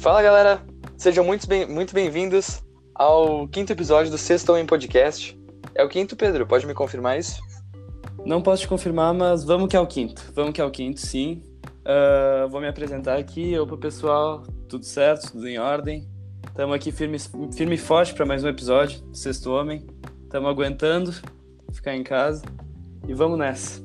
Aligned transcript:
Fala 0.00 0.22
galera, 0.22 0.62
sejam 0.96 1.24
muito 1.24 1.46
bem- 1.46 1.66
muito 1.68 1.92
bem-vindos 1.94 2.62
ao 2.94 3.46
quinto 3.48 3.72
episódio 3.72 4.10
do 4.10 4.18
Sexto 4.18 4.50
Homem 4.50 4.64
Podcast. 4.66 5.38
É 5.74 5.84
o 5.84 5.88
quinto, 5.88 6.16
Pedro, 6.16 6.46
pode 6.46 6.66
me 6.66 6.74
confirmar 6.74 7.18
isso? 7.18 7.40
Não 8.24 8.40
posso 8.42 8.62
te 8.62 8.68
confirmar, 8.68 9.12
mas 9.14 9.44
vamos 9.44 9.68
que 9.68 9.76
é 9.76 9.80
o 9.80 9.86
quinto. 9.86 10.22
Vamos 10.34 10.52
que 10.52 10.60
é 10.60 10.64
o 10.64 10.70
quinto, 10.70 11.00
sim. 11.00 11.42
Ah, 11.84 12.46
vou 12.50 12.60
me 12.60 12.68
apresentar 12.68 13.18
aqui. 13.18 13.58
Opa, 13.58 13.76
pessoal. 13.76 14.42
Tudo 14.68 14.84
certo? 14.84 15.32
Tudo 15.32 15.46
em 15.46 15.58
ordem? 15.58 16.08
Estamos 16.46 16.74
aqui 16.74 16.90
firme, 16.92 17.18
firme 17.54 17.74
e 17.74 17.78
forte 17.78 18.14
para 18.14 18.24
mais 18.26 18.42
um 18.44 18.48
episódio 18.48 19.00
do 19.02 19.16
Sexto 19.16 19.50
Homem. 19.50 19.86
Estamos 20.24 20.48
aguentando 20.50 21.12
ficar 21.72 21.94
em 21.94 22.02
casa. 22.02 22.42
E 23.06 23.14
vamos 23.14 23.38
nessa. 23.38 23.82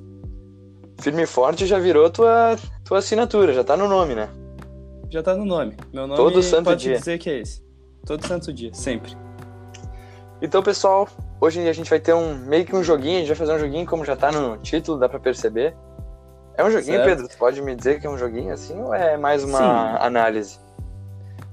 Firme 1.02 1.24
e 1.24 1.28
Forte 1.28 1.66
já 1.66 1.78
virou 1.78 2.10
tua, 2.10 2.56
tua 2.86 3.00
assinatura, 3.00 3.54
já 3.54 3.64
tá 3.64 3.76
no 3.76 3.88
nome, 3.88 4.16
né? 4.16 4.30
Já 5.16 5.24
tá 5.24 5.34
no 5.34 5.46
nome. 5.46 5.78
Meu 5.94 6.06
nome 6.06 6.18
Todo 6.18 6.44
santo 6.44 6.66
pode 6.66 6.82
dia. 6.82 6.98
dizer 6.98 7.18
que 7.18 7.30
é 7.30 7.40
esse. 7.40 7.64
Todo 8.06 8.28
santo 8.28 8.52
dia, 8.52 8.74
sempre. 8.74 9.16
Então, 10.42 10.62
pessoal, 10.62 11.08
hoje 11.40 11.66
a 11.66 11.72
gente 11.72 11.90
vai 11.90 12.02
ter 12.02 12.14
um 12.14 12.36
meio 12.36 12.66
que 12.66 12.76
um 12.76 12.84
joguinho, 12.84 13.16
a 13.16 13.20
gente 13.20 13.30
vai 13.30 13.38
fazer 13.38 13.54
um 13.54 13.60
joguinho 13.60 13.86
como 13.86 14.04
já 14.04 14.18
tá 14.18 14.30
no 14.30 14.58
título, 14.58 15.00
dá 15.00 15.08
pra 15.08 15.18
perceber. 15.18 15.74
É 16.58 16.66
um 16.66 16.70
joguinho, 16.70 16.98
Certo. 16.98 17.06
Pedro? 17.06 17.28
Tu 17.30 17.38
pode 17.38 17.62
me 17.62 17.74
dizer 17.74 18.02
que 18.02 18.06
é 18.06 18.10
um 18.10 18.18
joguinho 18.18 18.52
assim 18.52 18.78
ou 18.78 18.94
é 18.94 19.16
mais 19.16 19.42
uma 19.46 19.58
Sim. 19.58 20.06
análise? 20.06 20.60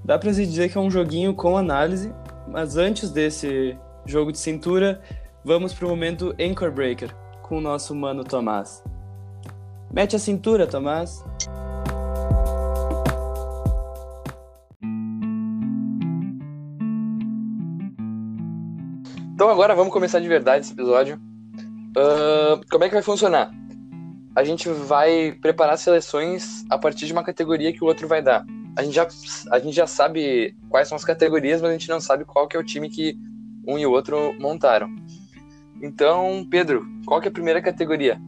Dá 0.04 0.18
pra 0.18 0.34
se 0.34 0.44
dizer 0.44 0.68
que 0.68 0.76
é 0.76 0.80
um 0.80 0.90
joguinho 0.90 1.32
com 1.32 1.56
análise, 1.56 2.12
mas 2.48 2.76
antes 2.76 3.12
desse 3.12 3.78
jogo 4.04 4.32
de 4.32 4.38
cintura, 4.38 5.00
vamos 5.44 5.72
pro 5.72 5.88
momento 5.88 6.34
Anchor 6.36 6.72
Breaker 6.72 7.14
com 7.42 7.58
o 7.58 7.60
nosso 7.60 7.94
mano 7.94 8.24
Tomás. 8.24 8.82
Mete 9.88 10.16
a 10.16 10.18
cintura, 10.18 10.66
Tomás. 10.66 11.24
Então 19.42 19.50
agora 19.50 19.74
vamos 19.74 19.92
começar 19.92 20.20
de 20.20 20.28
verdade 20.28 20.64
esse 20.64 20.72
episódio. 20.72 21.20
Ahn, 21.96 22.60
como 22.70 22.84
é 22.84 22.88
que 22.88 22.94
vai 22.94 23.02
funcionar? 23.02 23.50
A 24.36 24.44
gente 24.44 24.68
vai 24.68 25.32
preparar 25.32 25.76
seleções 25.76 26.64
a 26.70 26.78
partir 26.78 27.06
de 27.06 27.12
uma 27.12 27.24
categoria 27.24 27.72
que 27.72 27.82
o 27.82 27.88
outro 27.88 28.06
vai 28.06 28.22
dar. 28.22 28.46
A 28.76 28.84
gente 28.84 28.94
já, 28.94 29.08
a 29.50 29.58
gente 29.58 29.74
já 29.74 29.84
sabe 29.84 30.56
quais 30.68 30.86
são 30.86 30.94
as 30.94 31.04
categorias, 31.04 31.60
mas 31.60 31.70
a 31.70 31.72
gente 31.72 31.88
não 31.88 32.00
sabe 32.00 32.24
qual 32.24 32.46
que 32.46 32.56
é 32.56 32.60
o 32.60 32.62
time 32.62 32.88
que 32.88 33.16
um 33.66 33.76
e 33.76 33.84
o 33.84 33.90
outro 33.90 34.32
montaram. 34.38 34.88
Então, 35.82 36.46
Pedro, 36.48 36.86
qual 37.04 37.20
que 37.20 37.26
é 37.26 37.30
a 37.30 37.34
primeira 37.34 37.60
categoria 37.60 38.20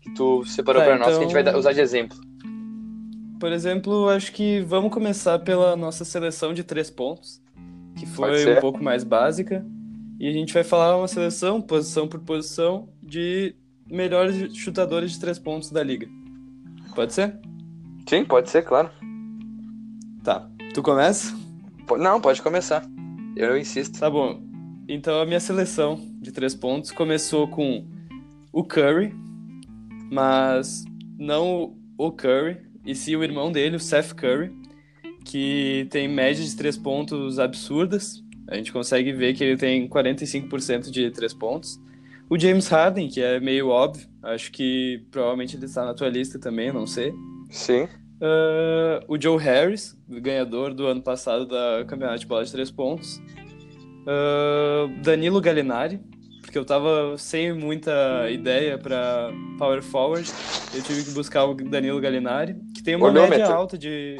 que 0.00 0.12
tu 0.12 0.44
separou 0.44 0.82
Tá, 0.82 0.88
para 0.88 0.98
nós 0.98 1.10
que 1.10 1.18
a 1.18 1.22
gente 1.22 1.32
vai 1.34 1.42
então- 1.42 1.56
usar 1.56 1.72
de 1.72 1.80
exemplo? 1.80 2.18
Por 3.38 3.52
exemplo, 3.52 4.08
acho 4.08 4.32
que 4.32 4.60
vamos 4.62 4.92
começar 4.92 5.38
pela 5.38 5.76
nossa 5.76 6.04
seleção 6.04 6.52
de 6.52 6.64
três 6.64 6.90
pontos, 6.90 7.40
que 7.96 8.06
foi 8.06 8.56
um 8.56 8.60
pouco 8.60 8.82
mais 8.82 9.04
básica. 9.04 9.64
E 10.18 10.28
a 10.28 10.32
gente 10.32 10.52
vai 10.52 10.64
falar 10.64 10.96
uma 10.96 11.06
seleção, 11.06 11.60
posição 11.60 12.08
por 12.08 12.20
posição, 12.20 12.88
de 13.02 13.54
melhores 13.88 14.56
chutadores 14.56 15.12
de 15.12 15.20
três 15.20 15.38
pontos 15.38 15.70
da 15.70 15.82
liga. 15.82 16.08
Pode 16.94 17.12
ser? 17.12 17.38
Sim, 18.08 18.24
pode 18.24 18.50
ser, 18.50 18.62
claro. 18.62 18.90
Tá. 20.24 20.50
Tu 20.74 20.82
começa? 20.82 21.36
Não, 21.98 22.20
pode 22.20 22.42
começar. 22.42 22.84
Eu 23.36 23.56
insisto. 23.56 23.98
Tá 23.98 24.10
bom. 24.10 24.42
Então 24.88 25.20
a 25.20 25.26
minha 25.26 25.38
seleção 25.38 26.00
de 26.20 26.32
três 26.32 26.54
pontos 26.54 26.90
começou 26.90 27.46
com 27.48 27.86
o 28.52 28.64
Curry, 28.64 29.14
mas 30.10 30.84
não 31.18 31.76
o 31.96 32.10
Curry, 32.10 32.58
e 32.84 32.94
sim 32.94 33.14
o 33.14 33.22
irmão 33.22 33.52
dele, 33.52 33.76
o 33.76 33.80
Seth 33.80 34.14
Curry, 34.14 34.50
que 35.24 35.86
tem 35.90 36.08
média 36.08 36.42
de 36.42 36.56
três 36.56 36.76
pontos 36.76 37.38
absurdas. 37.38 38.24
A 38.48 38.56
gente 38.56 38.72
consegue 38.72 39.12
ver 39.12 39.34
que 39.34 39.44
ele 39.44 39.56
tem 39.56 39.86
45% 39.88 40.90
de 40.90 41.10
três 41.10 41.34
pontos. 41.34 41.78
O 42.30 42.38
James 42.38 42.68
Harden, 42.68 43.08
que 43.08 43.20
é 43.20 43.38
meio 43.38 43.68
óbvio, 43.68 44.06
acho 44.22 44.50
que 44.50 45.04
provavelmente 45.10 45.56
ele 45.56 45.66
está 45.66 45.84
na 45.84 45.94
tua 45.94 46.08
lista 46.08 46.38
também, 46.38 46.72
não 46.72 46.86
sei. 46.86 47.12
Sim. 47.50 47.84
Uh, 48.20 49.00
o 49.06 49.20
Joe 49.20 49.38
Harris, 49.38 49.96
ganhador 50.08 50.74
do 50.74 50.86
ano 50.86 51.00
passado 51.00 51.46
da 51.46 51.84
Campeonato 51.86 52.20
de 52.20 52.26
Bola 52.26 52.44
de 52.44 52.50
Três 52.50 52.70
Pontos. 52.70 53.22
Uh, 54.02 54.88
Danilo 55.02 55.40
Gallinari, 55.40 56.00
porque 56.42 56.58
eu 56.58 56.64
tava 56.64 57.16
sem 57.16 57.52
muita 57.52 58.30
ideia 58.30 58.78
para 58.78 59.30
Power 59.58 59.82
Forward. 59.82 60.30
Eu 60.74 60.82
tive 60.82 61.04
que 61.04 61.10
buscar 61.10 61.44
o 61.44 61.54
Danilo 61.54 62.00
Gallinari, 62.00 62.56
que 62.74 62.82
tem 62.82 62.94
uma 62.94 63.06
Olhômetro. 63.06 63.38
média 63.38 63.54
alta 63.54 63.78
de. 63.78 64.18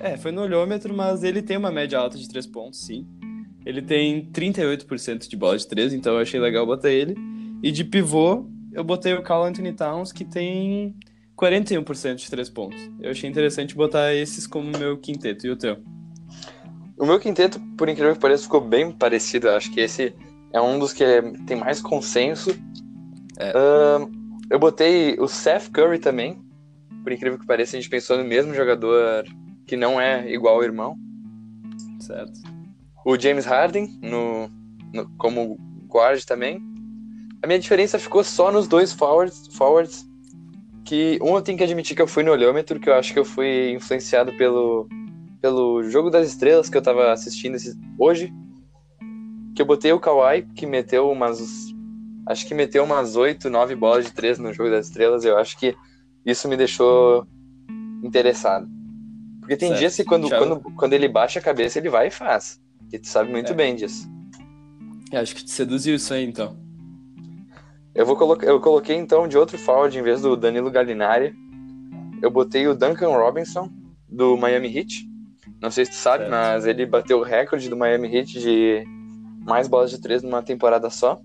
É, 0.00 0.16
foi 0.16 0.32
no 0.32 0.42
olhômetro, 0.42 0.94
mas 0.94 1.22
ele 1.22 1.42
tem 1.42 1.56
uma 1.56 1.70
média 1.70 1.98
alta 1.98 2.16
de 2.16 2.28
três 2.28 2.46
pontos, 2.46 2.80
sim. 2.80 3.06
Ele 3.64 3.80
tem 3.80 4.30
38% 4.30 5.28
de 5.28 5.36
bola 5.36 5.56
de 5.56 5.66
três, 5.66 5.92
então 5.92 6.14
eu 6.14 6.20
achei 6.20 6.38
legal 6.38 6.66
botar 6.66 6.90
ele. 6.90 7.14
E 7.62 7.72
de 7.72 7.82
pivô, 7.84 8.46
eu 8.72 8.84
botei 8.84 9.14
o 9.14 9.22
Carl 9.22 9.44
Anthony 9.44 9.72
Towns, 9.72 10.12
que 10.12 10.24
tem 10.24 10.94
41% 11.36 12.16
de 12.16 12.30
três 12.30 12.50
pontos. 12.50 12.90
Eu 13.00 13.10
achei 13.10 13.28
interessante 13.28 13.74
botar 13.74 14.14
esses 14.14 14.46
como 14.46 14.76
meu 14.78 14.98
quinteto. 14.98 15.46
E 15.46 15.50
o 15.50 15.56
teu? 15.56 15.78
O 16.98 17.06
meu 17.06 17.18
quinteto, 17.18 17.58
por 17.76 17.88
incrível 17.88 18.14
que 18.14 18.20
pareça, 18.20 18.44
ficou 18.44 18.60
bem 18.60 18.92
parecido. 18.92 19.48
Eu 19.48 19.56
acho 19.56 19.72
que 19.72 19.80
esse 19.80 20.14
é 20.52 20.60
um 20.60 20.78
dos 20.78 20.92
que 20.92 21.02
é- 21.02 21.22
tem 21.46 21.56
mais 21.56 21.80
consenso. 21.80 22.50
É. 23.38 23.52
Ahn, 23.56 24.08
eu 24.50 24.58
botei 24.58 25.16
o 25.18 25.26
Seth 25.26 25.70
Curry 25.70 25.98
também. 25.98 26.40
Por 27.02 27.12
incrível 27.12 27.38
que 27.38 27.46
pareça, 27.46 27.76
a 27.76 27.80
gente 27.80 27.90
pensou 27.90 28.16
no 28.16 28.24
mesmo 28.24 28.54
jogador 28.54 29.24
que 29.66 29.76
não 29.76 30.00
é 30.00 30.30
igual 30.32 30.56
ao 30.56 30.62
irmão. 30.62 30.96
Certo? 31.98 32.53
O 33.04 33.18
James 33.18 33.44
Harden 33.44 33.98
no, 34.02 34.48
no- 34.92 35.08
como 35.18 35.58
guard 35.88 36.22
também. 36.24 36.60
A 37.42 37.46
minha 37.46 37.58
diferença 37.58 37.98
ficou 37.98 38.24
só 38.24 38.50
nos 38.50 38.66
dois 38.66 38.92
forwards, 38.92 39.48
forwards. 39.54 40.08
Que 40.84 41.18
um 41.22 41.34
eu 41.34 41.42
tenho 41.42 41.56
que 41.58 41.64
admitir 41.64 41.94
que 41.96 42.02
eu 42.02 42.06
fui 42.06 42.22
no 42.22 42.30
olhômetro, 42.32 42.78
que 42.80 42.88
eu 42.88 42.94
acho 42.94 43.12
que 43.12 43.18
eu 43.18 43.24
fui 43.24 43.72
influenciado 43.72 44.32
pelo, 44.36 44.88
pelo 45.40 45.82
jogo 45.84 46.10
das 46.10 46.28
estrelas 46.28 46.68
que 46.68 46.76
eu 46.76 46.82
tava 46.82 47.12
assistindo 47.12 47.54
esse- 47.56 47.78
hoje. 47.98 48.32
Que 49.54 49.62
eu 49.62 49.66
botei 49.66 49.92
o 49.92 50.00
Kawhi, 50.00 50.42
que 50.54 50.66
meteu 50.66 51.10
umas. 51.10 51.72
Acho 52.26 52.46
que 52.46 52.54
meteu 52.54 52.84
umas 52.84 53.16
8, 53.16 53.50
9 53.50 53.76
bolas 53.76 54.06
de 54.06 54.12
três 54.12 54.38
no 54.38 54.52
jogo 54.52 54.70
das 54.70 54.86
estrelas. 54.86 55.24
Eu 55.24 55.36
acho 55.38 55.56
que 55.58 55.74
isso 56.24 56.48
me 56.48 56.56
deixou 56.56 57.26
interessado. 58.02 58.66
Porque 59.40 59.56
tem 59.56 59.68
Certo. 59.68 59.80
dias 59.80 59.96
que 59.96 60.04
quando, 60.04 60.28
quando, 60.30 60.60
quando 60.74 60.92
ele 60.94 61.06
baixa 61.08 61.38
a 61.38 61.42
cabeça, 61.42 61.78
ele 61.78 61.90
vai 61.90 62.08
e 62.08 62.10
faz. 62.10 62.58
E 62.92 62.98
tu 62.98 63.08
sabe 63.08 63.30
muito 63.30 63.52
É. 63.52 63.54
bem 63.54 63.74
disso. 63.74 64.08
Eu 65.12 65.20
acho 65.20 65.34
que 65.34 65.44
te 65.44 65.50
seduziu 65.50 65.94
isso 65.96 66.12
aí, 66.12 66.24
então. 66.24 66.56
Eu, 67.94 68.04
vou 68.04 68.16
colocar, 68.16 68.46
eu 68.46 68.60
coloquei 68.60 68.96
então 68.96 69.28
de 69.28 69.38
outro 69.38 69.56
forward 69.58 69.96
em 69.96 70.02
vez 70.02 70.22
do 70.22 70.36
Danilo 70.36 70.70
Gallinari. 70.70 71.34
Eu 72.22 72.30
botei 72.30 72.66
o 72.66 72.74
Duncan 72.74 73.08
Robinson, 73.10 73.70
do 74.08 74.36
Miami 74.36 74.76
Heat. 74.76 75.08
Não 75.60 75.70
sei 75.70 75.84
se 75.84 75.92
tu 75.92 75.96
sabe, 75.96 76.24
Certo. 76.24 76.30
mas 76.30 76.66
ele 76.66 76.84
bateu 76.86 77.18
o 77.18 77.22
recorde 77.22 77.68
do 77.68 77.76
Miami 77.76 78.14
Heat 78.14 78.40
de 78.40 78.84
mais 79.46 79.68
bolas 79.68 79.90
de 79.90 80.00
três 80.00 80.22
numa 80.22 80.42
temporada 80.42 80.90
só. 80.90 81.20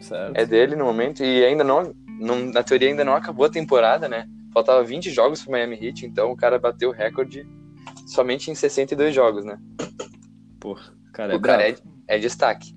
Certo? 0.00 0.36
É 0.36 0.44
dele 0.44 0.76
no 0.76 0.84
momento. 0.84 1.22
E 1.24 1.44
ainda 1.44 1.64
não, 1.64 1.94
não- 2.20 2.46
na 2.52 2.62
teoria 2.62 2.88
ainda 2.88 3.04
não 3.04 3.14
acabou 3.14 3.46
a 3.46 3.50
temporada, 3.50 4.08
né? 4.08 4.28
Faltava 4.52 4.84
20 4.84 5.10
jogos 5.10 5.42
pro 5.42 5.52
Miami 5.52 5.78
Heat, 5.80 6.04
então 6.06 6.30
o 6.30 6.36
cara 6.36 6.58
bateu 6.58 6.90
o 6.90 6.92
recorde 6.92 7.46
somente 8.06 8.50
em 8.50 8.54
62 8.54 9.14
jogos, 9.14 9.44
né? 9.44 9.58
Pô, 10.64 10.74
cara, 11.12 11.34
é 11.34 11.36
o 11.36 11.40
cara 11.42 11.68
é, 11.68 11.76
é 12.08 12.18
destaque. 12.18 12.74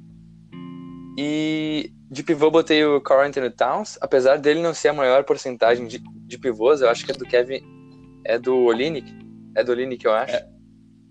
E 1.18 1.90
de 2.12 2.22
pivô 2.22 2.52
botei 2.52 2.84
o 2.84 3.00
Carl 3.00 3.22
Anthony 3.26 3.50
Towns, 3.50 3.98
apesar 4.02 4.38
dele 4.38 4.62
não 4.62 4.74
ser 4.74 4.90
a 4.90 4.94
maior 4.94 5.24
porcentagem 5.24 5.88
de, 5.88 6.00
de 6.28 6.38
pivôs, 6.38 6.82
eu 6.82 6.90
acho 6.90 7.06
que 7.06 7.14
é 7.14 7.16
do 7.16 7.24
Kevin, 7.24 7.62
é 8.26 8.38
do 8.38 8.54
Olinick, 8.58 9.10
é 9.56 9.64
do 9.64 9.72
Olinick 9.72 10.04
eu 10.04 10.14
acho. 10.14 10.38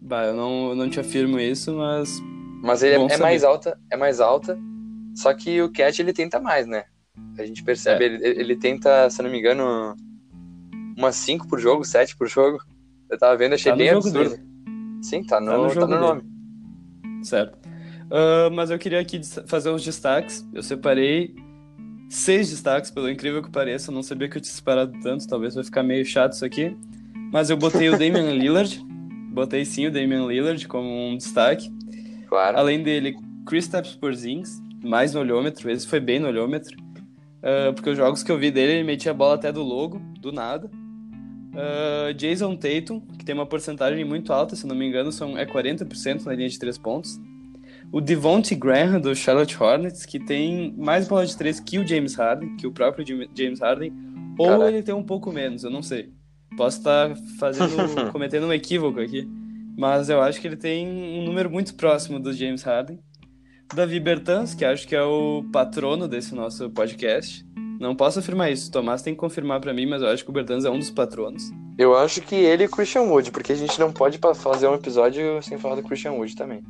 Bah, 0.02 0.26
eu 0.26 0.34
não, 0.34 0.68
eu 0.68 0.76
não 0.76 0.90
te 0.90 1.00
afirmo 1.00 1.40
isso, 1.40 1.72
mas 1.74 2.20
Mas 2.62 2.82
ele 2.82 3.02
é, 3.02 3.14
é 3.14 3.16
mais 3.16 3.42
alta, 3.42 3.80
é 3.90 3.96
mais 3.96 4.20
alta, 4.20 4.58
só 5.14 5.32
que 5.32 5.62
o 5.62 5.72
Cat 5.72 5.98
ele 6.00 6.12
tenta 6.12 6.38
mais, 6.38 6.66
né? 6.66 6.84
A 7.38 7.44
gente 7.46 7.64
percebe, 7.64 8.04
É. 8.04 8.06
ele, 8.06 8.40
ele 8.40 8.56
tenta, 8.56 9.08
se 9.08 9.22
não 9.22 9.30
me 9.30 9.38
engano, 9.38 9.96
umas 10.94 11.16
5 11.16 11.48
por 11.48 11.58
jogo, 11.58 11.86
7 11.86 12.14
por 12.18 12.28
jogo. 12.28 12.58
Eu 13.10 13.18
tava 13.18 13.34
vendo, 13.34 13.54
achei 13.54 13.72
Tá 13.72 13.76
bem 13.76 13.88
absurdo. 13.88 14.28
dele. 14.28 14.42
Sim, 15.02 15.24
tá 15.24 15.40
no, 15.40 15.46
Tá 15.46 15.56
no 15.56 15.74
tá 15.74 15.86
no 15.86 15.98
nome. 16.00 16.35
Certo. 17.26 17.58
Ah, 18.10 18.48
mas 18.52 18.70
eu 18.70 18.78
queria 18.78 19.00
aqui 19.00 19.20
fazer 19.46 19.70
uns 19.70 19.84
destaques. 19.84 20.46
Eu 20.52 20.62
separei 20.62 21.34
seis 22.08 22.50
destaques, 22.50 22.90
pelo 22.90 23.10
incrível 23.10 23.42
que 23.42 23.50
pareça. 23.50 23.90
Eu 23.90 23.94
não 23.94 24.02
sabia 24.02 24.28
que 24.28 24.36
eu 24.36 24.40
tinha 24.40 24.54
separado 24.54 24.92
tanto, 25.02 25.26
talvez 25.26 25.54
vai 25.54 25.64
ficar 25.64 25.82
meio 25.82 26.04
chato 26.04 26.32
isso 26.32 26.44
aqui. 26.44 26.76
Mas 27.32 27.50
eu 27.50 27.56
botei 27.56 27.88
o 27.88 27.98
Damian 27.98 28.32
Lillard. 28.34 28.84
Botei 29.32 29.64
sim 29.64 29.86
o 29.86 29.92
Damian 29.92 30.26
Lillard 30.26 30.66
como 30.68 30.88
um 30.88 31.16
destaque. 31.16 31.70
Claro. 32.28 32.56
Além 32.56 32.82
dele, 32.82 33.16
Kristaps 33.44 33.94
Porzingis, 33.94 34.62
mais 34.82 35.12
no 35.12 35.20
olhômetro. 35.20 35.70
Esse 35.70 35.86
foi 35.86 36.00
bem 36.00 36.18
no 36.18 36.28
olhômetro. 36.28 36.76
Ah, 37.42 37.72
porque 37.72 37.90
os 37.90 37.96
jogos 37.96 38.22
que 38.22 38.32
eu 38.32 38.38
vi 38.38 38.50
dele, 38.50 38.72
ele 38.72 38.84
metia 38.84 39.10
a 39.10 39.14
bola 39.14 39.34
até 39.34 39.52
do 39.52 39.62
logo, 39.62 40.00
do 40.20 40.32
nada. 40.32 40.70
Uh, 41.56 42.12
Jason 42.12 42.54
Tatum, 42.54 43.00
que 43.00 43.24
tem 43.24 43.34
uma 43.34 43.46
porcentagem 43.46 44.04
muito 44.04 44.30
alta, 44.30 44.54
se 44.54 44.66
não 44.66 44.76
me 44.76 44.86
engano, 44.86 45.10
são, 45.10 45.38
é 45.38 45.46
40% 45.46 46.26
na 46.26 46.34
linha 46.34 46.48
de 46.50 46.58
3 46.58 46.76
pontos. 46.76 47.18
O 47.90 48.00
Devonte 48.00 48.54
Graham, 48.54 49.00
do 49.00 49.14
Charlotte 49.14 49.56
Hornets, 49.60 50.04
que 50.04 50.20
tem 50.20 50.74
mais 50.76 51.08
bola 51.08 51.24
de 51.24 51.34
3 51.34 51.60
que 51.60 51.78
o 51.78 51.86
James 51.86 52.14
Harden, 52.14 52.56
que 52.56 52.66
o 52.66 52.72
próprio 52.72 53.06
James 53.34 53.60
Harden, 53.60 53.92
ou 54.38 54.48
Caraca. 54.48 54.68
ele 54.68 54.82
tem 54.82 54.94
um 54.94 55.02
pouco 55.02 55.32
menos, 55.32 55.64
eu 55.64 55.70
não 55.70 55.82
sei. 55.82 56.10
Posso 56.58 56.78
estar 56.78 57.08
tá 57.08 57.16
fazendo, 57.38 57.72
cometendo 58.12 58.46
um 58.46 58.52
equívoco 58.52 59.00
aqui, 59.00 59.26
mas 59.78 60.10
eu 60.10 60.20
acho 60.20 60.40
que 60.40 60.46
ele 60.46 60.56
tem 60.56 60.86
um 60.86 61.24
número 61.24 61.50
muito 61.50 61.74
próximo 61.74 62.20
do 62.20 62.32
James 62.34 62.62
Harden. 62.62 62.98
Davi 63.74 63.98
Bertans, 63.98 64.54
que 64.54 64.64
acho 64.64 64.86
que 64.86 64.94
é 64.94 65.02
o 65.02 65.42
patrono 65.52 66.06
desse 66.06 66.34
nosso 66.34 66.68
podcast, 66.70 67.44
não 67.78 67.94
posso 67.94 68.18
afirmar 68.18 68.50
isso. 68.50 68.70
Tomás 68.70 69.02
tem 69.02 69.14
que 69.14 69.20
confirmar 69.20 69.60
para 69.60 69.72
mim, 69.72 69.86
mas 69.86 70.02
eu 70.02 70.08
acho 70.08 70.24
que 70.24 70.30
o 70.30 70.32
Bertans 70.32 70.64
é 70.64 70.70
um 70.70 70.78
dos 70.78 70.90
patronos. 70.90 71.50
Eu 71.78 71.96
acho 71.96 72.20
que 72.22 72.34
ele 72.34 72.64
e 72.64 72.66
o 72.66 72.70
Christian 72.70 73.02
Wood, 73.02 73.30
porque 73.30 73.52
a 73.52 73.56
gente 73.56 73.78
não 73.78 73.92
pode 73.92 74.18
fazer 74.34 74.66
um 74.68 74.74
episódio 74.74 75.42
sem 75.42 75.58
falar 75.58 75.76
do 75.76 75.82
Christian 75.82 76.12
Wood 76.12 76.34
também. 76.34 76.62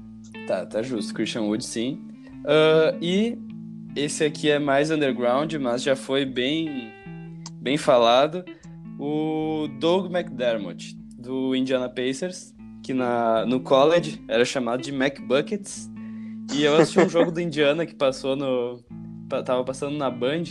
Tá, 0.47 0.67
tá 0.67 0.83
justo. 0.83 1.15
Christian 1.15 1.43
Wood, 1.43 1.65
sim. 1.65 2.01
Uh, 2.43 2.97
e 3.01 3.39
esse 3.95 4.25
aqui 4.25 4.51
é 4.51 4.59
mais 4.59 4.91
underground, 4.91 5.55
mas 5.55 5.83
já 5.83 5.97
foi 5.97 6.25
bem, 6.25 6.93
bem 7.55 7.77
falado. 7.77 8.45
O 8.99 9.69
Doug 9.81 10.13
McDermott, 10.13 10.97
do 11.19 11.55
Indiana 11.55 11.89
Pacers, 11.89 12.55
que 12.83 12.93
na, 12.95 13.45
no 13.47 13.61
college 13.61 14.23
era 14.29 14.45
chamado 14.45 14.83
de 14.83 14.93
McBuckets. 14.93 15.91
E 16.55 16.63
eu 16.63 16.77
assisti 16.77 17.01
um 17.01 17.09
jogo 17.09 17.33
do 17.33 17.41
Indiana 17.41 17.85
que 17.85 17.95
passou 17.95 18.37
no. 18.37 18.85
Tava 19.45 19.65
passando 19.65 19.97
na 19.97 20.09
Band. 20.09 20.45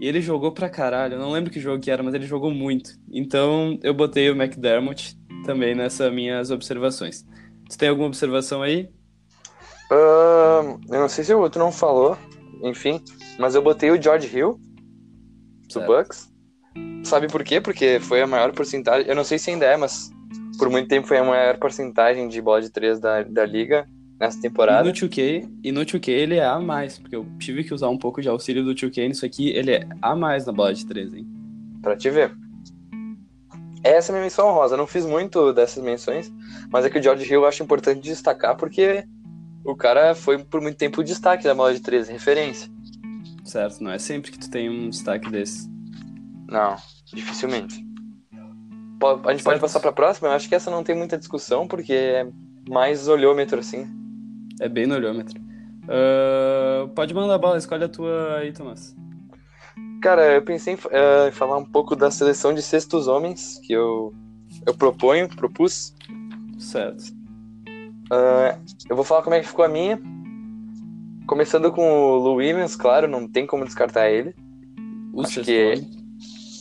E 0.00 0.06
ele 0.06 0.20
jogou 0.20 0.52
pra 0.52 0.68
caralho. 0.68 1.14
Eu 1.14 1.18
não 1.18 1.32
lembro 1.32 1.50
que 1.50 1.60
jogo 1.60 1.80
que 1.80 1.90
era, 1.90 2.02
mas 2.02 2.14
ele 2.14 2.26
jogou 2.26 2.50
muito. 2.50 2.90
Então 3.10 3.78
eu 3.82 3.94
botei 3.94 4.30
o 4.30 4.40
McDermott 4.40 5.16
também 5.44 5.74
nessas 5.74 6.12
minhas 6.12 6.50
observações. 6.50 7.24
Você 7.68 7.78
tem 7.78 7.88
alguma 7.88 8.08
observação 8.08 8.62
aí? 8.62 8.88
Uh, 9.90 10.78
eu 10.88 11.00
não 11.00 11.08
sei 11.08 11.24
se 11.24 11.32
o 11.32 11.40
outro 11.40 11.60
não 11.60 11.70
falou, 11.70 12.18
enfim, 12.62 13.00
mas 13.38 13.54
eu 13.54 13.62
botei 13.62 13.90
o 13.90 14.00
George 14.00 14.36
Hill 14.36 14.60
do. 15.72 15.80
Bucks. 15.86 16.28
Sabe 17.04 17.28
por 17.28 17.44
quê? 17.44 17.60
Porque 17.60 17.98
foi 18.00 18.20
a 18.20 18.26
maior 18.26 18.52
porcentagem. 18.52 19.08
Eu 19.08 19.14
não 19.14 19.24
sei 19.24 19.38
se 19.38 19.50
ainda 19.50 19.64
é, 19.64 19.76
mas 19.76 20.10
por 20.58 20.68
muito 20.68 20.88
tempo 20.88 21.06
foi 21.06 21.18
a 21.18 21.24
maior 21.24 21.56
porcentagem 21.58 22.28
de 22.28 22.42
bola 22.42 22.60
de 22.60 22.70
três 22.70 22.98
da, 22.98 23.22
da 23.22 23.46
liga 23.46 23.86
nessa 24.18 24.40
temporada. 24.40 24.88
E 24.88 24.92
no 24.92 24.98
2K, 24.98 25.50
e 25.62 25.72
no 25.72 25.80
2K 25.80 26.08
ele 26.08 26.36
é 26.36 26.44
A 26.44 26.58
mais, 26.58 26.98
porque 26.98 27.16
eu 27.16 27.26
tive 27.38 27.64
que 27.64 27.74
usar 27.74 27.88
um 27.88 27.98
pouco 27.98 28.20
de 28.20 28.28
auxílio 28.28 28.64
do 28.64 28.74
2K 28.74 29.08
nisso 29.08 29.26
aqui, 29.26 29.50
ele 29.50 29.72
é 29.72 29.86
A 30.00 30.14
mais 30.16 30.46
na 30.46 30.52
bola 30.52 30.72
de 30.72 30.86
3, 30.86 31.14
hein? 31.14 31.26
Pra 31.82 31.96
te 31.96 32.10
ver. 32.10 32.34
Essa 33.82 34.10
é 34.10 34.12
a 34.12 34.14
minha 34.14 34.24
menção. 34.24 34.62
Eu 34.62 34.76
não 34.76 34.86
fiz 34.86 35.06
muito 35.06 35.52
dessas 35.52 35.82
menções, 35.82 36.32
mas 36.70 36.84
é 36.84 36.90
que 36.90 36.98
o 36.98 37.02
George 37.02 37.24
Hill 37.24 37.42
eu 37.42 37.46
acho 37.46 37.62
importante 37.62 38.00
destacar 38.00 38.56
porque 38.56 39.04
o 39.64 39.76
cara 39.76 40.14
foi 40.14 40.42
por 40.42 40.60
muito 40.60 40.76
tempo 40.76 41.00
o 41.00 41.04
destaque 41.04 41.44
da 41.44 41.54
bola 41.54 41.72
de 41.72 41.80
3, 41.80 42.08
referência. 42.08 42.70
Certo, 43.44 43.82
não 43.82 43.92
é 43.92 43.98
sempre 43.98 44.32
que 44.32 44.38
tu 44.38 44.50
tem 44.50 44.68
um 44.68 44.90
destaque 44.90 45.30
desse. 45.30 45.70
Não, 46.48 46.76
dificilmente. 47.06 47.84
A 49.02 49.30
gente 49.30 49.42
certo. 49.42 49.44
pode 49.44 49.60
passar 49.60 49.78
pra 49.78 49.92
próxima? 49.92 50.28
Eu 50.28 50.32
acho 50.32 50.48
que 50.48 50.54
essa 50.54 50.70
não 50.70 50.82
tem 50.82 50.96
muita 50.96 51.18
discussão, 51.18 51.68
porque 51.68 51.92
é 51.92 52.26
mais 52.68 53.06
olhômetro, 53.06 53.60
assim. 53.60 53.86
É 54.60 54.68
bem 54.68 54.86
no 54.86 54.94
olhômetro. 54.94 55.40
Uh, 55.84 56.88
pode 56.88 57.14
mandar 57.14 57.34
a 57.34 57.38
bola, 57.38 57.58
escolhe 57.58 57.84
a 57.84 57.88
tua 57.88 58.38
aí, 58.38 58.52
Tomás. 58.52 58.94
Cara, 60.02 60.34
eu 60.34 60.42
pensei 60.42 60.74
em 60.74 60.76
uh, 60.76 61.32
falar 61.32 61.56
um 61.56 61.64
pouco 61.64 61.94
da 61.94 62.10
seleção 62.10 62.52
de 62.52 62.62
sextos 62.62 63.06
homens 63.08 63.58
que 63.62 63.72
eu, 63.72 64.12
eu 64.66 64.74
proponho, 64.74 65.28
propus. 65.28 65.94
Certo. 66.58 67.02
Uh, 68.12 68.58
eu 68.88 68.96
vou 68.96 69.04
falar 69.04 69.22
como 69.22 69.34
é 69.34 69.40
que 69.40 69.48
ficou 69.48 69.64
a 69.64 69.68
minha. 69.68 70.00
Começando 71.26 71.72
com 71.72 71.82
o 71.82 72.16
Lou 72.16 72.36
Williams, 72.36 72.76
claro, 72.76 73.08
não 73.08 73.26
tem 73.28 73.46
como 73.46 73.64
descartar 73.64 74.10
ele. 74.10 74.34
O 75.12 75.22
Acho 75.22 75.42
que 75.42 75.56
é, 75.56 75.74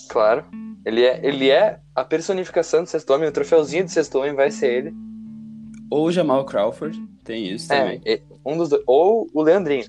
claro. 0.09 0.45
Ele 0.83 1.03
é, 1.03 1.19
ele 1.23 1.49
é 1.49 1.79
a 1.95 2.03
personificação 2.03 2.83
do 2.83 2.89
sexto 2.89 3.11
homem, 3.11 3.27
o 3.27 3.31
troféuzinho 3.31 3.85
do 3.85 3.91
sexto 3.91 4.17
homem 4.17 4.33
vai 4.33 4.49
ser 4.51 4.71
ele. 4.71 5.04
Ou 5.89 6.11
Jamal 6.11 6.45
Crawford, 6.45 6.99
tem 7.23 7.53
isso 7.53 7.71
é, 7.71 7.97
também. 7.97 8.21
Um 8.45 8.57
dos 8.57 8.69
dois. 8.69 8.83
Ou 8.87 9.29
o 9.33 9.41
Leandrinho. 9.41 9.85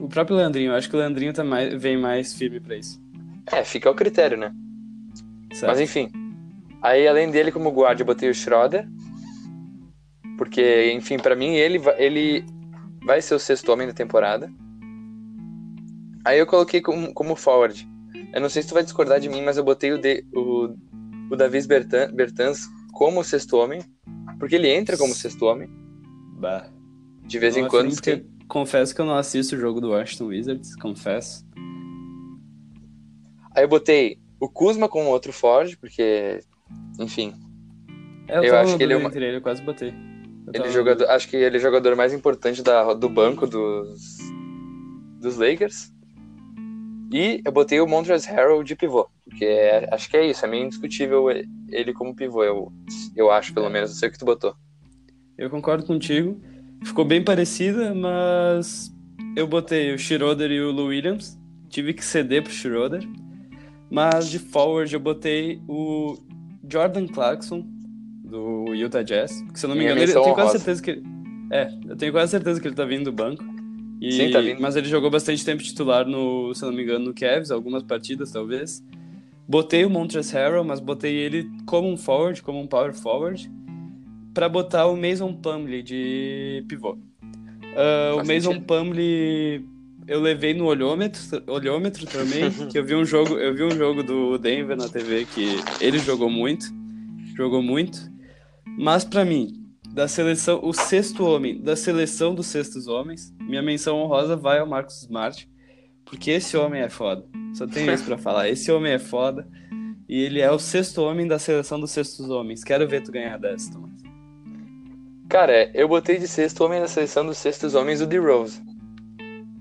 O 0.00 0.08
próprio 0.08 0.36
Leandrinho, 0.36 0.72
eu 0.72 0.76
acho 0.76 0.88
que 0.88 0.96
o 0.96 0.98
Leandrinho 0.98 1.32
tá 1.32 1.44
mais, 1.44 1.74
vem 1.80 1.96
mais 1.96 2.34
firme 2.34 2.60
pra 2.60 2.76
isso. 2.76 3.00
É, 3.52 3.62
fica 3.64 3.88
ao 3.88 3.94
critério, 3.94 4.36
né? 4.36 4.52
Certo. 5.52 5.70
Mas 5.70 5.80
enfim. 5.80 6.10
Aí, 6.82 7.06
além 7.06 7.30
dele, 7.30 7.52
como 7.52 7.70
guarda, 7.70 8.02
eu 8.02 8.06
botei 8.06 8.28
o 8.28 8.34
Schroeder. 8.34 8.86
Porque, 10.36 10.92
enfim, 10.92 11.16
para 11.16 11.36
mim, 11.36 11.54
ele, 11.54 11.80
ele 11.96 12.44
vai 13.04 13.22
ser 13.22 13.34
o 13.34 13.38
sexto 13.38 13.70
homem 13.70 13.86
da 13.86 13.92
temporada. 13.92 14.50
Aí 16.24 16.38
eu 16.38 16.46
coloquei 16.46 16.80
como, 16.80 17.12
como 17.12 17.36
forward. 17.36 17.88
Eu 18.32 18.40
não 18.40 18.48
sei 18.48 18.62
se 18.62 18.68
tu 18.68 18.74
vai 18.74 18.82
discordar 18.82 19.20
de 19.20 19.28
mim, 19.28 19.42
mas 19.42 19.56
eu 19.56 19.64
botei 19.64 19.92
o, 19.92 19.98
de, 19.98 20.24
o, 20.34 20.74
o 21.30 21.36
Davis 21.36 21.66
Bertan, 21.66 22.10
Bertans 22.12 22.66
como 22.92 23.22
sexto 23.22 23.56
homem. 23.56 23.80
Porque 24.44 24.56
ele 24.56 24.68
entra 24.68 24.96
como 24.96 25.14
sexto 25.14 25.44
homem. 25.46 25.68
Bah. 26.38 26.70
De 27.26 27.38
vez 27.38 27.56
em 27.56 27.66
quando. 27.66 28.00
Que... 28.00 28.24
Confesso 28.46 28.94
que 28.94 29.00
eu 29.00 29.06
não 29.06 29.16
assisto 29.16 29.56
o 29.56 29.58
jogo 29.58 29.80
do 29.80 29.90
Washington 29.90 30.26
Wizards, 30.26 30.76
confesso. 30.76 31.46
Aí 33.56 33.64
eu 33.64 33.68
botei 33.68 34.18
o 34.38 34.48
Kuzma 34.48 34.88
como 34.88 35.08
outro 35.08 35.32
Ford, 35.32 35.76
porque, 35.80 36.40
enfim. 37.00 37.32
É, 38.28 38.38
eu, 38.38 38.44
eu 38.44 38.56
acho 38.56 38.76
que 38.76 38.82
ele 38.82 38.92
é 38.92 38.96
uma... 38.96 39.10
ele, 39.14 39.36
eu 39.36 39.40
quase 39.40 39.62
botei. 39.62 39.94
Eu 40.52 40.62
ele 40.62 40.70
jogador, 40.70 41.08
acho 41.08 41.28
que 41.28 41.36
ele 41.36 41.56
é 41.56 41.58
o 41.58 41.62
jogador 41.62 41.96
mais 41.96 42.12
importante 42.12 42.62
da, 42.62 42.92
do 42.92 43.08
banco 43.08 43.46
dos, 43.46 44.18
dos 45.20 45.38
Lakers. 45.38 45.90
E 47.12 47.40
eu 47.44 47.52
botei 47.52 47.80
o 47.80 47.86
Montrezl 47.86 48.30
Harrell 48.30 48.62
de 48.62 48.74
pivô, 48.74 49.08
porque 49.24 49.44
é, 49.44 49.88
acho 49.92 50.08
que 50.08 50.16
é 50.16 50.28
isso, 50.28 50.44
é 50.44 50.48
meio 50.48 50.64
indiscutível 50.64 51.26
ele 51.68 51.92
como 51.92 52.14
pivô, 52.14 52.42
eu, 52.42 52.72
eu 53.14 53.30
acho, 53.30 53.52
pelo 53.52 53.70
menos, 53.70 53.90
não 53.90 53.96
sei 53.96 54.08
o 54.08 54.12
que 54.12 54.18
tu 54.18 54.24
botou. 54.24 54.54
Eu 55.36 55.50
concordo 55.50 55.84
contigo. 55.84 56.40
Ficou 56.84 57.04
bem 57.04 57.22
parecida, 57.22 57.94
mas 57.94 58.92
eu 59.36 59.46
botei 59.46 59.92
o 59.92 59.98
Schroeder 59.98 60.50
e 60.50 60.60
o 60.60 60.70
Lou 60.70 60.88
Williams. 60.88 61.38
Tive 61.68 61.92
que 61.92 62.04
ceder 62.04 62.42
pro 62.42 62.52
Schroeder. 62.52 63.02
Mas 63.90 64.28
de 64.28 64.38
forward 64.38 64.92
eu 64.92 65.00
botei 65.00 65.60
o 65.68 66.16
Jordan 66.68 67.06
Clarkson, 67.06 67.64
do 68.24 68.74
Utah 68.74 69.02
Jazz. 69.02 69.42
Que 69.52 69.58
se 69.58 69.66
eu 69.66 69.68
não 69.68 69.76
me 69.76 69.84
engano, 69.84 70.00
ele, 70.00 70.12
eu 70.12 70.22
tenho 70.22 70.34
quase 70.34 70.52
certeza 70.52 70.82
que 70.82 70.90
ele. 70.90 71.02
É, 71.52 71.68
eu 71.88 71.96
tenho 71.96 72.12
quase 72.12 72.30
certeza 72.30 72.60
que 72.60 72.66
ele 72.66 72.74
tá 72.74 72.84
vindo 72.84 73.04
do 73.04 73.12
banco. 73.12 73.44
E, 74.08 74.12
Sim, 74.12 74.30
tá 74.30 74.40
vindo. 74.40 74.60
Mas 74.60 74.76
ele 74.76 74.88
jogou 74.88 75.10
bastante 75.10 75.44
tempo 75.44 75.62
titular 75.62 76.06
no, 76.06 76.54
se 76.54 76.62
não 76.62 76.72
me 76.72 76.82
engano, 76.82 77.06
no 77.06 77.14
Cavs, 77.14 77.50
algumas 77.50 77.82
partidas 77.82 78.30
talvez. 78.30 78.82
Botei 79.46 79.84
o 79.84 79.90
Montrezl 79.90 80.36
Harrell, 80.36 80.64
mas 80.64 80.80
botei 80.80 81.14
ele 81.14 81.50
como 81.66 81.88
um 81.88 81.96
forward, 81.96 82.42
como 82.42 82.60
um 82.60 82.66
power 82.66 82.94
forward 82.94 83.50
para 84.34 84.48
botar 84.48 84.86
o 84.86 84.96
Mason 84.96 85.32
Plumlee 85.32 85.82
de 85.82 86.64
pivô. 86.68 86.92
Uh, 86.92 88.20
o 88.20 88.26
Mason 88.26 88.60
Plumlee 88.60 89.64
eu 90.06 90.20
levei 90.20 90.52
no 90.52 90.66
olhômetro, 90.66 91.20
olhômetro 91.46 92.06
também, 92.06 92.50
que 92.70 92.78
eu 92.78 92.84
vi 92.84 92.94
um 92.94 93.04
jogo, 93.04 93.38
eu 93.38 93.54
vi 93.54 93.62
um 93.62 93.70
jogo 93.70 94.02
do 94.02 94.36
Denver 94.36 94.76
na 94.76 94.88
TV 94.88 95.24
que 95.24 95.56
ele 95.80 95.98
jogou 95.98 96.28
muito, 96.28 96.66
jogou 97.36 97.62
muito. 97.62 98.12
Mas 98.76 99.04
para 99.04 99.24
mim, 99.24 99.63
da 99.94 100.08
seleção, 100.08 100.58
o 100.60 100.72
sexto 100.72 101.24
homem 101.24 101.62
da 101.62 101.76
seleção 101.76 102.34
dos 102.34 102.48
sextos 102.48 102.88
homens, 102.88 103.32
minha 103.40 103.62
menção 103.62 103.96
honrosa 103.98 104.36
vai 104.36 104.58
ao 104.58 104.66
Marcos 104.66 105.02
Smart, 105.02 105.48
porque 106.04 106.32
esse 106.32 106.56
homem 106.56 106.82
é 106.82 106.90
foda. 106.90 107.24
Só 107.54 107.64
tenho 107.64 107.94
isso 107.94 108.04
para 108.04 108.18
falar. 108.18 108.48
Esse 108.48 108.72
homem 108.72 108.94
é 108.94 108.98
foda 108.98 109.46
e 110.08 110.20
ele 110.20 110.40
é 110.40 110.50
o 110.50 110.58
sexto 110.58 111.00
homem 111.00 111.28
da 111.28 111.38
seleção 111.38 111.78
dos 111.78 111.92
sextos 111.92 112.28
homens. 112.28 112.64
Quero 112.64 112.88
ver 112.88 113.02
tu 113.02 113.12
ganhar 113.12 113.38
dessa, 113.38 113.72
Thomas. 113.72 113.92
Cara, 115.28 115.70
eu 115.72 115.86
botei 115.86 116.18
de 116.18 116.26
sexto 116.26 116.64
homem 116.64 116.80
na 116.80 116.88
seleção 116.88 117.24
dos 117.24 117.38
sextos 117.38 117.76
homens 117.76 118.00
o 118.00 118.06
D-Rose. 118.06 118.60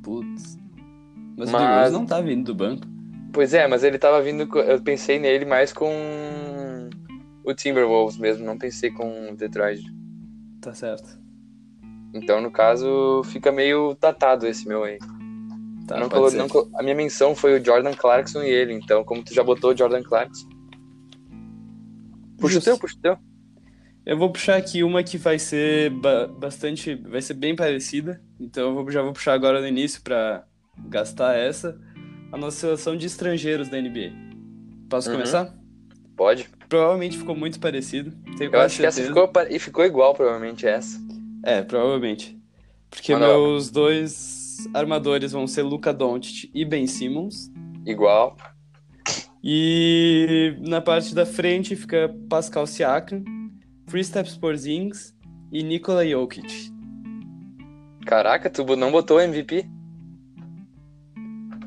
Putz. 0.02 0.58
Mas, 1.38 1.52
mas, 1.52 1.62
o 1.62 1.68
D-Rose 1.68 1.94
não 1.94 2.06
tá 2.08 2.20
vindo 2.20 2.46
do 2.46 2.56
banco. 2.56 2.88
Pois 3.32 3.54
é, 3.54 3.68
mas 3.68 3.84
ele 3.84 4.00
tava 4.00 4.20
vindo. 4.20 4.50
Eu 4.62 4.82
pensei 4.82 5.20
nele 5.20 5.46
mais 5.46 5.72
com 5.72 5.94
o 7.44 7.54
Timberwolves 7.54 8.18
mesmo, 8.18 8.44
não 8.44 8.58
pensei 8.58 8.90
com 8.90 9.32
o 9.32 9.36
Detroit. 9.36 9.84
Tá 10.64 10.74
certo. 10.74 11.20
Então, 12.14 12.40
no 12.40 12.50
caso, 12.50 13.22
fica 13.26 13.52
meio 13.52 13.98
datado 14.00 14.48
esse 14.48 14.66
meu 14.66 14.84
aí. 14.84 14.98
Tá, 15.86 16.00
não 16.00 16.08
colo... 16.08 16.32
não 16.32 16.48
colo... 16.48 16.70
A 16.76 16.82
minha 16.82 16.96
menção 16.96 17.36
foi 17.36 17.60
o 17.60 17.64
Jordan 17.64 17.94
Clarkson 17.94 18.42
e 18.44 18.50
ele, 18.50 18.74
então, 18.74 19.04
como 19.04 19.24
tu 19.24 19.34
já 19.34 19.44
botou 19.44 19.74
o 19.74 19.78
Jordan 19.78 20.02
Clarkson. 20.02 20.48
Puxa 22.40 22.60
o 22.60 22.62
teu, 22.62 22.78
puxa 22.78 22.96
o 22.98 23.02
teu. 23.02 23.18
Eu 24.06 24.18
vou 24.18 24.32
puxar 24.32 24.58
aqui 24.58 24.84
uma 24.84 25.04
que 25.04 25.18
vai 25.18 25.40
ser 25.40 25.90
ba 25.90 26.28
bastante, 26.28 26.96
vai 26.96 27.22
ser 27.22 27.34
bem 27.34 27.56
parecida. 27.56 28.22
Então 28.40 28.70
eu 28.70 28.76
vou, 28.76 28.92
já 28.92 29.02
vou 29.02 29.14
puxar 29.14 29.34
agora 29.34 29.62
no 29.62 29.68
início 29.68 30.02
para 30.02 30.46
gastar 30.90 31.36
essa. 31.36 31.80
A 32.32 32.38
nossa 32.38 32.58
seleção 32.58 32.98
de 32.98 33.06
estrangeiros 33.06 33.70
da 33.70 33.80
NBA. 33.80 34.12
Posso 34.90 35.10
uhum. 35.10 35.16
começar? 35.16 35.56
Pode. 36.18 36.50
Provavelmente 36.74 37.20
ficou 37.20 37.36
muito 37.36 37.60
parecido. 37.60 38.12
Eu 38.40 38.60
acho 38.60 38.80
que 38.80 38.86
essa 38.88 39.04
ficou, 39.04 39.32
e 39.48 39.60
ficou 39.60 39.86
igual, 39.86 40.16
provavelmente, 40.16 40.66
essa. 40.66 41.00
É, 41.44 41.62
provavelmente. 41.62 42.36
Porque 42.90 43.14
lá. 43.14 43.20
meus 43.20 43.70
dois 43.70 44.68
armadores 44.74 45.32
vão 45.32 45.46
ser 45.46 45.62
Luca 45.62 45.94
Doncic 45.94 46.50
e 46.52 46.66
Ben 46.66 46.88
Simmons. 46.88 47.52
Igual. 47.86 48.36
E 49.44 50.58
na 50.62 50.82
parte 50.82 51.14
da 51.14 51.28
frente 51.28 51.76
fica 51.76 52.12
Pascal 52.28 52.66
Siakam, 52.66 53.24
Kristaps 53.86 54.36
Porzingis 54.36 55.14
e 55.52 55.62
Nikola 55.62 56.04
Jokic. 56.08 56.74
Caraca, 58.04 58.50
tu 58.50 58.66
não 58.76 58.92
botou 58.92 59.22
MVP? 59.22 59.70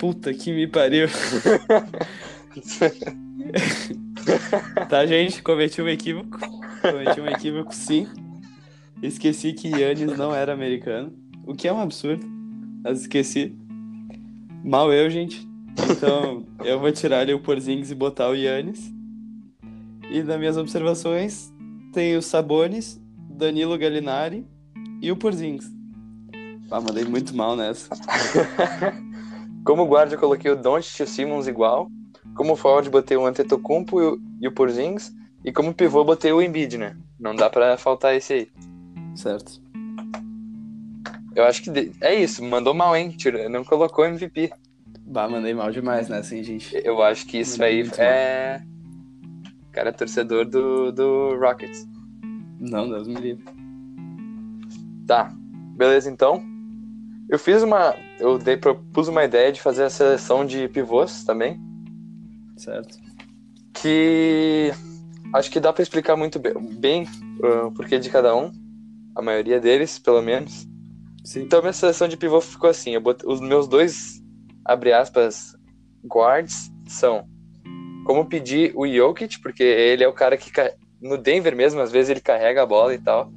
Puta 0.00 0.34
que 0.34 0.52
me 0.52 0.66
pariu. 0.66 1.06
Tá, 4.88 5.06
gente? 5.06 5.42
Cometi 5.42 5.80
um 5.80 5.88
equívoco. 5.88 6.38
Cometi 6.80 7.20
um 7.20 7.26
equívoco, 7.26 7.74
sim. 7.74 8.06
Esqueci 9.02 9.52
que 9.52 9.68
Yannis 9.68 10.16
não 10.16 10.34
era 10.34 10.52
americano. 10.52 11.12
O 11.44 11.54
que 11.54 11.68
é 11.68 11.72
um 11.72 11.80
absurdo. 11.80 12.26
Mas 12.82 13.02
esqueci. 13.02 13.56
Mal 14.64 14.92
eu, 14.92 15.08
gente. 15.10 15.46
Então, 15.90 16.46
eu 16.64 16.78
vou 16.80 16.90
tirar 16.92 17.20
ali 17.20 17.34
o 17.34 17.40
Porzingis 17.40 17.90
e 17.90 17.94
botar 17.94 18.28
o 18.28 18.34
Yannis. 18.34 18.92
E 20.10 20.22
nas 20.22 20.38
minhas 20.38 20.56
observações, 20.56 21.52
tem 21.92 22.16
o 22.16 22.22
Sabonis, 22.22 23.00
Danilo 23.30 23.76
Gallinari 23.76 24.46
e 25.02 25.10
o 25.10 25.16
Porzingis. 25.16 25.70
Ah, 26.70 26.80
mandei 26.80 27.04
muito 27.04 27.34
mal 27.34 27.56
nessa. 27.56 27.88
Como 29.64 29.86
guarda, 29.86 30.14
eu 30.14 30.18
coloquei 30.18 30.50
o 30.50 30.56
Doncic 30.56 31.00
e 31.00 31.06
Simmons 31.06 31.46
igual. 31.46 31.88
Como 32.36 32.54
forward, 32.56 32.90
botei 32.90 33.16
o 33.16 33.26
Antetokounmpo 33.26 34.00
e 34.00 34.04
o, 34.06 34.20
e 34.42 34.48
o 34.48 34.52
Porzingis. 34.52 35.12
E 35.44 35.52
como 35.52 35.72
pivô, 35.72 36.04
botei 36.04 36.32
o 36.32 36.42
Embiid, 36.42 36.76
né? 36.76 36.96
Não 37.18 37.34
dá 37.34 37.48
pra 37.48 37.76
faltar 37.78 38.14
esse 38.14 38.32
aí. 38.32 38.48
Certo. 39.14 39.60
Eu 41.34 41.44
acho 41.44 41.62
que 41.62 41.70
de- 41.70 41.92
é 42.00 42.14
isso. 42.14 42.42
Mandou 42.44 42.74
mal, 42.74 42.96
hein? 42.96 43.10
Tira- 43.10 43.48
Não 43.48 43.64
colocou 43.64 44.04
MVP. 44.04 44.50
Bah, 45.06 45.28
mandei 45.28 45.54
mal 45.54 45.70
demais 45.70 46.08
nessa, 46.08 46.34
hein, 46.36 46.42
gente. 46.42 46.74
Eu 46.84 47.02
acho 47.02 47.26
que 47.26 47.38
isso 47.38 47.52
Mandou 47.52 47.66
aí 47.66 47.82
muito 47.82 47.96
mal. 47.98 48.06
é... 48.06 48.62
Cara, 49.72 49.90
é 49.90 49.92
torcedor 49.92 50.44
do, 50.46 50.90
do 50.90 51.36
Rockets. 51.38 51.86
Não, 52.58 52.88
Deus 52.88 53.06
me 53.06 53.14
livre. 53.14 53.44
Tá, 55.06 55.30
beleza 55.76 56.10
então. 56.10 56.42
Eu 57.28 57.38
fiz 57.38 57.62
uma. 57.62 57.94
Eu 58.18 58.38
dei, 58.38 58.56
propus 58.56 59.08
uma 59.08 59.24
ideia 59.24 59.52
de 59.52 59.60
fazer 59.60 59.84
a 59.84 59.90
seleção 59.90 60.44
de 60.46 60.66
pivôs 60.68 61.24
também. 61.24 61.60
Certo. 62.56 62.96
Que 63.74 64.70
acho 65.34 65.50
que 65.50 65.60
dá 65.60 65.72
pra 65.72 65.82
explicar 65.82 66.16
muito 66.16 66.38
bem, 66.38 66.52
bem 66.78 67.06
ah, 67.42 67.66
o 67.66 67.72
porquê 67.72 67.98
de 67.98 68.10
cada 68.10 68.34
um. 68.34 68.50
A 69.14 69.22
maioria 69.22 69.60
deles, 69.60 69.98
pelo 69.98 70.20
menos. 70.22 70.66
Sim. 71.24 71.42
Então 71.42 71.60
minha 71.60 71.72
seleção 71.72 72.06
de 72.08 72.16
pivô 72.16 72.40
ficou 72.40 72.70
assim. 72.70 72.90
Eu 72.92 73.02
os 73.26 73.40
meus 73.40 73.66
dois, 73.66 74.22
abre 74.64 74.92
aspas, 74.92 75.54
guards 76.04 76.70
são 76.86 77.26
como 78.04 78.24
pedir 78.26 78.72
o 78.76 78.86
Jokic, 78.86 79.40
porque 79.40 79.62
ele 79.64 80.04
é 80.04 80.08
o 80.08 80.12
cara 80.12 80.36
que 80.36 80.50
no 81.02 81.18
Denver 81.18 81.56
mesmo, 81.56 81.80
às 81.80 81.90
vezes 81.90 82.10
ele 82.10 82.20
carrega 82.20 82.62
a 82.62 82.66
bola 82.66 82.94
e 82.94 82.98
tal. 82.98 83.32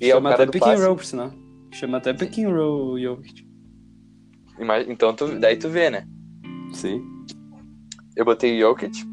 E 0.00 0.10
é 0.10 0.14
o 0.14 0.18
Chama 0.18 0.30
cara 0.30 0.42
até 0.44 0.52
pick 0.52 0.62
and 0.66 0.84
roll, 0.86 0.96
por 0.96 1.04
sinal. 1.04 1.32
Chama 1.72 1.98
até 1.98 2.12
pick 2.12 2.38
and 2.38 2.50
roll, 2.50 2.98
Jokic. 2.98 3.44
Ima- 4.58 4.80
Então 4.82 5.14
tu, 5.14 5.38
daí 5.38 5.56
tu 5.56 5.68
vê, 5.68 5.90
né? 5.90 6.06
Sim. 6.72 7.02
Eu 8.16 8.24
botei 8.24 8.56
o 8.56 8.60
Jokic. 8.60 9.04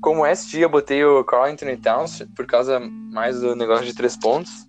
Como 0.00 0.24
SG, 0.24 0.60
eu 0.60 0.68
botei 0.68 1.04
o 1.04 1.24
Carl 1.24 1.50
Anthony 1.50 1.76
Towns, 1.76 2.22
por 2.36 2.46
causa 2.46 2.78
mais 2.80 3.40
do 3.40 3.56
negócio 3.56 3.84
de 3.84 3.94
três 3.94 4.16
pontos. 4.16 4.68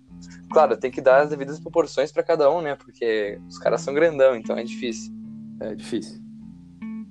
Claro, 0.50 0.76
tem 0.76 0.90
que 0.90 1.00
dar 1.00 1.22
as 1.22 1.30
devidas 1.30 1.60
proporções 1.60 2.10
pra 2.10 2.22
cada 2.22 2.50
um, 2.50 2.60
né? 2.60 2.74
Porque 2.74 3.40
os 3.48 3.58
caras 3.58 3.80
são 3.80 3.94
grandão, 3.94 4.34
então 4.34 4.58
é 4.58 4.64
difícil. 4.64 5.12
É 5.60 5.74
difícil. 5.74 6.20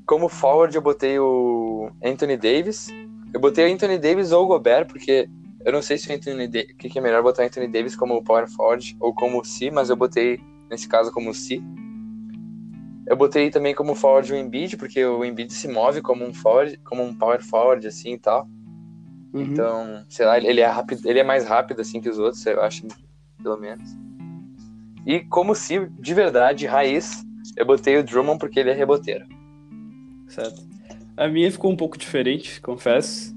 Como 0.05 0.27
forward, 0.27 0.75
eu 0.75 0.81
botei 0.81 1.17
o 1.19 1.89
Anthony 2.03 2.35
Davis. 2.35 2.87
Eu 3.33 3.39
botei 3.39 3.69
o 3.69 3.73
Anthony 3.73 3.97
Davis 3.97 4.31
ou 4.31 4.43
o 4.43 4.47
Gobert, 4.47 4.87
porque 4.87 5.29
eu 5.63 5.71
não 5.71 5.81
sei 5.81 5.97
se 5.97 6.09
o 6.09 6.15
Anthony 6.15 6.49
que, 6.49 6.89
que 6.89 6.99
é 6.99 7.01
melhor 7.01 7.21
botar 7.21 7.43
o 7.43 7.45
Anthony 7.45 7.67
Davis 7.67 7.95
como 7.95 8.23
power 8.23 8.49
forward 8.49 8.97
ou 8.99 9.13
como 9.13 9.43
C, 9.45 9.71
mas 9.71 9.89
eu 9.89 9.95
botei 9.95 10.39
nesse 10.69 10.87
caso 10.87 11.11
como 11.11 11.33
C. 11.33 11.61
Eu 13.09 13.17
botei 13.17 13.49
também 13.49 13.73
como 13.73 13.95
forward 13.95 14.31
o 14.31 14.37
Embiid, 14.37 14.77
porque 14.77 15.03
o 15.03 15.25
Embiid 15.25 15.51
se 15.51 15.67
move 15.67 15.99
como 15.99 16.23
um 16.23 16.31
forward, 16.31 16.77
como 16.85 17.01
um 17.01 17.13
power 17.13 17.43
forward 17.43 17.85
assim 17.87 18.13
e 18.13 18.19
tal. 18.19 18.47
Uhum. 19.33 19.41
Então, 19.41 20.05
sei 20.07 20.27
lá, 20.27 20.37
ele 20.37 20.61
é 20.61 20.67
rápido, 20.67 21.09
ele 21.09 21.17
é 21.17 21.23
mais 21.23 21.43
rápido 21.43 21.81
assim 21.81 21.99
que 21.99 22.07
os 22.07 22.19
outros, 22.19 22.45
eu 22.45 22.61
acho, 22.61 22.87
pelo 23.41 23.57
menos. 23.57 23.89
E 25.07 25.21
como 25.21 25.55
se 25.55 25.87
de 25.99 26.13
verdade, 26.13 26.67
raiz, 26.67 27.23
eu 27.57 27.65
botei 27.65 27.97
o 27.97 28.03
Drummond 28.03 28.37
porque 28.37 28.59
ele 28.59 28.69
é 28.69 28.73
reboteiro. 28.73 29.25
Certo. 30.27 30.61
A 31.17 31.27
minha 31.27 31.51
ficou 31.51 31.71
um 31.71 31.75
pouco 31.75 31.97
diferente, 31.97 32.61
confesso. 32.61 33.35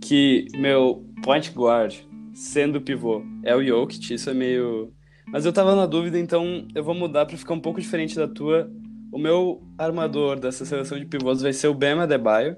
Que 0.00 0.46
meu 0.56 1.04
point 1.24 1.50
guard, 1.50 1.96
sendo 2.32 2.80
pivô, 2.80 3.24
é 3.42 3.54
o 3.56 3.64
Jokic, 3.64 4.14
isso 4.14 4.30
é 4.30 4.34
meio. 4.34 4.92
Mas 5.26 5.44
eu 5.44 5.52
tava 5.52 5.74
na 5.74 5.86
dúvida, 5.86 6.20
então 6.20 6.68
eu 6.72 6.84
vou 6.84 6.94
mudar 6.94 7.26
pra 7.26 7.36
ficar 7.36 7.54
um 7.54 7.60
pouco 7.60 7.80
diferente 7.80 8.14
da 8.14 8.28
tua. 8.28 8.70
O 9.10 9.18
meu 9.18 9.62
armador 9.76 10.38
dessa 10.38 10.64
seleção 10.64 10.98
de 10.98 11.06
pivôs 11.06 11.42
vai 11.42 11.52
ser 11.52 11.68
o 11.68 11.74
Bam 11.74 12.02
Adebayo, 12.02 12.56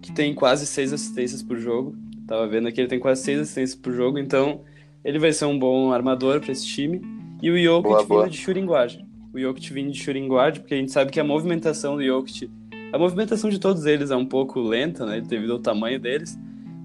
que 0.00 0.12
tem 0.12 0.34
quase 0.34 0.66
seis 0.66 0.92
assistências 0.92 1.42
por 1.42 1.58
jogo. 1.58 1.96
Tava 2.26 2.46
vendo 2.46 2.68
aqui, 2.68 2.80
ele 2.80 2.88
tem 2.88 2.98
quase 2.98 3.22
seis 3.22 3.40
assistências 3.40 3.78
por 3.78 3.92
jogo, 3.92 4.18
então 4.18 4.62
ele 5.04 5.18
vai 5.18 5.32
ser 5.32 5.44
um 5.44 5.58
bom 5.58 5.92
armador 5.92 6.40
pra 6.40 6.52
esse 6.52 6.66
time. 6.66 7.00
E 7.42 7.50
o 7.50 7.58
Jokic 7.58 7.88
Boa, 7.88 8.00
vindo 8.00 8.08
boa. 8.08 8.28
de 8.28 8.36
shooting 8.36 8.66
guard. 8.66 8.98
O 9.32 9.38
Jokic 9.38 9.72
vindo 9.72 9.90
de 9.90 9.98
shooting 9.98 10.28
guard, 10.28 10.58
porque 10.58 10.74
a 10.74 10.76
gente 10.76 10.92
sabe 10.92 11.10
que 11.10 11.20
a 11.20 11.24
movimentação 11.24 11.96
do 11.96 12.04
Jokic 12.04 12.50
a 12.92 12.98
movimentação 12.98 13.48
de 13.48 13.60
todos 13.60 13.86
eles 13.86 14.10
é 14.10 14.16
um 14.16 14.26
pouco 14.26 14.60
lenta, 14.60 15.06
né, 15.06 15.20
devido 15.20 15.52
ao 15.52 15.58
tamanho 15.60 16.00
deles, 16.00 16.36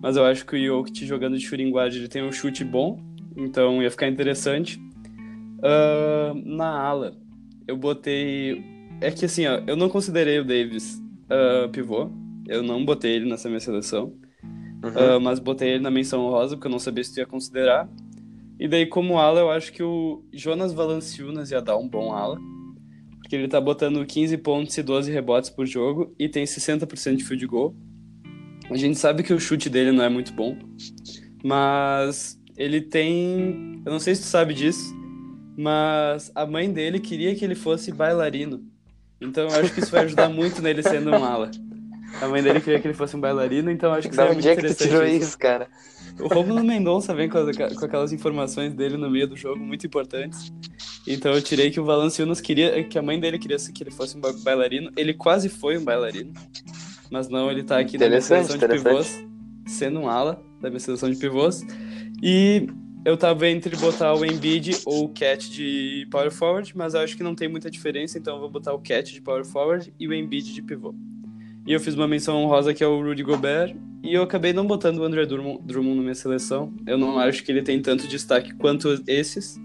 mas 0.01 0.15
eu 0.15 0.24
acho 0.24 0.45
que 0.45 0.55
o 0.55 0.63
Jokic 0.63 1.05
jogando 1.05 1.36
de 1.36 1.43
shooting 1.43 1.72
guard 1.72 1.95
ele 1.95 2.07
tem 2.07 2.24
um 2.24 2.31
chute 2.31 2.63
bom, 2.63 3.00
então 3.36 3.81
ia 3.81 3.89
ficar 3.89 4.07
interessante. 4.07 4.79
Ah, 5.63 6.34
na 6.45 6.79
ala, 6.79 7.17
eu 7.67 7.75
botei. 7.75 8.63
É 9.01 9.11
que 9.11 9.25
assim, 9.25 9.45
ó, 9.45 9.61
eu 9.67 9.75
não 9.75 9.89
considerei 9.89 10.39
o 10.39 10.43
Davis 10.45 11.01
ah, 11.29 11.67
pivô, 11.71 12.09
eu 12.47 12.61
não 12.61 12.85
botei 12.85 13.13
ele 13.15 13.29
nessa 13.29 13.47
minha 13.49 13.59
seleção, 13.59 14.13
Uhum. 14.83 14.91
ah, 14.95 15.19
mas 15.19 15.39
botei 15.39 15.69
ele 15.69 15.83
na 15.83 15.89
menção 15.89 16.23
honrosa 16.25 16.55
porque 16.55 16.67
eu 16.67 16.71
não 16.71 16.79
sabia 16.79 17.03
se 17.03 17.13
tu 17.13 17.17
ia 17.19 17.25
considerar. 17.25 17.89
E 18.59 18.67
daí, 18.67 18.85
como 18.85 19.17
ala, 19.17 19.39
eu 19.39 19.49
acho 19.49 19.73
que 19.73 19.81
o 19.81 20.23
Jonas 20.31 20.73
Valanciunas 20.73 21.49
ia 21.51 21.61
dar 21.61 21.75
um 21.77 21.89
bom 21.89 22.13
ala. 22.13 22.39
Porque 23.19 23.35
ele 23.35 23.47
tá 23.47 23.59
botando 23.59 24.05
15 24.05 24.37
pontos 24.37 24.77
e 24.77 24.83
12 24.83 25.11
rebotes 25.11 25.49
por 25.49 25.65
jogo 25.65 26.13
e 26.19 26.29
tem 26.29 26.45
60% 26.45 27.15
de 27.15 27.23
field 27.23 27.47
goal. 27.47 27.75
A 28.69 28.77
gente 28.77 28.97
sabe 28.99 29.23
que 29.23 29.33
o 29.33 29.39
chute 29.39 29.69
dele 29.69 29.91
não 29.91 30.03
é 30.03 30.09
muito 30.09 30.31
bom, 30.31 30.55
mas 31.43 32.39
ele 32.55 32.81
tem. 32.81 33.81
Eu 33.83 33.91
não 33.91 33.99
sei 33.99 34.13
se 34.13 34.21
tu 34.21 34.27
sabe 34.27 34.53
disso, 34.53 34.93
mas 35.57 36.31
a 36.35 36.45
mãe 36.45 36.71
dele 36.71 36.99
queria 36.99 37.35
que 37.35 37.43
ele 37.43 37.55
fosse 37.55 37.91
bailarino. 37.91 38.63
Então 39.19 39.48
eu 39.48 39.60
acho 39.60 39.74
que 39.74 39.79
isso 39.79 39.91
vai 39.91 40.03
ajudar 40.05 40.29
muito 40.29 40.62
nele 40.62 40.84
sendo 40.84 41.12
um 41.12 41.24
ala. 41.24 41.50
A 42.22 42.27
mãe 42.27 42.41
dele 42.41 42.62
queria 42.62 42.79
que 42.79 42.88
ele 42.88 42.93
fosse 42.93 43.15
um 43.15 43.19
bailarino, 43.19 43.69
então 43.72 43.89
eu 43.89 43.95
acho 43.98 44.07
que 44.10 44.15
seria 44.15 44.31
onde 44.31 44.41
muito 44.41 44.48
é 44.50 44.55
que 44.55 44.62
tu 44.62 44.65
interessante 44.65 44.89
tirou 44.89 45.05
isso. 45.05 45.38
cara? 45.38 45.67
O 46.19 46.27
Romulo 46.27 46.63
Mendonça 46.63 47.13
vem 47.13 47.27
com, 47.27 47.38
as- 47.38 47.57
com 47.57 47.86
aquelas 47.86 48.13
informações 48.13 48.74
dele 48.74 48.95
no 48.95 49.10
meio 49.10 49.27
do 49.27 49.36
jogo 49.36 49.60
muito 49.60 49.86
importantes. 49.86 50.51
Então 51.05 51.34
eu 51.34 51.41
tirei 51.41 51.69
que 51.72 51.79
o 51.79 51.84
Valanciunas 51.84 52.39
queria, 52.39 52.81
que 52.86 52.98
a 52.98 53.01
mãe 53.01 53.19
dele 53.19 53.38
queria 53.38 53.57
que 53.57 53.84
ele 53.84 53.91
fosse 53.91 54.15
um 54.17 54.22
ba- 54.22 54.34
bailarino. 54.43 54.91
Ele 54.95 55.13
quase 55.13 55.50
foi 55.50 55.77
um 55.77 55.84
bailarino, 55.84 56.31
mas 57.12 57.27
não, 57.27 57.51
ele 57.51 57.63
tá 57.63 57.79
aqui 57.79 57.98
na 57.98 58.05
minha 58.07 58.17
Interessante, 58.19 58.48
seleção 58.48 58.67
de 58.69 58.75
pivôs, 58.84 59.25
sendo 59.67 60.00
um 60.00 60.07
ala 60.10 60.41
da 60.62 60.69
minha 60.69 60.79
seleção 60.79 61.10
de 61.10 61.17
pivôs. 61.17 61.62
E 62.24 62.67
eu 63.05 63.15
tava 63.15 63.47
entre 63.47 63.75
botar 63.77 64.13
o 64.15 64.25
Embiid 64.25 64.81
ou 64.85 65.05
o 65.05 65.09
Cat 65.09 65.50
de 65.50 66.07
power 66.12 66.31
forward, 66.31 66.74
mas 66.75 66.93
eu 66.93 67.01
acho 67.01 67.15
que 67.15 67.24
não 67.24 67.35
tem 67.35 67.47
muita 67.47 67.69
diferença, 67.69 68.17
então 68.17 68.35
eu 68.35 68.41
vou 68.41 68.50
botar 68.50 68.74
o 68.74 68.79
Cat 68.79 69.13
de 69.13 69.21
power 69.21 69.45
forward 69.45 69.93
e 70.00 70.07
o 70.07 70.13
Embiid 70.13 70.53
de 70.53 70.62
pivô. 70.62 70.93
E 71.67 71.71
eu 71.74 71.79
fiz 71.79 71.95
uma 71.95 72.07
menção 72.07 72.35
honrosa 72.43 72.74
que 72.74 72.83
é 72.83 72.88
o 72.88 73.01
Rudy 73.01 73.24
Gobert. 73.24 73.75
E 74.03 74.13
eu 74.13 74.21
acabei 74.21 74.53
não 74.53 74.67
botando 74.67 75.00
o 75.00 75.03
André 75.03 75.25
Drummond, 75.25 75.62
Drummond 75.63 75.95
na 75.97 76.01
minha 76.03 76.13
seleção. 76.15 76.71
Eu 76.85 76.95
não 76.95 77.17
acho 77.17 77.43
que 77.43 77.51
ele 77.51 77.63
tem 77.63 77.81
tanto 77.81 78.07
destaque 78.07 78.53
quanto 78.53 79.01
esses. 79.07 79.59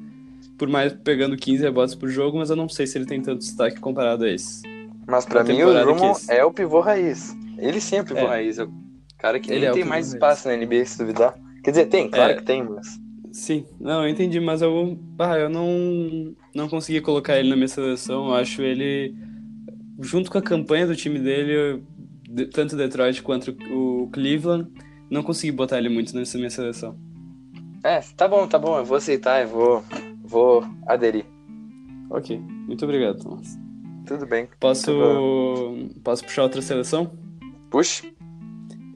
Por 0.56 0.66
mais 0.66 0.94
pegando 0.94 1.36
15 1.36 1.62
rebotes 1.62 1.94
por 1.94 2.08
jogo, 2.08 2.38
mas 2.38 2.48
eu 2.48 2.56
não 2.56 2.66
sei 2.68 2.86
se 2.86 2.96
ele 2.96 3.04
tem 3.04 3.20
tanto 3.20 3.40
destaque 3.40 3.78
comparado 3.80 4.24
a 4.24 4.30
esses. 4.30 4.62
Mas 5.06 5.26
pra 5.26 5.42
Na 5.44 5.52
mim 5.52 5.62
o 5.62 5.72
Drummond 5.74 6.18
é 6.28 6.42
o 6.42 6.50
pivô 6.50 6.80
raiz. 6.80 7.36
Ele 7.58 7.80
sim 7.82 7.96
é 7.96 8.00
o 8.00 8.04
pivô 8.04 8.20
É. 8.20 8.26
raiz. 8.26 8.58
É 8.58 8.64
o 8.64 8.72
cara 9.18 9.38
que 9.38 9.52
Ele 9.52 9.66
é 9.66 9.72
tem 9.72 9.84
mais 9.84 10.06
raiz. 10.06 10.14
espaço 10.14 10.48
na 10.48 10.54
NBA, 10.56 10.86
se 10.86 10.96
duvidar. 10.98 11.34
Quer 11.62 11.70
dizer, 11.72 11.86
tem, 11.86 12.08
claro 12.10 12.32
É. 12.32 12.36
que 12.36 12.42
tem, 12.42 12.62
mas. 12.62 12.98
Sim, 13.32 13.64
não, 13.78 14.04
eu 14.04 14.08
entendi, 14.08 14.40
mas 14.40 14.60
eu, 14.60 14.98
ah, 15.18 15.38
eu 15.38 15.48
não, 15.48 16.34
não 16.54 16.68
consegui 16.68 17.00
colocar 17.00 17.38
ele 17.38 17.48
na 17.48 17.56
minha 17.56 17.68
seleção. 17.68 18.26
Eu 18.26 18.34
acho 18.34 18.60
ele, 18.62 19.14
junto 20.00 20.30
com 20.30 20.38
a 20.38 20.42
campanha 20.42 20.86
do 20.86 20.96
time 20.96 21.18
dele, 21.18 21.82
tanto 22.52 22.76
Detroit 22.76 23.22
quanto 23.22 23.56
o 23.70 24.08
Cleveland, 24.12 24.68
não 25.08 25.22
consegui 25.22 25.52
botar 25.52 25.78
ele 25.78 25.88
muito 25.88 26.14
nessa 26.14 26.38
minha 26.38 26.50
seleção. 26.50 26.96
É, 27.84 28.00
tá 28.16 28.26
bom, 28.28 28.46
tá 28.46 28.58
bom. 28.58 28.78
Eu 28.78 28.84
vou 28.84 28.96
aceitar, 28.96 29.42
eu 29.42 29.48
vou, 29.48 29.84
vou 30.22 30.64
aderir. 30.86 31.24
Ok, 32.10 32.38
muito 32.66 32.84
obrigado, 32.84 33.22
Thomas. 33.22 33.58
Tudo 34.06 34.26
bem. 34.26 34.48
Posso, 34.58 34.90
posso 36.02 36.24
puxar 36.24 36.42
outra 36.42 36.60
seleção? 36.60 37.12
Puxa. 37.70 38.08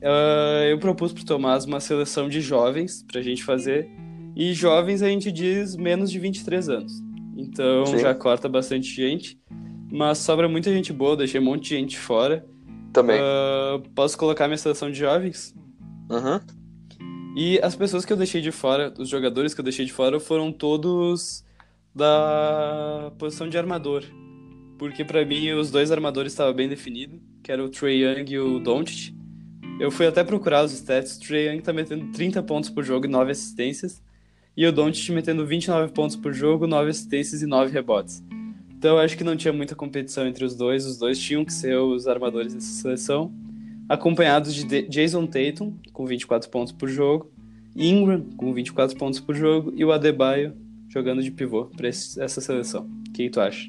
Ah, 0.03 0.67
eu 0.69 0.79
propus 0.79 1.13
pro 1.13 1.25
Tomás 1.25 1.65
uma 1.65 1.81
seleção 1.81 2.29
de 2.29 2.41
jovens 2.41 3.05
pra 3.11 3.23
gente 3.23 3.45
fazer. 3.45 3.89
E 4.37 4.53
jovens 4.53 5.03
a 5.03 5.09
gente 5.09 5.31
diz 5.31 5.77
menos 5.77 6.11
de 6.11 6.19
23 6.19 6.69
anos. 6.69 7.03
Então 7.37 7.87
Sim. 7.87 7.99
já 7.99 8.15
corta 8.15 8.49
bastante 8.49 8.89
gente. 8.89 9.39
Mas 9.91 10.19
sobra 10.19 10.49
muita 10.49 10.73
gente 10.73 10.93
boa, 10.93 11.17
deixei 11.17 11.41
um 11.41 11.45
monte 11.45 11.69
de 11.69 11.77
gente 11.77 11.99
fora. 11.99 12.45
Também. 12.93 13.19
Ah, 13.21 13.81
posso 13.95 14.19
colocar 14.19 14.49
minha 14.49 14.59
seleção 14.59 14.91
de 14.91 14.99
jovens? 14.99 15.55
Uhum. 16.11 16.41
E 17.37 17.59
as 17.63 17.75
pessoas 17.75 18.05
que 18.05 18.13
eu 18.13 18.17
deixei 18.17 18.41
de 18.41 18.53
fora, 18.53 18.93
os 18.99 19.09
jogadores 19.09 19.55
que 19.55 19.61
eu 19.61 19.65
deixei 19.65 19.85
de 19.85 19.93
fora, 19.93 20.21
foram 20.21 20.53
todos 20.53 21.45
da 21.95 23.13
posição 23.19 23.49
de 23.49 23.59
armador. 23.59 24.03
Porque 24.79 25.05
pra 25.05 25.25
mim 25.25 25.53
os 25.53 25.71
dois 25.71 25.91
armadores 25.91 26.33
estavam 26.33 26.55
bem 26.55 26.69
definidos, 26.69 27.21
que 27.43 27.51
era 27.51 27.65
o 27.65 27.69
Trey 27.69 28.05
Young 28.05 28.33
e 28.33 28.39
o 28.39 28.59
Doncic. 28.59 29.15
Eu 29.81 29.91
fui 29.91 30.07
até 30.07 30.23
procurar 30.23 30.65
os 30.65 30.73
stats, 30.73 31.17
o 31.17 31.21
Trey 31.21 31.49
Young 31.49 31.61
tá 31.61 31.73
metendo 31.73 32.13
30 32.13 32.43
pontos 32.43 32.71
por 32.71 32.85
jogo 32.85 33.07
e 33.07 33.09
9 33.09 33.33
assistências, 33.33 34.03
e 34.57 34.67
o 34.67 34.73
Doncic 34.73 35.11
metendo 35.13 35.47
29 35.47 35.93
pontos 35.93 36.17
por 36.17 36.33
jogo, 36.33 36.67
9 36.67 36.91
assistências 36.91 37.43
e 37.43 37.47
9 37.47 37.73
rebotes. 37.73 38.23
Então 38.77 38.97
eu 38.97 38.99
acho 39.01 39.17
que 39.17 39.25
não 39.25 39.37
tinha 39.37 39.53
muita 39.53 39.75
competição 39.75 40.27
entre 40.27 40.45
os 40.45 40.55
dois, 40.55 40.85
os 40.87 40.99
dois 40.99 41.19
tinham 41.19 41.45
que 41.45 41.53
ser 41.53 41.77
os 41.79 42.07
armadores 42.07 42.53
dessa 42.55 42.67
seleção, 42.83 43.33
acompanhados 43.89 44.55
de 44.55 44.65
De- 44.65 44.83
Jason 44.89 45.27
Tatum, 45.27 45.75
com 45.93 46.05
24 46.07 46.49
pontos 46.51 46.73
por 46.73 46.89
jogo, 46.89 47.31
Ingram, 47.75 48.27
com 48.37 48.53
24 48.53 48.97
pontos 48.97 49.21
por 49.21 49.35
jogo, 49.35 49.73
e 49.75 49.85
o 49.85 49.91
Adebayo 49.93 50.55
jogando 50.89 51.23
de 51.23 51.31
pivô 51.31 51.71
esse- 51.83 52.21
essa 52.21 52.41
seleção. 52.41 52.89
O 53.09 53.13
que 53.13 53.29
tu 53.31 53.41
acha? 53.41 53.69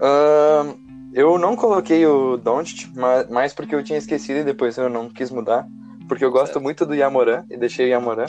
Ahn, 0.00 0.74
eu 1.12 1.38
não 1.38 1.56
coloquei 1.56 2.04
o 2.06 2.36
Doncic, 2.36 2.88
mas 2.94 3.28
mais 3.30 3.52
porque 3.54 3.74
eu 3.74 3.82
tinha 3.82 3.98
esquecido 3.98 4.40
e 4.40 4.44
depois 4.44 4.76
eu 4.76 4.88
não 4.88 5.08
quis 5.08 5.30
mudar. 5.30 5.66
Porque 6.08 6.24
eu 6.24 6.30
gosto 6.30 6.52
Certo. 6.54 6.62
muito 6.62 6.84
do 6.84 6.94
Yamoran 6.94 7.44
e 7.50 7.56
deixei 7.56 7.86
o 7.86 7.88
Yamoran 7.88 8.26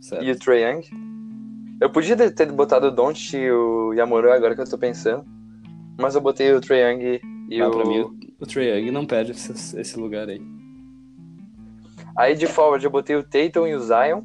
Certo. 0.00 0.24
e 0.24 0.30
o 0.32 0.38
Trae 0.38 0.62
Young. 0.62 0.82
Eu 1.80 1.90
podia 1.90 2.16
ter- 2.30 2.52
botado 2.52 2.88
o 2.88 2.90
Doncic 2.90 3.34
e 3.34 3.50
o 3.50 3.92
Yamoran 3.94 4.34
agora 4.34 4.54
que 4.54 4.60
eu 4.60 4.68
tô 4.68 4.76
pensando. 4.78 5.24
Mas 5.98 6.14
eu 6.14 6.20
botei 6.20 6.52
o 6.52 6.60
Trae 6.60 6.80
Young 6.92 7.20
e 7.48 7.60
Ah, 7.60 7.68
o... 7.68 7.70
pra 7.70 7.84
mim, 7.84 8.00
o, 8.00 8.16
o 8.40 8.46
Trae 8.46 8.68
Young 8.78 8.90
não 8.90 9.06
perde 9.06 9.32
esse, 9.32 9.78
esse 9.78 9.98
lugar 9.98 10.28
aí. 10.28 10.40
Aí 12.16 12.34
de 12.36 12.46
forward 12.46 12.84
eu 12.84 12.90
botei 12.90 13.16
o 13.16 13.22
Tatum 13.22 13.66
e 13.66 13.74
o 13.74 13.80
Zion. 13.80 14.22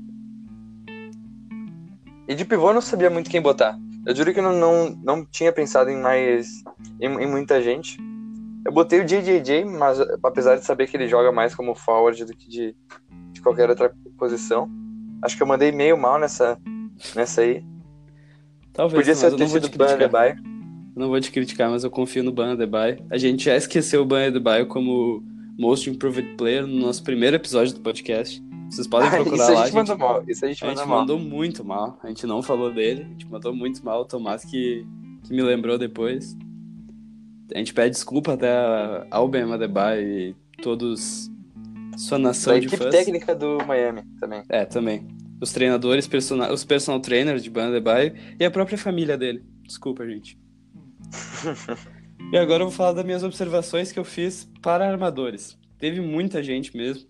E 2.27 2.33
de 2.33 2.43
pivô 2.45 2.69
eu 2.69 2.73
não 2.73 2.81
sabia 2.81 3.09
muito 3.09 3.29
quem 3.29 3.41
botar. 3.41 3.77
Eu 4.05 4.15
juro 4.15 4.33
que 4.33 4.39
eu 4.39 4.43
não, 4.43 4.53
não, 4.53 4.89
não 5.03 5.25
tinha 5.25 5.51
pensado 5.51 5.89
em 5.89 5.97
mais. 6.01 6.63
Em, 6.99 7.05
em 7.07 7.27
muita 7.29 7.61
gente. 7.61 7.97
Eu 8.65 8.71
botei 8.71 8.99
o 8.99 9.05
JJJ, 9.05 9.63
mas 9.65 9.99
apesar 10.23 10.55
de 10.55 10.65
saber 10.65 10.87
que 10.87 10.97
ele 10.97 11.07
joga 11.07 11.31
mais 11.31 11.53
como 11.53 11.75
forward 11.75 12.25
do 12.25 12.35
que 12.35 12.49
de, 12.49 12.75
de 13.31 13.41
qualquer 13.41 13.69
outra 13.69 13.93
posição. 14.17 14.67
Acho 15.25 15.35
que 15.37 15.43
eu 15.43 15.47
mandei 15.47 15.71
meio 15.71 15.97
mal 15.97 16.19
nessa, 16.19 16.57
nessa 17.15 17.41
aí. 17.41 17.63
Talvez, 18.73 18.99
Podia 18.99 19.15
ser 19.15 19.35
ter 19.35 19.47
sido 19.47 19.69
Ban. 19.77 19.93
Adebayo. 19.93 20.35
Não 20.95 21.07
vou 21.09 21.19
te 21.19 21.31
criticar, 21.31 21.69
mas 21.69 21.83
eu 21.83 21.89
confio 21.91 22.23
no 22.23 22.31
Ban 22.31 22.53
Adebayo. 22.53 23.03
A 23.09 23.17
gente 23.17 23.45
já 23.45 23.55
esqueceu 23.55 24.01
o 24.01 24.05
Ban 24.05 24.27
Adebayo 24.27 24.67
como 24.67 25.23
Most 25.57 25.89
Improved 25.89 26.35
Player 26.35 26.65
no 26.67 26.75
nosso 26.79 27.03
primeiro 27.03 27.35
episódio 27.35 27.73
do 27.73 27.81
podcast. 27.81 28.43
Vocês 28.69 28.87
podem 28.87 29.09
procurar 29.09 29.35
Isso 29.43 29.51
a 29.51 29.53
lá, 29.55 29.65
gente 29.65 29.75
mandou 29.75 29.97
mal. 29.97 30.23
Isso 30.27 30.45
a 30.45 30.47
gente 30.47 30.63
A 30.63 30.67
gente 30.69 30.77
mandou 30.77 30.87
mal. 30.87 30.99
mandou 30.99 31.19
muito 31.19 31.65
mal. 31.65 31.99
A 32.03 32.07
gente 32.07 32.25
não 32.27 32.41
falou 32.41 32.71
dele. 32.73 33.01
A 33.03 33.07
gente 33.09 33.27
mandou 33.29 33.53
muito 33.55 33.83
mal. 33.83 34.01
O 34.01 34.05
Tomás 34.05 34.43
que, 34.43 34.85
que 35.23 35.33
me 35.33 35.41
lembrou 35.41 35.77
depois. 35.77 36.35
A 37.53 37.57
gente 37.57 37.73
pede 37.73 37.91
desculpa 37.91 38.33
até 38.33 38.51
ao 39.11 39.27
Ben 39.27 39.43
Adebayo 39.51 40.01
e 40.01 40.35
todos 40.61 41.29
sua 41.97 42.17
nação 42.17 42.53
Da 42.53 42.59
de 42.59 42.65
equipe 42.67 42.83
fãs. 42.83 42.93
técnica 42.95 43.35
do 43.35 43.57
Miami 43.65 44.01
também. 44.19 44.43
É, 44.49 44.65
também. 44.65 45.05
Os 45.41 45.51
treinadores, 45.51 46.07
persona- 46.07 46.51
os 46.51 46.63
personal 46.63 46.99
trainers 46.99 47.43
de 47.43 47.49
Ben 47.49 47.63
Adebayo 47.65 48.13
e 48.39 48.45
a 48.45 48.51
própria 48.51 48.77
família 48.77 49.17
dele. 49.17 49.43
Desculpa, 49.63 50.05
gente. 50.07 50.37
e 52.31 52.37
agora 52.37 52.63
eu 52.63 52.67
vou 52.67 52.75
falar 52.75 52.93
das 52.93 53.05
minhas 53.05 53.23
observações 53.23 53.91
que 53.91 53.99
eu 53.99 54.03
fiz 54.05 54.49
para 54.61 54.89
armadores. 54.89 55.57
Teve 55.77 55.99
muita 56.01 56.41
gente 56.41 56.75
mesmo, 56.75 57.07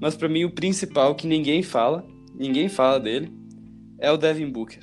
mas 0.00 0.16
pra 0.16 0.28
mim 0.28 0.44
o 0.44 0.50
principal 0.50 1.14
que 1.14 1.26
ninguém 1.26 1.62
fala, 1.62 2.06
ninguém 2.34 2.68
fala 2.68 2.98
dele, 3.00 3.32
é 3.98 4.10
o 4.10 4.16
Devin 4.16 4.50
Booker. 4.50 4.80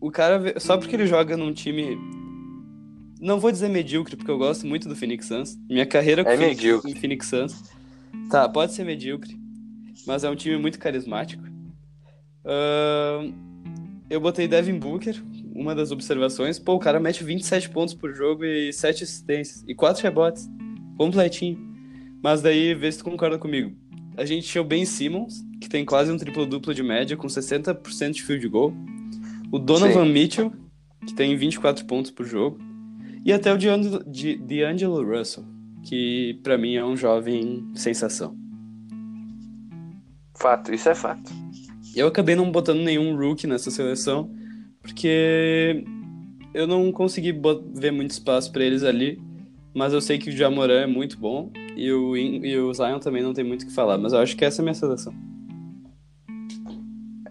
O 0.00 0.10
cara, 0.10 0.58
só 0.60 0.76
porque 0.76 0.94
ele 0.96 1.06
joga 1.06 1.36
num 1.36 1.52
time 1.52 1.96
não 3.20 3.40
vou 3.40 3.50
dizer 3.50 3.68
medíocre, 3.70 4.16
porque 4.16 4.30
eu 4.30 4.36
gosto 4.36 4.66
muito 4.66 4.86
do 4.86 4.94
Phoenix 4.94 5.26
Suns. 5.26 5.56
Minha 5.70 5.86
carreira 5.86 6.22
com 6.22 6.30
É 6.30 6.34
o 6.34 6.38
Phoenix, 6.38 6.56
medíocre. 6.60 6.90
em 6.90 6.94
Phoenix 6.94 7.26
Suns. 7.26 7.62
Tá, 8.30 8.46
pode 8.48 8.74
ser 8.74 8.84
medíocre, 8.84 9.34
mas 10.06 10.24
é 10.24 10.30
um 10.30 10.34
time 10.36 10.58
muito 10.58 10.78
carismático. 10.78 11.42
Eu 14.10 14.20
botei 14.20 14.46
Devin 14.46 14.78
Booker, 14.78 15.22
uma 15.54 15.74
das 15.74 15.90
observações. 15.90 16.58
Pô, 16.58 16.74
o 16.74 16.78
cara 16.78 17.00
mete 17.00 17.24
27 17.24 17.70
pontos 17.70 17.94
por 17.94 18.14
jogo 18.14 18.44
e 18.44 18.72
7 18.72 19.04
assistências 19.04 19.64
e 19.66 19.74
4 19.74 20.02
rebotes. 20.02 20.48
Completinho. 20.96 21.58
Mas 22.22 22.40
daí, 22.40 22.74
vê 22.74 22.90
se 22.90 22.98
tu 22.98 23.04
concorda 23.04 23.38
comigo. 23.38 23.76
A 24.16 24.24
gente 24.24 24.46
tinha 24.46 24.62
o 24.62 24.64
Ben 24.64 24.84
Simmons, 24.84 25.44
que 25.60 25.68
tem 25.68 25.84
quase 25.84 26.10
um 26.12 26.16
triplo-duplo 26.16 26.72
de 26.72 26.82
média, 26.82 27.16
com 27.16 27.26
60% 27.26 28.12
de 28.12 28.22
field 28.22 28.48
goal. 28.48 28.72
O 29.50 29.58
Donovan 29.58 30.06
Sim. 30.06 30.12
Mitchell, 30.12 30.52
que 31.06 31.14
tem 31.14 31.36
24 31.36 31.84
pontos 31.84 32.10
por 32.10 32.24
jogo. 32.24 32.58
E 33.24 33.32
até 33.32 33.52
o 33.52 33.58
D'Angelo, 33.58 34.04
D'Angelo 34.04 35.04
Russell, 35.04 35.44
que 35.82 36.38
pra 36.42 36.56
mim 36.56 36.74
é 36.74 36.84
um 36.84 36.96
jovem 36.96 37.66
sensação. 37.74 38.36
Fato, 40.36 40.72
isso 40.72 40.88
é 40.88 40.94
fato. 40.94 41.43
Eu 41.96 42.08
acabei 42.08 42.34
não 42.34 42.50
botando 42.50 42.80
nenhum 42.80 43.16
rookie 43.16 43.46
nessa 43.46 43.70
seleção, 43.70 44.30
porque 44.82 45.84
eu 46.52 46.66
não 46.66 46.90
consegui 46.92 47.32
ver 47.74 47.90
muito 47.90 48.10
espaço 48.10 48.52
pra 48.52 48.64
eles 48.64 48.82
ali, 48.82 49.20
mas 49.74 49.92
eu 49.92 50.00
sei 50.00 50.18
que 50.18 50.30
o 50.30 50.32
Jamoran 50.32 50.82
é 50.82 50.86
muito 50.86 51.18
bom 51.18 51.50
e 51.76 51.90
o, 51.92 52.16
e 52.16 52.58
o 52.58 52.72
Zion 52.72 52.98
também 52.98 53.22
não 53.22 53.32
tem 53.32 53.44
muito 53.44 53.62
o 53.62 53.66
que 53.66 53.72
falar, 53.72 53.98
mas 53.98 54.12
eu 54.12 54.20
acho 54.20 54.36
que 54.36 54.44
essa 54.44 54.60
é 54.60 54.62
a 54.62 54.64
minha 54.64 54.74
seleção. 54.74 55.14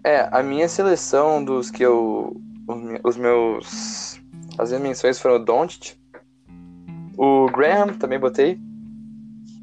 É, 0.04 0.28
a 0.30 0.42
minha 0.42 0.68
seleção 0.68 1.42
dos 1.42 1.70
que 1.70 1.82
eu. 1.82 2.36
Os 3.02 3.16
meus. 3.16 4.20
As 4.58 4.68
minhas 4.68 4.82
menções 4.82 5.18
foram 5.18 5.36
o 5.36 5.44
Doncic, 5.44 5.96
o 7.16 7.46
Graham, 7.46 7.94
também 7.94 8.20
botei, 8.20 8.58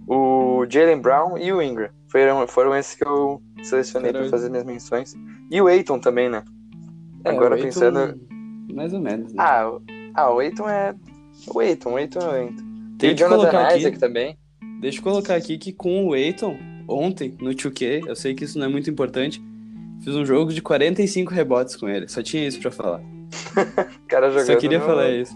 o 0.08 0.66
Jalen 0.68 1.00
Brown 1.00 1.38
e 1.38 1.54
o 1.54 1.62
Ingram. 1.62 1.90
Foram, 2.10 2.48
foram 2.48 2.76
esses 2.76 2.96
que 2.96 3.06
eu 3.06 3.42
selecionei 3.64 4.12
pra 4.12 4.28
fazer 4.30 4.50
minhas 4.50 4.66
menções. 4.66 5.14
E 5.50 5.62
o 5.62 5.68
Aiton 5.68 6.00
também, 6.00 6.30
né? 6.30 6.44
Agora 7.24 7.56
É, 7.56 7.62
o 7.62 7.64
Ayton, 7.64 7.66
pensando- 7.66 8.20
Mais 8.74 8.94
ou 8.94 9.00
menos. 9.02 9.34
Né? 9.34 9.36
Ah, 9.44 9.70
o, 9.70 9.82
ah, 10.14 10.34
o 10.34 10.40
Aiton 10.40 10.70
é. 10.70 10.96
O 11.54 11.60
Aiton, 11.60 11.92
o 11.94 11.96
Aiton 11.98 12.20
é 12.20 12.28
o 12.28 12.32
Aiton. 12.32 12.64
Tem 12.98 13.12
o 13.12 13.16
que 13.16 13.24
colocar 13.24 13.52
Jonathan 13.52 13.68
aqui, 13.68 13.78
Isaac 13.80 14.00
também. 14.00 14.38
deixa 14.80 15.00
eu 15.00 15.04
colocar 15.04 15.36
aqui 15.36 15.58
que 15.58 15.74
com 15.74 16.08
o 16.08 16.14
Aiton, 16.14 16.58
ontem, 16.88 17.36
no 17.42 17.52
2K, 17.52 18.04
eu 18.08 18.16
sei 18.16 18.34
que 18.36 18.44
isso 18.44 18.58
não 18.60 18.66
é 18.68 18.70
muito 18.70 18.90
importante, 18.90 19.42
fiz 20.04 20.16
um 20.16 20.26
jogo 20.26 20.54
de 20.54 20.62
45 20.62 21.32
rebotes 21.34 21.76
com 21.76 21.88
ele, 21.90 22.08
só 22.08 22.22
tinha 22.22 22.48
isso 22.48 22.60
pra 22.60 22.70
falar. 22.72 23.02
Cara 24.08 24.30
jogando. 24.30 24.46
Só 24.48 24.56
queria 24.58 24.80
no- 24.80 24.86
falar 24.86 25.10
isso. 25.10 25.36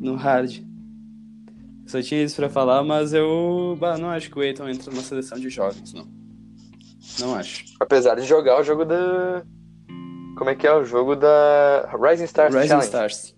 No 0.00 0.14
hard. 0.14 0.62
Só 1.86 2.02
tinha 2.02 2.22
isso 2.22 2.36
pra 2.36 2.48
falar, 2.48 2.82
mas 2.82 3.12
eu 3.12 3.76
bah, 3.78 3.96
não 3.96 4.10
acho 4.10 4.30
que 4.30 4.38
o 4.38 4.42
Aiton 4.42 4.68
entra 4.68 4.90
numa 4.90 5.02
seleção 5.02 5.38
de 5.38 5.48
jovens, 5.48 5.92
não. 5.92 6.06
Não 7.20 7.34
acho. 7.34 7.64
Apesar 7.80 8.14
de 8.16 8.22
jogar 8.22 8.60
o 8.60 8.62
jogo 8.62 8.84
da. 8.84 9.44
Como 10.36 10.50
é 10.50 10.54
que 10.54 10.66
é? 10.66 10.72
O 10.74 10.84
jogo 10.84 11.16
da 11.16 11.88
Rising 11.92 12.24
Stars 12.24 12.54
Rising 12.54 12.68
Challenge. 12.68 12.86
Stars. 12.86 13.36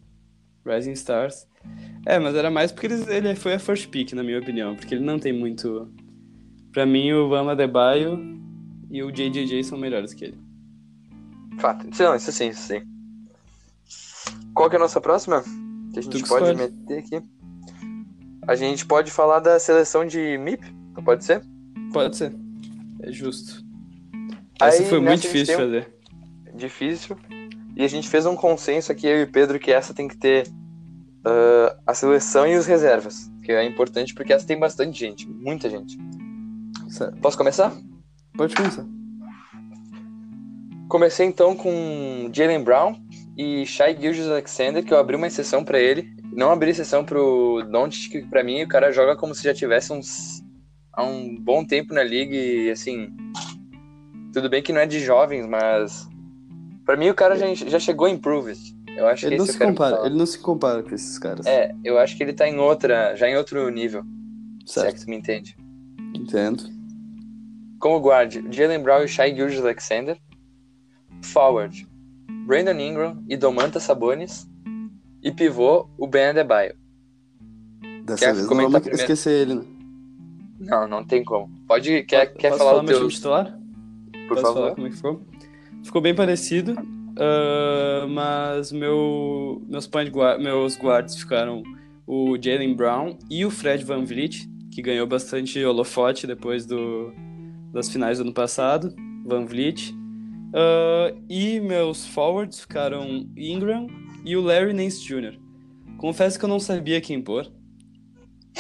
Rising 0.67 0.93
Stars. 0.93 1.47
É, 2.05 2.19
mas 2.19 2.35
era 2.35 2.51
mais 2.51 2.73
porque 2.73 2.87
ele 2.87 3.35
foi 3.35 3.55
a 3.55 3.59
first 3.59 3.89
pick, 3.89 4.13
na 4.13 4.23
minha 4.23 4.39
opinião. 4.39 4.75
Porque 4.75 4.95
ele 4.95 5.05
não 5.05 5.19
tem 5.19 5.33
muito. 5.33 5.89
Pra 6.73 6.85
mim, 6.85 7.13
o 7.13 7.29
Bama 7.29 7.55
Debaio 7.55 8.19
e 8.91 9.03
o 9.03 9.13
JJJ 9.13 9.65
são 9.65 9.79
melhores 9.79 10.15
que 10.15 10.25
ele. 10.25 10.39
Fato. 11.59 11.89
Isso, 11.89 12.03
não, 12.03 12.15
isso 12.15 12.33
sim, 12.33 12.49
isso 12.49 12.63
sim. 12.63 12.83
Qual 14.55 14.69
que 14.69 14.77
é 14.77 14.79
a 14.79 14.83
nossa 14.83 15.01
próxima? 15.01 15.43
Que 15.93 15.99
a 15.99 16.03
gente 16.03 16.23
que 16.23 16.29
pode 16.29 16.51
escolhe. 16.51 16.71
meter 16.71 16.99
aqui. 16.99 17.23
A 18.47 18.55
gente 18.55 18.87
pode 18.87 19.11
falar 19.11 19.41
da 19.41 19.59
seleção 19.59 20.07
de 20.07 20.39
MIP, 20.39 20.65
pode 21.05 21.25
ser? 21.25 21.43
Pode 21.93 22.17
ser. 22.17 22.35
É 23.03 23.13
justo. 23.13 23.63
Aí, 24.61 24.69
Essa 24.69 24.85
foi 24.85 25.01
nessa 25.01 25.11
muito 25.11 25.23
difícil 25.23 25.57
de 25.57 25.63
fazer. 25.63 25.95
Difícil. 26.55 27.17
E 27.77 27.85
a 27.85 27.89
gente 27.89 28.09
fez 28.09 28.27
um 28.27 28.35
consenso 28.35 28.91
aqui, 28.91 29.07
eu 29.07 29.23
e 29.23 29.27
Pedro, 29.27 29.59
que 29.59 29.71
essa 29.71 29.95
tem 29.95 30.09
que 30.09 30.17
ter 30.17 30.49
ah, 31.25 31.77
a 31.87 31.95
seleção 31.95 32.47
e 32.47 32.57
os 32.57 32.67
reservas. 32.67 33.31
Que 33.43 33.53
é 33.53 33.65
importante 33.65 34.15
porque 34.15 34.33
essa 34.33 34.47
tem 34.47 34.59
bastante 34.59 34.99
gente, 34.99 35.29
muita 35.29 35.71
gente. 35.71 35.97
Certo. 36.89 37.17
Posso 37.21 37.37
começar? 37.37 37.73
Pode 38.37 38.55
começar. 38.55 38.85
Comecei 40.89 41.27
então 41.27 41.55
com 41.55 42.31
Jalen 42.33 42.65
Brown 42.65 42.97
e 43.37 43.67
Shai 43.67 43.95
Gilgeous 43.95 44.29
Alexander, 44.29 44.85
que 44.85 44.93
eu 44.93 44.99
abri 44.99 45.17
uma 45.17 45.27
exceção 45.27 45.63
para 45.65 45.79
ele. 45.79 46.11
Não 46.33 46.51
abri 46.51 46.71
exceção 46.71 47.05
pro 47.05 47.63
Doncic, 47.71 48.11
que 48.11 48.23
pra 48.23 48.43
mim 48.43 48.63
o 48.63 48.69
cara 48.69 48.91
joga 48.91 49.17
como 49.17 49.35
se 49.35 49.45
já 49.45 49.53
tivesse 49.53 49.93
uns 49.93 50.43
há 50.99 51.05
um 51.05 51.37
bom 51.37 51.65
tempo 51.65 51.95
na 51.95 52.03
liga 52.03 52.35
e 52.35 52.71
assim, 52.73 53.15
tudo 54.33 54.51
bem 54.51 54.61
que 54.61 54.73
não 54.73 54.81
é 54.81 54.87
de 54.87 54.99
jovens, 54.99 55.47
mas 55.47 56.09
para 56.85 56.97
mim 56.97 57.09
o 57.09 57.15
cara 57.15 57.37
já, 57.37 57.55
já 57.55 57.79
chegou 57.79 58.09
improved. 58.09 58.77
Eu 58.97 59.07
acho 59.07 59.27
Ele 59.27 59.37
que 59.37 59.39
não, 59.39 59.47
se 59.47 59.59
compara, 59.59 60.07
ele 60.07 60.17
não 60.17 60.27
se 60.27 60.39
compara 60.41 60.83
com 60.83 60.93
esses 60.93 61.17
caras. 61.21 61.47
É, 61.47 61.73
eu 61.85 61.99
acho 61.99 62.17
que 62.17 62.23
ele 62.25 62.33
tá 62.33 62.49
em 62.49 62.59
outra, 62.59 63.15
já 63.15 63.29
em 63.29 63.37
outro 63.37 63.69
nível, 63.69 64.03
se 64.67 64.81
é 64.81 64.83
certo. 64.83 64.97
que 64.97 65.05
tu 65.05 65.11
me 65.11 65.17
entende. 65.17 65.57
Entendo. 66.17 66.65
Como 67.79 68.01
guard, 68.01 68.35
Jalen 68.51 68.83
Brown 68.83 69.05
e 69.05 69.09
Shai 69.09 69.33
Gilgeous 69.33 69.63
Alexander. 69.63 70.19
Forward, 71.23 71.87
Brandon 72.45 72.81
Ingram 72.81 73.25
e 73.29 73.37
Domantas 73.37 73.85
Sabonis. 73.85 74.49
E 75.23 75.31
pivô, 75.31 75.89
o 75.97 76.09
Ben 76.09 76.31
Adebayo. 76.31 76.75
Dessa 78.05 78.27
Quer 78.27 78.35
vez 78.35 78.49
não 78.49 78.57
vamos 78.57 78.81
primeiro? 78.81 79.01
esquecer 79.01 79.43
ele, 79.43 79.55
né? 79.55 79.78
Não, 80.59 80.89
não 80.89 81.05
tem 81.05 81.25
como. 81.25 81.49
Pode, 81.67 82.03
quer, 82.05 82.33
Po- 82.33 82.39
quer 82.39 82.49
Posso 82.51 82.59
falar 82.59 82.71
falar 82.71 82.83
o 82.83 82.85
meu 82.85 82.93
teu, 82.99 83.01
time 83.09 83.13
titular? 83.13 83.59
por 84.13 84.29
Posso 84.29 84.43
falar 84.43 84.55
favor? 84.55 84.75
como 84.75 84.87
é 84.87 84.91
que 84.91 84.97
ficou? 84.97 85.23
Ficou 85.85 86.03
bem 86.03 86.15
parecido, 86.15 86.75
ah, 87.17 88.07
mas 88.09 88.73
meu, 88.73 89.63
meus, 89.69 89.87
point 89.87 90.11
guard, 90.11 90.41
meus 90.43 90.77
guards 90.77 91.17
ficaram 91.17 91.63
o 92.07 92.37
Jalen 92.41 92.75
Brown 92.75 93.17
e 93.31 93.45
o 93.47 93.51
Fred 93.51 93.85
Van 93.85 94.05
Vliet, 94.05 94.49
que 94.73 94.83
ganhou 94.83 95.07
bastante 95.07 95.63
holofote 95.65 96.27
depois 96.27 96.67
do, 96.67 97.13
das 97.73 97.89
finais 97.89 98.19
do 98.19 98.23
ano 98.25 98.33
passado, 98.35 98.95
Van 99.25 99.45
Vliet. 99.45 99.95
Ah, 100.53 101.15
e 101.29 101.61
meus 101.61 102.07
forwards 102.07 102.61
ficaram 102.61 103.29
Ingram 103.37 103.87
e 104.25 104.37
o 104.37 104.41
Larry 104.43 104.73
Nance 104.73 105.03
Jr. 105.05 105.39
Confesso 105.99 106.39
que 106.39 106.45
eu 106.45 106.49
não 106.49 106.59
sabia 106.61 107.01
quem 107.01 107.21
pôr. 107.23 107.47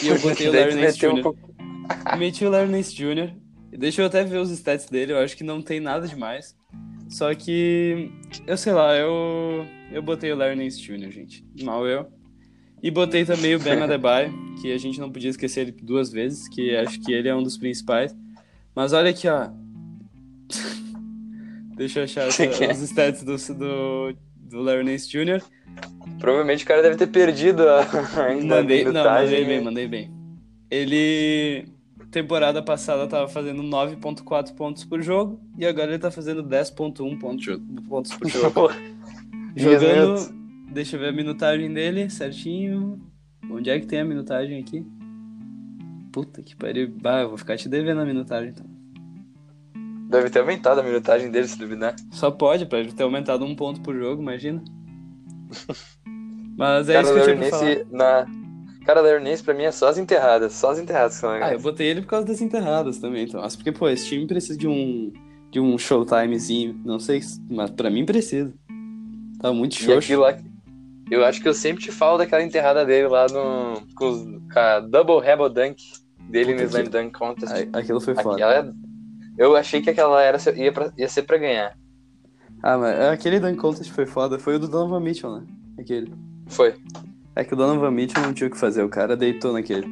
E 0.02 0.08
eu 0.08 0.18
botei 0.22 0.48
o 0.48 0.52
Larry 0.52 0.74
Nance 0.74 0.80
meteu 1.02 1.10
um 1.12 1.14
Jr. 1.16 1.22
pouco- 1.22 1.48
Meti 2.18 2.44
o 2.44 2.50
Larry 2.50 2.70
Nance 2.70 2.94
Jr. 2.94 3.32
Deixa 3.70 4.02
eu 4.02 4.06
até 4.06 4.24
ver 4.24 4.38
os 4.38 4.50
stats 4.50 4.86
dele, 4.88 5.12
eu 5.12 5.18
acho 5.18 5.36
que 5.36 5.44
não 5.44 5.60
tem 5.62 5.78
nada 5.80 6.06
demais. 6.06 6.56
Só 7.08 7.34
que, 7.34 8.10
eu 8.46 8.56
sei 8.56 8.72
lá, 8.72 8.94
eu, 8.96 9.64
eu 9.92 10.02
botei 10.02 10.32
o 10.32 10.36
Larry 10.36 10.56
Nance 10.56 10.80
Jr., 10.80 11.10
gente. 11.10 11.44
Mal 11.62 11.86
eu. 11.86 12.06
E 12.82 12.90
botei 12.90 13.24
também 13.24 13.54
o 13.56 13.58
Ben 13.58 13.80
Adebayo, 13.82 14.32
que 14.60 14.72
a 14.72 14.78
gente 14.78 15.00
não 15.00 15.10
podia 15.10 15.30
esquecer 15.30 15.60
ele 15.62 15.72
duas 15.72 16.10
vezes, 16.12 16.48
que 16.48 16.76
acho 16.76 17.00
que 17.00 17.12
ele 17.12 17.28
é 17.28 17.34
um 17.34 17.42
dos 17.42 17.56
principais. 17.56 18.14
Mas 18.74 18.92
olha 18.92 19.10
aqui, 19.10 19.26
ó. 19.28 19.48
Deixa 21.76 22.00
eu 22.00 22.04
achar 22.04 22.28
essa- 22.28 22.44
os 22.72 22.80
stats 22.82 23.22
do, 23.22 23.36
do, 23.54 24.16
do 24.36 24.60
Larry 24.62 24.84
Nance 24.84 25.08
Jr. 25.08 25.42
Provavelmente 26.18 26.64
o 26.64 26.66
cara 26.66 26.82
deve 26.82 26.96
ter 26.96 27.06
perdido 27.08 27.68
a, 27.68 27.80
ainda 28.26 28.56
Mandei, 28.56 28.80
a 28.82 28.84
não, 28.84 28.92
minutagem. 28.92 29.40
mandei 29.40 29.44
bem, 29.56 29.64
mandei 29.64 29.86
bem. 29.88 30.10
Ele, 30.70 31.64
temporada 32.10 32.62
passada, 32.62 33.06
tava 33.06 33.28
fazendo 33.28 33.62
9.4 33.62 34.54
pontos 34.54 34.84
por 34.84 35.02
jogo, 35.02 35.40
e 35.56 35.66
agora 35.66 35.90
ele 35.90 35.98
tá 35.98 36.10
fazendo 36.10 36.42
10.1 36.42 37.18
pontos, 37.18 38.14
por 38.16 38.28
jogo. 38.28 38.70
Jogando, 39.56 40.32
deixa 40.70 40.96
eu 40.96 41.00
ver 41.00 41.08
a 41.08 41.12
minutagem 41.12 41.72
dele, 41.72 42.08
certinho. 42.10 43.00
Onde 43.50 43.70
é 43.70 43.78
que 43.78 43.86
tem 43.86 44.00
a 44.00 44.04
minutagem 44.04 44.60
aqui? 44.60 44.86
Puta 46.12 46.42
que 46.42 46.54
pariu. 46.56 46.92
Bah, 47.00 47.22
eu 47.22 47.28
vou 47.28 47.38
ficar 47.38 47.56
te 47.56 47.68
devendo 47.68 48.00
a 48.00 48.04
minutagem, 48.04 48.50
então. 48.50 48.66
Deve 50.08 50.30
ter 50.30 50.38
aumentado 50.38 50.80
a 50.80 50.82
minutagem 50.82 51.30
dele, 51.30 51.46
se 51.46 51.58
duvidar. 51.58 51.94
Só 52.10 52.30
pode, 52.30 52.66
pra 52.66 52.78
ele 52.78 52.92
ter 52.92 53.02
aumentado 53.02 53.44
um 53.44 53.54
ponto 53.54 53.80
por 53.80 53.94
jogo, 53.94 54.22
imagina. 54.22 54.62
Mas 56.56 56.88
é 56.88 56.94
cara, 56.94 57.04
isso 57.04 57.14
que 57.14 57.20
eu 57.20 57.24
tinha 57.24 57.36
pra 57.36 57.58
falar. 57.58 57.84
Na... 57.90 58.47
Cara, 58.88 59.02
Leonense 59.02 59.42
pra 59.42 59.52
mim 59.52 59.64
é 59.64 59.70
só 59.70 59.88
as 59.88 59.98
enterradas. 59.98 60.54
Só 60.54 60.70
as 60.70 60.78
enterradas 60.78 61.12
que 61.16 61.20
são 61.20 61.28
Ah, 61.28 61.34
eu 61.34 61.40
legais. 61.44 61.62
botei 61.62 61.88
ele 61.88 62.00
por 62.00 62.06
causa 62.08 62.26
das 62.26 62.40
enterradas 62.40 62.96
também, 62.96 63.24
então. 63.24 63.42
Mas 63.42 63.54
porque, 63.54 63.70
pô, 63.70 63.86
esse 63.86 64.06
time 64.06 64.26
precisa 64.26 64.56
de 64.58 64.66
um 64.66 65.12
de 65.50 65.60
um 65.60 65.76
showtimezinho, 65.76 66.78
não 66.86 66.98
sei, 66.98 67.20
se- 67.20 67.38
mas 67.50 67.70
pra 67.70 67.90
mim 67.90 68.04
precisa. 68.06 68.50
Tá 69.40 69.52
muito 69.52 69.74
E 69.74 69.76
xoxo. 69.82 69.98
aquilo 69.98 70.22
lá, 70.22 70.38
eu 71.10 71.22
acho 71.24 71.40
que 71.42 71.48
eu 71.48 71.52
sempre 71.54 71.82
te 71.84 71.90
falo 71.92 72.16
daquela 72.18 72.42
enterrada 72.42 72.84
dele 72.86 73.08
lá 73.08 73.26
no, 73.28 73.80
com, 73.94 74.40
a 74.56 74.80
Double 74.80 75.20
Rebel 75.20 75.48
Dunk 75.50 75.82
dele 76.28 76.52
Puta 76.52 76.62
no 76.64 76.68
Slam 76.68 76.84
Dunk 76.84 77.12
Contest. 77.18 77.52
Aquilo 77.74 78.00
foi 78.00 78.14
foda. 78.14 78.34
Aquela 78.36 78.54
é- 78.56 78.72
Eu 79.38 79.54
achei 79.54 79.80
que 79.82 79.88
aquela 79.90 80.22
era, 80.22 80.38
ia, 80.56 80.72
pra- 80.72 80.92
ia 80.98 81.08
ser 81.08 81.22
pra 81.24 81.36
ganhar. 81.38 81.74
Ah, 82.62 82.76
mas 82.78 82.98
aquele 83.00 83.38
Dunk 83.38 83.56
Contest 83.58 83.90
foi 83.92 84.04
foda, 84.06 84.38
foi 84.38 84.56
o 84.56 84.58
do 84.58 84.66
Donovan 84.68 85.00
Mitchell, 85.00 85.30
né? 85.40 85.46
Aquele. 85.78 86.10
Foi. 86.46 86.74
É 87.38 87.44
que 87.44 87.54
o 87.54 87.56
Donovan 87.56 87.90
Mitchell 87.92 88.22
não 88.22 88.32
tinha 88.34 88.48
o 88.48 88.50
que 88.50 88.58
fazer, 88.58 88.82
o 88.82 88.88
cara 88.88 89.16
deitou 89.16 89.52
naquele. 89.52 89.86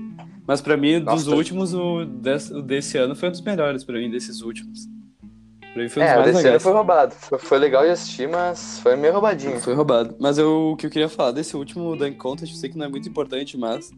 Mas 0.46 0.60
pra 0.60 0.76
mim, 0.76 0.94
dos 0.98 1.04
Nossa. 1.26 1.34
últimos, 1.36 1.74
o 1.74 2.04
desse, 2.04 2.52
o 2.52 2.60
desse 2.62 2.98
ano 2.98 3.14
foi 3.14 3.28
um 3.28 3.32
dos 3.32 3.40
melhores 3.40 3.84
pra 3.84 3.98
mim, 3.98 4.10
desses 4.10 4.40
últimos. 4.42 4.86
Pra 5.72 5.82
mim 5.82 5.88
foi 5.88 6.02
um 6.02 6.06
dos 6.06 6.12
É, 6.12 6.16
mais 6.16 6.26
desse 6.26 6.38
ano 6.38 6.44
legais. 6.44 6.62
foi 6.62 6.72
roubado. 6.72 7.14
Foi, 7.14 7.38
foi 7.38 7.58
legal 7.58 7.84
de 7.84 7.90
assistir, 7.90 8.28
mas 8.28 8.78
foi 8.80 8.96
meio 8.96 9.12
roubadinho. 9.12 9.60
Foi 9.60 9.74
roubado. 9.74 10.16
Mas 10.18 10.38
eu, 10.38 10.72
o 10.72 10.76
que 10.76 10.86
eu 10.86 10.90
queria 10.90 11.08
falar 11.08 11.32
desse 11.32 11.56
último 11.56 11.94
Dunk 11.96 12.16
Contest, 12.16 12.52
eu 12.52 12.58
sei 12.60 12.68
que 12.70 12.76
não 12.78 12.86
é 12.86 12.88
muito 12.88 13.08
importante, 13.08 13.56
mas 13.56 13.90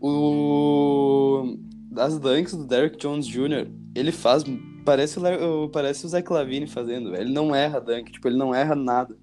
o 0.00 1.56
das 1.90 2.18
dunks 2.18 2.54
do 2.54 2.66
Derrick 2.66 2.98
Jones 2.98 3.26
Jr., 3.26 3.66
ele 3.94 4.12
faz 4.12 4.44
parece 4.84 5.18
o- 5.18 5.68
parece 5.70 6.04
o 6.04 6.08
Zach 6.08 6.30
Lavine 6.32 6.66
fazendo, 6.66 7.10
velho. 7.10 7.22
ele 7.22 7.32
não 7.32 7.54
erra 7.54 7.80
dunk, 7.80 8.12
tipo, 8.12 8.28
ele 8.28 8.36
não 8.36 8.54
erra 8.54 8.74
nada. 8.74 9.16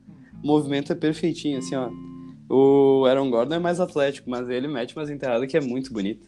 O 0.44 0.48
movimento 0.48 0.92
é 0.92 0.96
perfeitinho 0.96 1.60
assim, 1.60 1.76
ó. 1.76 1.90
O 2.56 3.06
Aaron 3.08 3.32
Gordon 3.32 3.56
é 3.56 3.60
mais 3.60 3.80
atlético, 3.80 4.30
mas 4.30 4.48
ele 4.48 4.68
mete 4.68 4.96
umas 4.96 5.10
enterradas 5.10 5.50
que 5.50 5.58
é 5.58 5.62
muito 5.62 5.92
bonito. 5.92 6.28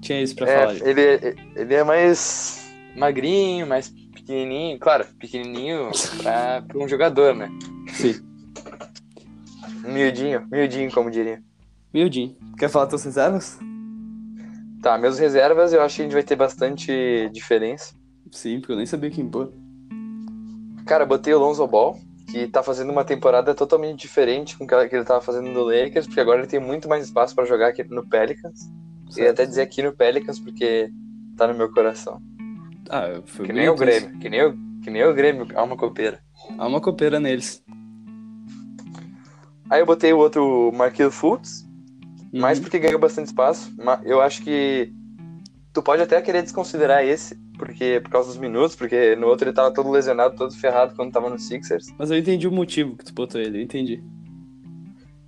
Tinha 0.00 0.22
isso 0.22 0.36
pra 0.36 0.46
falar. 0.46 0.70
É, 0.70 0.74
gente. 0.76 0.88
ele, 0.88 1.36
ele 1.56 1.74
é 1.74 1.82
mais 1.82 2.72
magrinho, 2.96 3.66
mais 3.66 3.88
pequenininho. 3.88 4.78
Claro, 4.78 5.04
pequenininho 5.18 5.90
pra, 6.22 6.62
pra 6.62 6.78
um 6.78 6.86
jogador, 6.86 7.34
né? 7.34 7.50
Sim. 7.88 8.14
Miudinho, 9.84 10.46
miudinho, 10.48 10.92
como 10.92 11.10
diria. 11.10 11.42
Miudinho. 11.92 12.36
Quer 12.56 12.68
falar 12.68 12.86
tuas 12.86 13.02
reservas? 13.02 13.58
Tá, 14.80 14.96
meus 14.96 15.18
reservas 15.18 15.72
eu 15.72 15.82
acho 15.82 15.96
que 15.96 16.02
a 16.02 16.04
gente 16.04 16.14
vai 16.14 16.22
ter 16.22 16.36
bastante 16.36 17.28
diferença. 17.32 17.92
Sim, 18.30 18.60
porque 18.60 18.72
eu 18.72 18.76
nem 18.76 18.86
sabia 18.86 19.10
quem 19.10 19.28
pôr. 19.28 19.52
Cara, 20.86 21.04
botei 21.04 21.34
o 21.34 21.40
Lonzo 21.40 21.66
Ball, 21.66 21.98
que 22.28 22.46
tá 22.48 22.62
fazendo 22.62 22.90
uma 22.90 23.04
temporada 23.04 23.54
totalmente 23.54 24.00
diferente 24.00 24.56
com 24.56 24.66
que 24.66 24.74
ele 24.74 25.04
tava 25.04 25.20
fazendo 25.20 25.48
no 25.50 25.62
Lakers, 25.62 26.06
porque 26.06 26.20
agora 26.20 26.40
ele 26.40 26.48
tem 26.48 26.60
muito 26.60 26.88
mais 26.88 27.04
espaço 27.04 27.34
pra 27.34 27.44
jogar 27.44 27.68
aqui 27.68 27.84
no 27.84 28.06
Pelicans. 28.06 28.68
E 29.16 29.22
até 29.26 29.46
dizer 29.46 29.62
aqui 29.62 29.82
no 29.82 29.92
Pelicans, 29.92 30.38
porque 30.40 30.90
tá 31.36 31.46
no 31.46 31.54
meu 31.54 31.70
coração. 31.72 32.20
Ah, 32.90 33.20
foi 33.24 33.46
Que 33.46 33.52
nem 33.52 33.68
o 33.68 33.74
isso. 33.74 33.80
Grêmio, 33.82 34.18
que 34.18 34.28
nem 34.28 34.44
o, 34.44 34.58
que 34.82 34.90
nem 34.90 35.04
o 35.04 35.14
Grêmio, 35.14 35.46
alma 35.54 35.76
copeira. 35.76 36.20
Há 36.58 36.66
uma 36.66 36.80
copeira 36.80 37.20
neles. 37.20 37.62
Aí 39.70 39.80
eu 39.80 39.86
botei 39.86 40.12
o 40.12 40.18
outro 40.18 40.70
Marquinhos 40.74 41.14
Fultz, 41.14 41.66
mais 42.32 42.58
Uhum. 42.58 42.64
porque 42.64 42.78
ganhou 42.78 42.98
bastante 42.98 43.26
espaço. 43.28 43.72
Eu 44.04 44.20
acho 44.20 44.42
que 44.42 44.92
tu 45.76 45.82
pode 45.82 46.00
até 46.00 46.22
querer 46.22 46.40
desconsiderar 46.40 47.04
esse, 47.04 47.34
porque 47.58 48.00
por 48.02 48.10
causa 48.10 48.30
dos 48.30 48.38
minutos, 48.38 48.74
porque 48.74 49.14
no 49.14 49.26
outro 49.26 49.46
ele 49.46 49.54
tava 49.54 49.70
todo 49.70 49.90
lesionado, 49.90 50.34
todo 50.34 50.54
ferrado 50.54 50.94
quando 50.96 51.12
tava 51.12 51.28
no 51.28 51.38
Sixers. 51.38 51.94
Mas 51.98 52.10
eu 52.10 52.16
entendi 52.16 52.48
o 52.48 52.50
motivo 52.50 52.96
que 52.96 53.04
tu 53.04 53.12
botou 53.12 53.38
ele, 53.38 53.58
eu 53.58 53.62
entendi. 53.62 54.02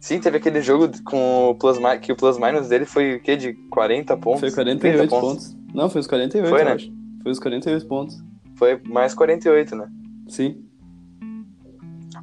Sim, 0.00 0.18
teve 0.18 0.38
aquele 0.38 0.62
jogo 0.62 0.90
com 1.04 1.50
o 1.50 1.54
plus 1.54 1.76
que 2.00 2.12
o 2.12 2.16
plus 2.16 2.38
minus 2.38 2.68
dele 2.68 2.86
foi 2.86 3.16
o 3.16 3.20
quê? 3.20 3.36
De 3.36 3.52
40 3.68 4.16
pontos? 4.16 4.40
Foi 4.40 4.50
30 4.50 4.80
48 4.80 5.10
pontos. 5.10 5.56
Não, 5.74 5.90
foi 5.90 6.00
os 6.00 6.06
48, 6.06 6.48
Foi, 6.48 6.64
né? 6.64 6.72
acho. 6.72 6.90
Foi 7.22 7.32
os 7.32 7.38
48 7.38 7.86
pontos. 7.86 8.24
Foi 8.56 8.80
mais 8.86 9.12
48, 9.12 9.76
né? 9.76 9.86
Sim. 10.28 10.64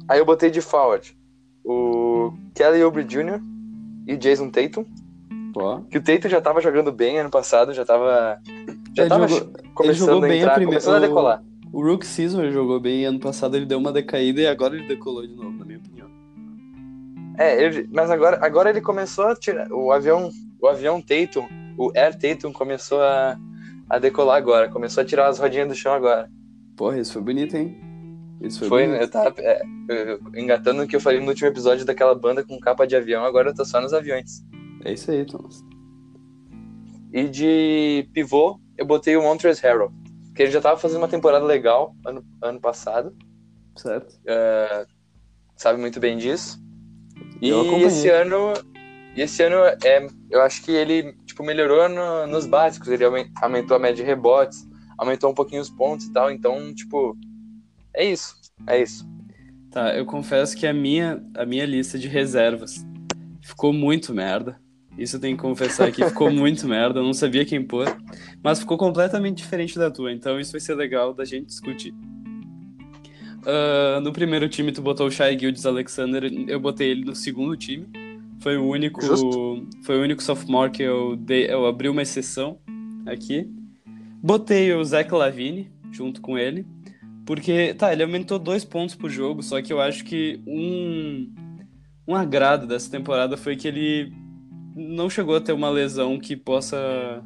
Aí 0.08 0.18
eu 0.18 0.26
botei 0.26 0.50
de 0.50 0.60
forward 0.60 1.16
o 1.64 2.32
Kelly 2.56 2.82
Oubre 2.82 3.04
Jr. 3.04 3.40
e 4.04 4.14
o 4.14 4.18
Jason 4.18 4.50
Tatum. 4.50 4.84
Pô. 5.56 5.80
Que 5.90 5.96
o 5.96 6.02
Tatum 6.02 6.28
já 6.28 6.38
tava 6.38 6.60
jogando 6.60 6.92
bem 6.92 7.18
ano 7.18 7.30
passado, 7.30 7.72
já 7.72 7.82
tava. 7.82 8.38
Já 8.94 9.04
Ele 9.04 9.08
tava 9.08 9.26
jogou- 9.26 9.52
começando 9.74 10.18
a 10.24 10.28
bem 10.28 10.32
a 10.32 10.36
entrar, 10.42 10.54
primeira- 10.56 10.80
começando 10.82 10.94
a 10.94 10.98
o- 10.98 11.08
decolar. 11.08 11.42
O 11.72 11.82
Rook 11.82 12.04
Season 12.06 12.50
jogou 12.50 12.78
bem 12.78 13.06
ano 13.06 13.18
passado 13.18 13.56
ele 13.56 13.64
deu 13.64 13.78
uma 13.78 13.90
decaída 13.90 14.42
e 14.42 14.46
agora 14.46 14.76
ele 14.76 14.86
decolou 14.86 15.26
de 15.26 15.34
novo, 15.34 15.52
na 15.52 15.64
minha 15.64 15.78
opinião. 15.78 16.08
É, 17.38 17.62
ele- 17.62 17.88
mas 17.90 18.10
agora, 18.10 18.38
agora 18.44 18.68
ele 18.68 18.82
começou 18.82 19.26
a 19.28 19.34
tirar. 19.34 19.72
O 19.72 19.90
avião, 19.90 20.30
o 20.60 20.66
avião 20.68 21.00
Tatum, 21.00 21.46
o 21.78 21.90
Air 21.96 22.14
Tatum 22.18 22.52
começou 22.52 23.00
a, 23.02 23.38
a 23.88 23.98
decolar 23.98 24.36
agora, 24.36 24.68
começou 24.68 25.02
a 25.02 25.06
tirar 25.06 25.26
as 25.28 25.38
rodinhas 25.38 25.68
do 25.68 25.74
chão 25.74 25.94
agora. 25.94 26.30
Porra, 26.76 26.98
isso 27.00 27.14
foi 27.14 27.22
bonito, 27.22 27.56
hein? 27.56 27.78
Isso 28.42 28.58
foi, 28.58 28.68
Foi, 28.68 28.86
bonito. 28.86 29.00
eu 29.02 29.08
tava 29.10 29.34
é, 29.38 29.62
eu- 29.88 30.20
engatando 30.36 30.82
o 30.82 30.86
que 30.86 30.94
eu 30.96 31.00
falei 31.00 31.18
no 31.20 31.28
último 31.28 31.48
episódio 31.48 31.86
daquela 31.86 32.14
banda 32.14 32.44
com 32.44 32.60
capa 32.60 32.86
de 32.86 32.94
avião, 32.94 33.24
agora 33.24 33.48
eu 33.48 33.54
tô 33.54 33.64
só 33.64 33.80
nos 33.80 33.94
aviões. 33.94 34.44
É 34.84 34.92
isso 34.92 35.10
aí, 35.10 35.24
Thomas. 35.24 35.64
E 37.12 37.24
de 37.28 38.08
pivô, 38.12 38.60
eu 38.76 38.84
botei 38.86 39.16
o 39.16 39.22
Montrezl 39.22 39.62
Harrell. 39.66 39.92
Porque 40.26 40.42
ele 40.42 40.52
já 40.52 40.60
tava 40.60 40.78
fazendo 40.78 40.98
uma 40.98 41.08
temporada 41.08 41.44
legal 41.44 41.94
ano, 42.04 42.24
ano 42.42 42.60
passado. 42.60 43.16
Certo. 43.76 44.12
Uh, 44.24 44.86
sabe 45.56 45.80
muito 45.80 45.98
bem 45.98 46.18
disso. 46.18 46.60
E 47.40 47.50
esse 47.84 48.08
ano. 48.10 48.52
E 49.16 49.22
esse 49.22 49.42
ano 49.42 49.56
é, 49.82 50.06
eu 50.30 50.42
acho 50.42 50.62
que 50.62 50.70
ele 50.72 51.14
tipo, 51.24 51.42
melhorou 51.42 51.88
no- 51.88 52.26
nos 52.26 52.44
básicos. 52.46 52.88
Ele 52.88 53.04
aumen- 53.04 53.30
aumentou 53.40 53.74
a 53.76 53.80
média 53.80 53.96
de 53.96 54.02
rebotes, 54.02 54.68
aumentou 54.98 55.30
um 55.30 55.34
pouquinho 55.34 55.62
os 55.62 55.70
pontos 55.70 56.06
e 56.06 56.12
tal. 56.12 56.30
Então, 56.30 56.74
tipo, 56.74 57.16
é 57.94 58.04
isso. 58.04 58.36
É 58.66 58.80
isso. 58.82 59.08
Tá, 59.70 59.94
eu 59.96 60.04
confesso 60.04 60.54
que 60.56 60.66
a 60.66 60.72
minha, 60.74 61.22
a 61.34 61.46
minha 61.46 61.64
lista 61.64 61.98
de 61.98 62.08
reservas 62.08 62.84
ficou 63.42 63.72
muito 63.72 64.12
merda. 64.12 64.60
Isso 64.98 65.16
eu 65.16 65.20
tenho 65.20 65.36
que 65.36 65.42
confessar 65.42 65.92
que 65.92 66.04
ficou 66.04 66.30
muito 66.32 66.66
merda, 66.66 67.00
eu 67.00 67.04
não 67.04 67.12
sabia 67.12 67.44
quem 67.44 67.62
pôr. 67.62 67.86
Mas 68.42 68.60
ficou 68.60 68.78
completamente 68.78 69.38
diferente 69.38 69.78
da 69.78 69.90
tua, 69.90 70.12
então 70.12 70.40
isso 70.40 70.52
vai 70.52 70.60
ser 70.60 70.74
legal 70.74 71.12
da 71.12 71.24
gente 71.24 71.46
discutir. 71.46 71.94
Ah, 73.46 74.00
no 74.02 74.12
primeiro 74.12 74.48
time 74.48 74.72
tu 74.72 74.82
botou 74.82 75.06
o 75.06 75.10
Shai 75.10 75.38
Gildes 75.38 75.64
Alexander, 75.64 76.24
eu 76.48 76.58
botei 76.58 76.90
ele 76.90 77.04
no 77.04 77.14
segundo 77.14 77.56
time. 77.56 77.86
Foi 78.40 78.56
o 78.56 78.68
único, 78.68 79.00
Justo. 79.00 79.66
foi 79.82 79.98
o 79.98 80.02
único 80.02 80.22
sophomore 80.22 80.70
que 80.70 80.82
eu, 80.82 81.16
dei, 81.16 81.50
eu 81.50 81.64
abri 81.64 81.88
uma 81.88 82.02
exceção 82.02 82.58
aqui. 83.06 83.48
Botei 84.22 84.74
o 84.74 84.84
Zach 84.84 85.12
Lavine 85.12 85.70
junto 85.92 86.20
com 86.20 86.36
ele. 86.36 86.66
Porque, 87.24 87.74
tá, 87.74 87.92
ele 87.92 88.02
aumentou 88.02 88.38
dois 88.38 88.64
pontos 88.64 88.94
por 88.94 89.10
jogo, 89.10 89.42
só 89.42 89.60
que 89.60 89.72
eu 89.72 89.80
acho 89.80 90.04
que 90.04 90.40
um, 90.46 91.32
um 92.06 92.14
agrado 92.14 92.66
dessa 92.66 92.90
temporada 92.90 93.36
foi 93.36 93.56
que 93.56 93.66
ele 93.66 94.12
não 94.76 95.08
chegou 95.08 95.34
a 95.34 95.40
ter 95.40 95.52
uma 95.52 95.70
lesão 95.70 96.18
que 96.18 96.36
possa, 96.36 97.24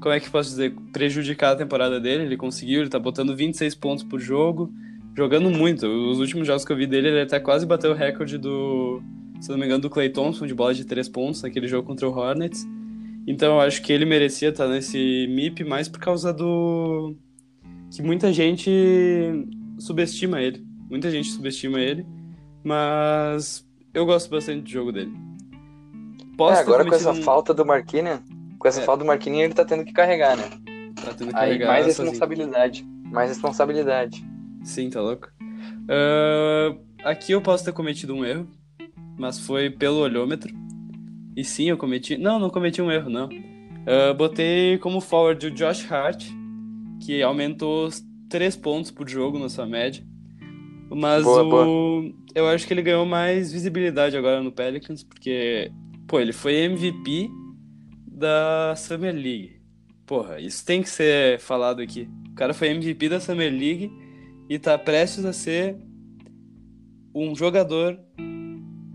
como 0.00 0.14
é 0.14 0.18
que 0.18 0.30
posso 0.30 0.48
dizer, 0.48 0.74
prejudicar 0.92 1.52
a 1.52 1.56
temporada 1.56 2.00
dele. 2.00 2.24
Ele 2.24 2.36
conseguiu, 2.38 2.80
ele 2.80 2.88
tá 2.88 2.98
botando 2.98 3.36
26 3.36 3.74
pontos 3.74 4.02
por 4.02 4.18
jogo, 4.18 4.72
jogando 5.14 5.50
muito. 5.50 5.86
Os 5.86 6.18
últimos 6.18 6.46
jogos 6.46 6.64
que 6.64 6.72
eu 6.72 6.76
vi 6.76 6.86
dele, 6.86 7.08
ele 7.08 7.20
até 7.20 7.38
quase 7.38 7.66
bateu 7.66 7.90
o 7.90 7.94
recorde 7.94 8.38
do, 8.38 9.02
se 9.38 9.50
não 9.50 9.58
me 9.58 9.66
engano, 9.66 9.82
do 9.82 9.90
Clay 9.90 10.08
Thompson 10.08 10.46
de 10.46 10.54
bola 10.54 10.72
de 10.72 10.86
três 10.86 11.06
pontos 11.06 11.42
naquele 11.42 11.68
jogo 11.68 11.86
contra 11.86 12.08
o 12.08 12.12
Hornets. 12.16 12.66
Então 13.26 13.56
eu 13.56 13.60
acho 13.60 13.82
que 13.82 13.92
ele 13.92 14.06
merecia 14.06 14.48
estar 14.48 14.66
nesse 14.66 15.26
MIP 15.28 15.64
mais 15.64 15.88
por 15.88 16.00
causa 16.00 16.32
do 16.32 17.14
que 17.90 18.02
muita 18.02 18.32
gente 18.32 18.70
subestima 19.78 20.40
ele. 20.40 20.64
Muita 20.88 21.10
gente 21.10 21.28
subestima 21.28 21.80
ele, 21.80 22.06
mas 22.64 23.66
eu 23.92 24.06
gosto 24.06 24.30
bastante 24.30 24.62
do 24.62 24.70
jogo 24.70 24.92
dele. 24.92 25.25
Posso 26.36 26.58
É, 26.58 26.62
agora 26.62 26.84
com 26.84 26.94
essa 26.94 27.12
um- 27.12 27.22
falta 27.22 27.54
do 27.54 27.64
Marquinhos, 27.64 28.20
com 28.58 28.68
essa 28.68 28.80
É. 28.80 28.84
falta 28.84 29.02
do 29.04 29.06
Marquinhos, 29.06 29.40
ele 29.44 29.54
tá 29.54 29.64
tendo 29.64 29.84
que 29.84 29.92
carregar, 29.92 30.36
né? 30.36 30.44
Tá 31.02 31.12
tendo 31.16 31.30
que 31.30 31.36
Aí 31.36 31.48
carregar 31.48 31.66
mais 31.68 31.86
sozinho. 31.86 32.10
responsabilidade. 32.10 32.86
Mais 33.04 33.28
responsabilidade. 33.30 34.24
Sim, 34.62 34.90
tá 34.90 35.00
louco. 35.00 35.28
Ah, 35.88 36.76
aqui 37.04 37.32
eu 37.32 37.40
posso 37.40 37.64
ter 37.64 37.72
cometido 37.72 38.14
um 38.14 38.24
erro, 38.24 38.46
mas 39.18 39.38
foi 39.38 39.70
pelo 39.70 39.98
olhômetro. 39.98 40.52
E 41.36 41.44
sim, 41.44 41.68
eu 41.70 41.76
cometi. 41.76 42.16
Não, 42.16 42.38
não 42.38 42.50
cometi 42.50 42.80
um 42.82 42.90
erro, 42.90 43.08
não. 43.10 43.28
Ah, 43.86 44.12
botei 44.14 44.78
como 44.78 45.00
forward 45.00 45.46
o 45.46 45.50
Josh 45.50 45.90
Hart, 45.90 46.24
que 47.04 47.22
aumentou 47.22 47.88
3 48.28 48.56
pontos 48.56 48.90
por 48.90 49.08
jogo 49.08 49.38
na 49.38 49.48
sua 49.48 49.66
média. 49.66 50.02
Mas 50.90 51.22
Boa, 51.24 51.66
o... 51.66 52.12
eu 52.34 52.46
acho 52.48 52.66
que 52.66 52.72
ele 52.72 52.82
ganhou 52.82 53.04
mais 53.06 53.52
visibilidade 53.52 54.16
agora 54.16 54.40
no 54.42 54.52
Pelicans, 54.52 55.02
porque, 55.02 55.70
pô, 56.06 56.20
ele 56.20 56.32
foi 56.32 56.54
MVP 56.54 57.30
da 58.06 58.74
Summer 58.76 59.14
League. 59.14 59.60
Porra, 60.06 60.40
isso 60.40 60.64
tem 60.64 60.82
que 60.82 60.88
ser 60.88 61.38
falado 61.40 61.80
aqui. 61.80 62.08
O 62.30 62.34
cara 62.34 62.54
foi 62.54 62.68
MVP 62.68 63.08
da 63.08 63.20
Summer 63.20 63.50
League 63.50 63.90
e 64.48 64.58
tá 64.58 64.78
prestes 64.78 65.24
a 65.24 65.32
ser 65.32 65.76
um 67.14 67.34
jogador 67.34 67.98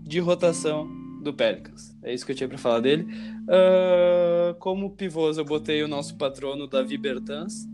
de 0.02 0.18
rotação 0.20 0.88
do 1.22 1.32
Pelicans. 1.32 1.96
É 2.02 2.12
isso 2.12 2.26
que 2.26 2.32
eu 2.32 2.36
tinha 2.36 2.48
pra 2.48 2.58
falar 2.58 2.80
dele. 2.80 3.06
Ah, 3.48 4.54
como 4.58 4.90
pivôs, 4.90 5.38
eu 5.38 5.44
botei 5.44 5.82
o 5.82 5.88
nosso 5.88 6.16
patrono 6.16 6.66
Davi 6.66 6.96
Bertans, 6.96 7.66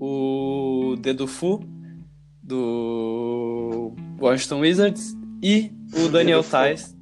o 0.00 0.96
Dedo 1.00 1.26
Fu, 1.26 1.60
do 2.42 3.92
Washington 4.20 4.60
Wizards, 4.60 5.16
e 5.42 5.70
o 6.04 6.08
Daniel. 6.08 6.42
Tais, 6.42 6.93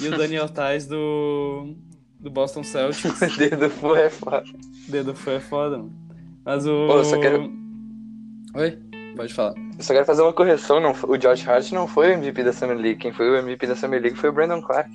e 0.00 0.08
o 0.08 0.16
Daniel 0.16 0.48
Tais 0.48 0.86
do, 0.86 1.74
do 2.20 2.30
Boston 2.30 2.62
Celtics. 2.62 3.20
O 3.20 3.36
dedo 3.38 3.70
foi 3.70 4.00
é 4.02 4.10
foda. 4.10 4.44
Dedo 4.88 5.14
Fu 5.14 5.30
é 5.30 5.40
foda, 5.40 5.78
mano. 5.78 5.92
Mas 6.44 6.66
o... 6.66 6.86
Pô, 6.86 6.98
eu 6.98 7.04
só 7.04 7.18
quero- 7.20 7.50
Oi? 8.54 8.78
Pode 9.16 9.32
falar. 9.34 9.54
Eu 9.78 9.82
só 9.82 9.92
quero 9.94 10.04
fazer 10.06 10.22
uma 10.22 10.32
correção. 10.32 10.78
Não, 10.80 10.92
o 11.08 11.16
Josh 11.16 11.46
Hart 11.48 11.72
não 11.72 11.88
foi 11.88 12.08
o 12.10 12.12
MVP 12.12 12.44
da 12.44 12.52
Summer 12.52 12.76
League. 12.76 12.98
Quem 13.00 13.12
foi 13.12 13.28
o 13.30 13.36
MVP 13.36 13.66
da 13.66 13.74
Summer 13.74 14.00
League 14.00 14.16
foi 14.16 14.28
o 14.30 14.32
Brandon 14.32 14.60
Clark. 14.60 14.90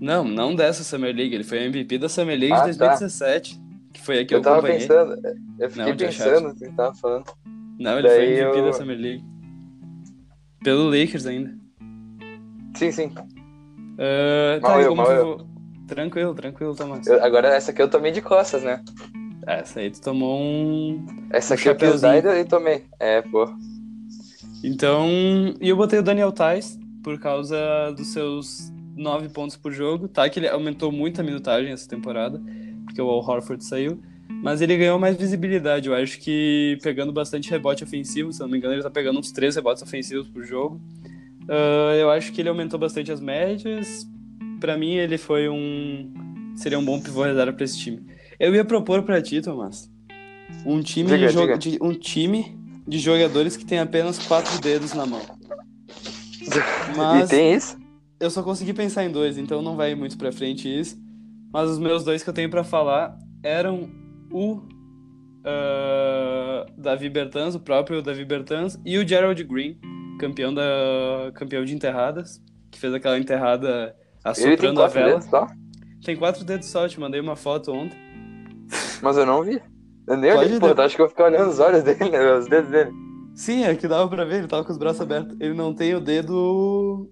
Não, 0.00 0.22
não 0.24 0.54
dessa 0.54 0.84
Summer 0.84 1.14
League. 1.14 1.34
Ele 1.34 1.44
foi 1.44 1.64
MVP 1.64 1.98
da 1.98 2.08
Summer 2.08 2.38
League 2.38 2.52
Ah, 2.52 2.68
de 2.70 2.76
tá. 2.78 2.86
2017. 2.88 3.60
Que 3.92 4.00
foi 4.02 4.18
a 4.20 4.24
que 4.26 4.34
eu, 4.34 4.38
Eu 4.38 4.42
tava 4.42 4.58
acompanhei. 4.58 4.80
pensando, 4.80 5.12
eu 5.58 5.70
fiquei 5.70 5.84
Não, 5.86 5.96
pensando 5.96 6.48
o 6.50 6.54
que 6.54 6.64
ele 6.64 6.72
tava 6.74 6.94
falando. 6.94 7.24
Não, 7.80 7.98
ele 7.98 8.08
Daí 8.08 8.16
foi 8.16 8.34
MVP 8.44 8.58
eu- 8.58 8.64
da 8.66 8.72
Summer 8.74 8.98
League. 8.98 9.24
Pelo 10.62 10.84
Lakers 10.90 11.26
ainda. 11.26 11.56
Sim, 12.76 12.92
sim. 12.92 13.10
Mal 13.98 14.60
tá, 14.60 14.80
eu, 14.80 14.94
mal 14.94 15.10
eu. 15.12 15.46
Tranquilo, 15.86 16.34
tranquilo, 16.34 16.74
Tomás. 16.76 17.06
Eu- 17.06 17.22
agora 17.24 17.48
essa 17.48 17.70
aqui 17.72 17.82
eu 17.82 17.88
tomei 17.90 18.12
de 18.12 18.20
costas, 18.22 18.62
né? 18.62 18.82
Essa 19.46 19.80
aí 19.80 19.90
tu 19.90 20.00
tomou 20.00 20.38
um. 20.40 21.04
Essa 21.30 21.54
Um 21.54 21.56
aqui 21.56 21.68
eu 21.68 21.72
chapeuzinho. 21.72 22.34
e 22.36 22.44
tomei. 22.44 22.84
É, 23.00 23.22
pô. 23.22 23.46
Então. 24.62 25.08
E 25.60 25.68
eu 25.68 25.76
botei 25.76 25.98
o 25.98 26.02
Daniel 26.02 26.32
Tais 26.32 26.78
por 27.02 27.18
causa 27.18 27.56
dos 27.96 28.08
seus 28.12 28.70
9 28.96 29.28
pontos 29.30 29.56
por 29.56 29.72
jogo. 29.72 30.08
Tá, 30.08 30.28
que 30.28 30.38
ele 30.38 30.48
aumentou 30.48 30.92
muito 30.92 31.20
a 31.20 31.24
minutagem 31.24 31.72
essa 31.72 31.88
temporada, 31.88 32.40
porque 32.84 33.00
o 33.00 33.08
Al 33.08 33.18
Horford 33.26 33.64
saiu. 33.64 34.00
Mas 34.42 34.60
ele 34.60 34.76
ganhou 34.76 34.98
mais 34.98 35.16
visibilidade. 35.16 35.88
Eu 35.88 35.94
acho 35.94 36.18
que 36.20 36.78
pegando 36.82 37.10
bastante 37.12 37.50
rebote 37.50 37.82
ofensivo, 37.82 38.32
se 38.32 38.40
não 38.40 38.48
me 38.48 38.58
engano, 38.58 38.74
ele 38.74 38.82
tá 38.82 38.90
pegando 38.90 39.18
uns 39.18 39.32
3 39.32 39.56
rebotes 39.56 39.82
ofensivos 39.82 40.28
por 40.28 40.44
jogo. 40.44 40.78
Ah, 41.48 41.94
eu 41.96 42.10
acho 42.10 42.32
que 42.32 42.40
ele 42.40 42.48
aumentou 42.48 42.78
bastante 42.78 43.10
as 43.10 43.20
médias. 43.20 44.06
Pra 44.60 44.76
mim, 44.76 44.94
ele 44.94 45.16
foi 45.18 45.48
um. 45.48 46.12
Seria 46.56 46.78
um 46.78 46.84
bom 46.84 47.00
pivô 47.00 47.22
reserva 47.22 47.52
pra 47.52 47.64
esse 47.64 47.78
time. 47.78 48.04
Eu 48.38 48.54
ia 48.54 48.64
propor 48.64 49.02
pra 49.02 49.22
ti, 49.22 49.40
Tomás, 49.40 49.90
um 50.66 50.80
time, 50.80 51.08
Diga, 51.10 51.28
de, 51.28 51.36
diga. 51.36 51.58
de- 51.58 51.78
um 51.80 51.92
time 51.94 52.56
de 52.86 52.98
jogadores 52.98 53.56
que 53.56 53.64
tem 53.64 53.78
apenas 53.78 54.18
quatro 54.26 54.60
dedos 54.60 54.92
na 54.94 55.06
mão. 55.06 55.20
Mas 56.96 57.28
E 57.28 57.36
tem 57.36 57.54
isso? 57.54 57.76
eu 58.20 58.30
só 58.30 58.42
consegui 58.42 58.72
pensar 58.72 59.04
em 59.04 59.10
dois, 59.10 59.36
então 59.38 59.60
não 59.62 59.76
vai 59.76 59.94
muito 59.94 60.16
pra 60.18 60.32
frente 60.32 60.68
isso. 60.68 60.96
Mas 61.52 61.68
os 61.70 61.78
meus 61.78 62.04
dois 62.04 62.22
que 62.22 62.28
eu 62.30 62.34
tenho 62.34 62.50
pra 62.50 62.64
falar 62.64 63.16
eram 63.42 63.88
o 64.32 64.60
ah, 65.44 66.66
Davi 66.76 67.08
Bertans, 67.08 67.54
o 67.54 67.60
próprio 67.60 68.02
Davi 68.02 68.24
Bertans, 68.24 68.78
e 68.84 68.98
o 68.98 69.06
Gerald 69.06 69.42
Green, 69.44 69.78
campeão 70.18 70.52
da 70.52 71.30
campeão 71.34 71.64
de 71.64 71.74
enterradas, 71.74 72.40
que 72.70 72.78
fez 72.78 72.92
aquela 72.92 73.18
enterrada 73.18 73.94
tem 74.22 74.30
assoprando 74.32 74.82
a 74.82 74.88
vela. 74.88 75.10
dedos 75.12 75.26
só? 75.30 75.46
Tem 76.04 76.16
quatro 76.16 76.44
dedos 76.44 76.66
só, 76.68 76.84
eu 76.84 76.88
te 76.88 77.00
mandei 77.00 77.20
uma 77.20 77.36
foto 77.36 77.72
ontem. 77.72 77.98
Mas 79.02 79.16
eu 79.16 79.24
não 79.26 79.42
vi. 79.42 79.60
Eu 80.06 80.16
nem 80.16 80.32
olhei, 80.32 80.58
pô. 80.58 80.66
Acho 80.80 80.96
que 80.96 81.02
eu 81.02 81.08
ficar 81.08 81.24
olhando 81.24 81.50
os 81.50 81.58
olhos 81.60 81.82
dele, 81.82 82.08
né, 82.10 82.32
os 82.36 82.46
dedos 82.48 82.70
dele. 82.70 82.90
Sim, 83.34 83.64
é 83.64 83.74
que 83.74 83.86
dava 83.86 84.08
pra 84.08 84.24
ver, 84.24 84.38
ele 84.38 84.48
tava 84.48 84.64
com 84.64 84.72
os 84.72 84.78
braços 84.78 85.00
abertos. 85.00 85.36
Ele 85.40 85.54
não 85.54 85.72
tem 85.74 85.94
o 85.94 86.00
dedo. 86.00 87.10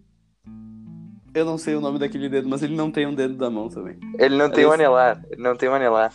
Eu 1.35 1.45
não 1.45 1.59
sei 1.59 1.75
o 1.75 1.81
nome 1.81 1.99
daquele 1.99 2.29
dedo, 2.29 2.49
mas 2.49 2.63
ele 2.63 2.75
não 2.75 2.91
tem 2.91 3.07
um 3.07 3.15
dedo 3.15 3.35
da 3.37 3.51
mão 3.51 3.69
também. 3.69 3.99
Ele 4.19 4.37
não 4.37 4.49
tem 4.49 4.61
Esse- 4.65 4.71
o 4.71 4.73
anelar. 4.73 5.23
Ele 5.31 5.43
não 5.43 5.55
tem 5.55 5.69
o 5.69 5.75
anelar. 5.75 6.13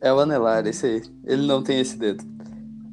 É 0.00 0.12
o 0.12 0.18
anelar, 0.18 0.66
esse 0.66 0.86
aí. 0.86 1.02
Ele 1.26 1.46
não 1.46 1.62
tem 1.62 1.78
esse 1.78 1.96
dedo. 1.98 2.24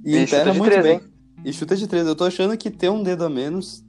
E, 0.05 0.15
E 0.17 0.23
enterra 0.23 0.53
muito 0.53 0.71
três, 0.71 0.83
bem. 0.83 0.93
hein? 0.95 1.01
E 1.43 1.53
chuta 1.53 1.75
de 1.75 1.87
três. 1.87 2.05
Eu 2.07 2.15
tô 2.15 2.25
achando 2.25 2.57
que 2.57 2.69
ter 2.69 2.89
um 2.89 3.01
dedo 3.01 3.23
a 3.25 3.29
menos 3.29 3.83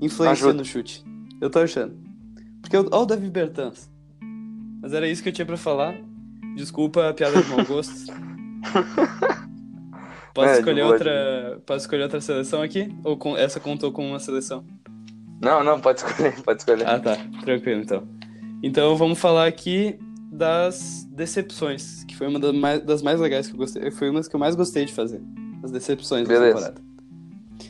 influencia 0.00 0.46
Ajuda. 0.48 0.54
no 0.54 0.64
chute. 0.64 1.04
Eu 1.40 1.50
tô 1.50 1.58
achando. 1.60 1.96
Porque 2.60 2.76
eu... 2.76 2.88
Olha 2.90 3.02
o 3.02 3.06
Davi 3.06 3.28
Bertans. 3.28 3.90
Mas 4.80 4.92
era 4.92 5.08
isso 5.08 5.22
que 5.22 5.28
eu 5.28 5.32
tinha 5.32 5.46
pra 5.46 5.56
falar. 5.56 5.94
Desculpa 6.56 7.08
a 7.08 7.14
piada 7.14 7.42
de 7.42 7.48
mau 7.48 7.64
gosto. 7.66 8.12
Posso 10.32 10.48
É, 10.48 10.58
escolher 10.58 10.82
outra. 10.82 11.62
Posso 11.66 11.80
escolher 11.84 12.02
outra 12.04 12.20
seleção 12.20 12.62
aqui? 12.62 12.94
Ou 13.04 13.16
com... 13.16 13.36
essa 13.36 13.60
contou 13.60 13.92
com 13.92 14.08
uma 14.08 14.18
seleção? 14.18 14.64
Não, 15.40 15.62
não, 15.62 15.80
pode 15.80 16.00
escolher, 16.00 16.40
pode 16.42 16.60
escolher. 16.60 16.86
Ah, 16.88 16.98
tá. 16.98 17.16
Tranquilo, 17.42 17.82
então. 17.82 18.08
Então 18.62 18.96
vamos 18.96 19.18
falar 19.18 19.46
aqui 19.46 19.98
das 20.32 21.06
decepções, 21.10 22.02
que 22.04 22.16
foi 22.16 22.26
uma 22.26 22.40
das 22.40 22.54
mais, 22.54 22.82
das 22.82 23.02
mais 23.02 23.20
legais 23.20 23.46
que 23.46 23.54
eu 23.54 23.58
gostei. 23.58 23.90
Foi 23.90 24.08
uma 24.10 24.20
das 24.20 24.28
que 24.28 24.34
eu 24.34 24.40
mais 24.40 24.54
gostei 24.56 24.84
de 24.84 24.92
fazer. 24.92 25.20
As 25.64 25.72
decepções 25.72 26.28
da 26.28 26.34
Beleza. 26.34 26.54
temporada. 26.56 26.82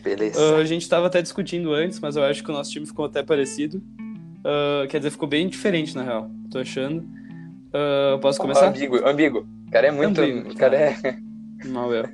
Beleza. 0.02 0.40
Ah, 0.40 0.58
a 0.58 0.64
gente 0.64 0.88
tava 0.88 1.06
até 1.06 1.22
discutindo 1.22 1.72
antes, 1.72 2.00
mas 2.00 2.16
eu 2.16 2.24
acho 2.24 2.42
que 2.42 2.50
o 2.50 2.52
nosso 2.52 2.70
time 2.72 2.84
ficou 2.84 3.04
até 3.04 3.22
parecido. 3.22 3.80
Ah, 4.44 4.84
quer 4.88 4.98
dizer, 4.98 5.10
ficou 5.10 5.28
bem 5.28 5.48
diferente, 5.48 5.94
na 5.94 6.02
real. 6.02 6.28
Tô 6.50 6.58
achando. 6.58 7.06
Ah, 7.72 8.18
posso 8.20 8.40
começar? 8.40 8.68
Ambíguo, 8.68 9.06
ambíguo. 9.06 9.46
O 9.68 9.70
cara 9.70 9.86
é 9.86 9.90
muito. 9.92 10.20
Ambíguo, 10.20 10.50
o 10.50 10.56
cara 10.56 10.76
tá. 10.76 11.08
é. 11.08 11.18
Mal 11.68 11.94
eu. 11.94 12.08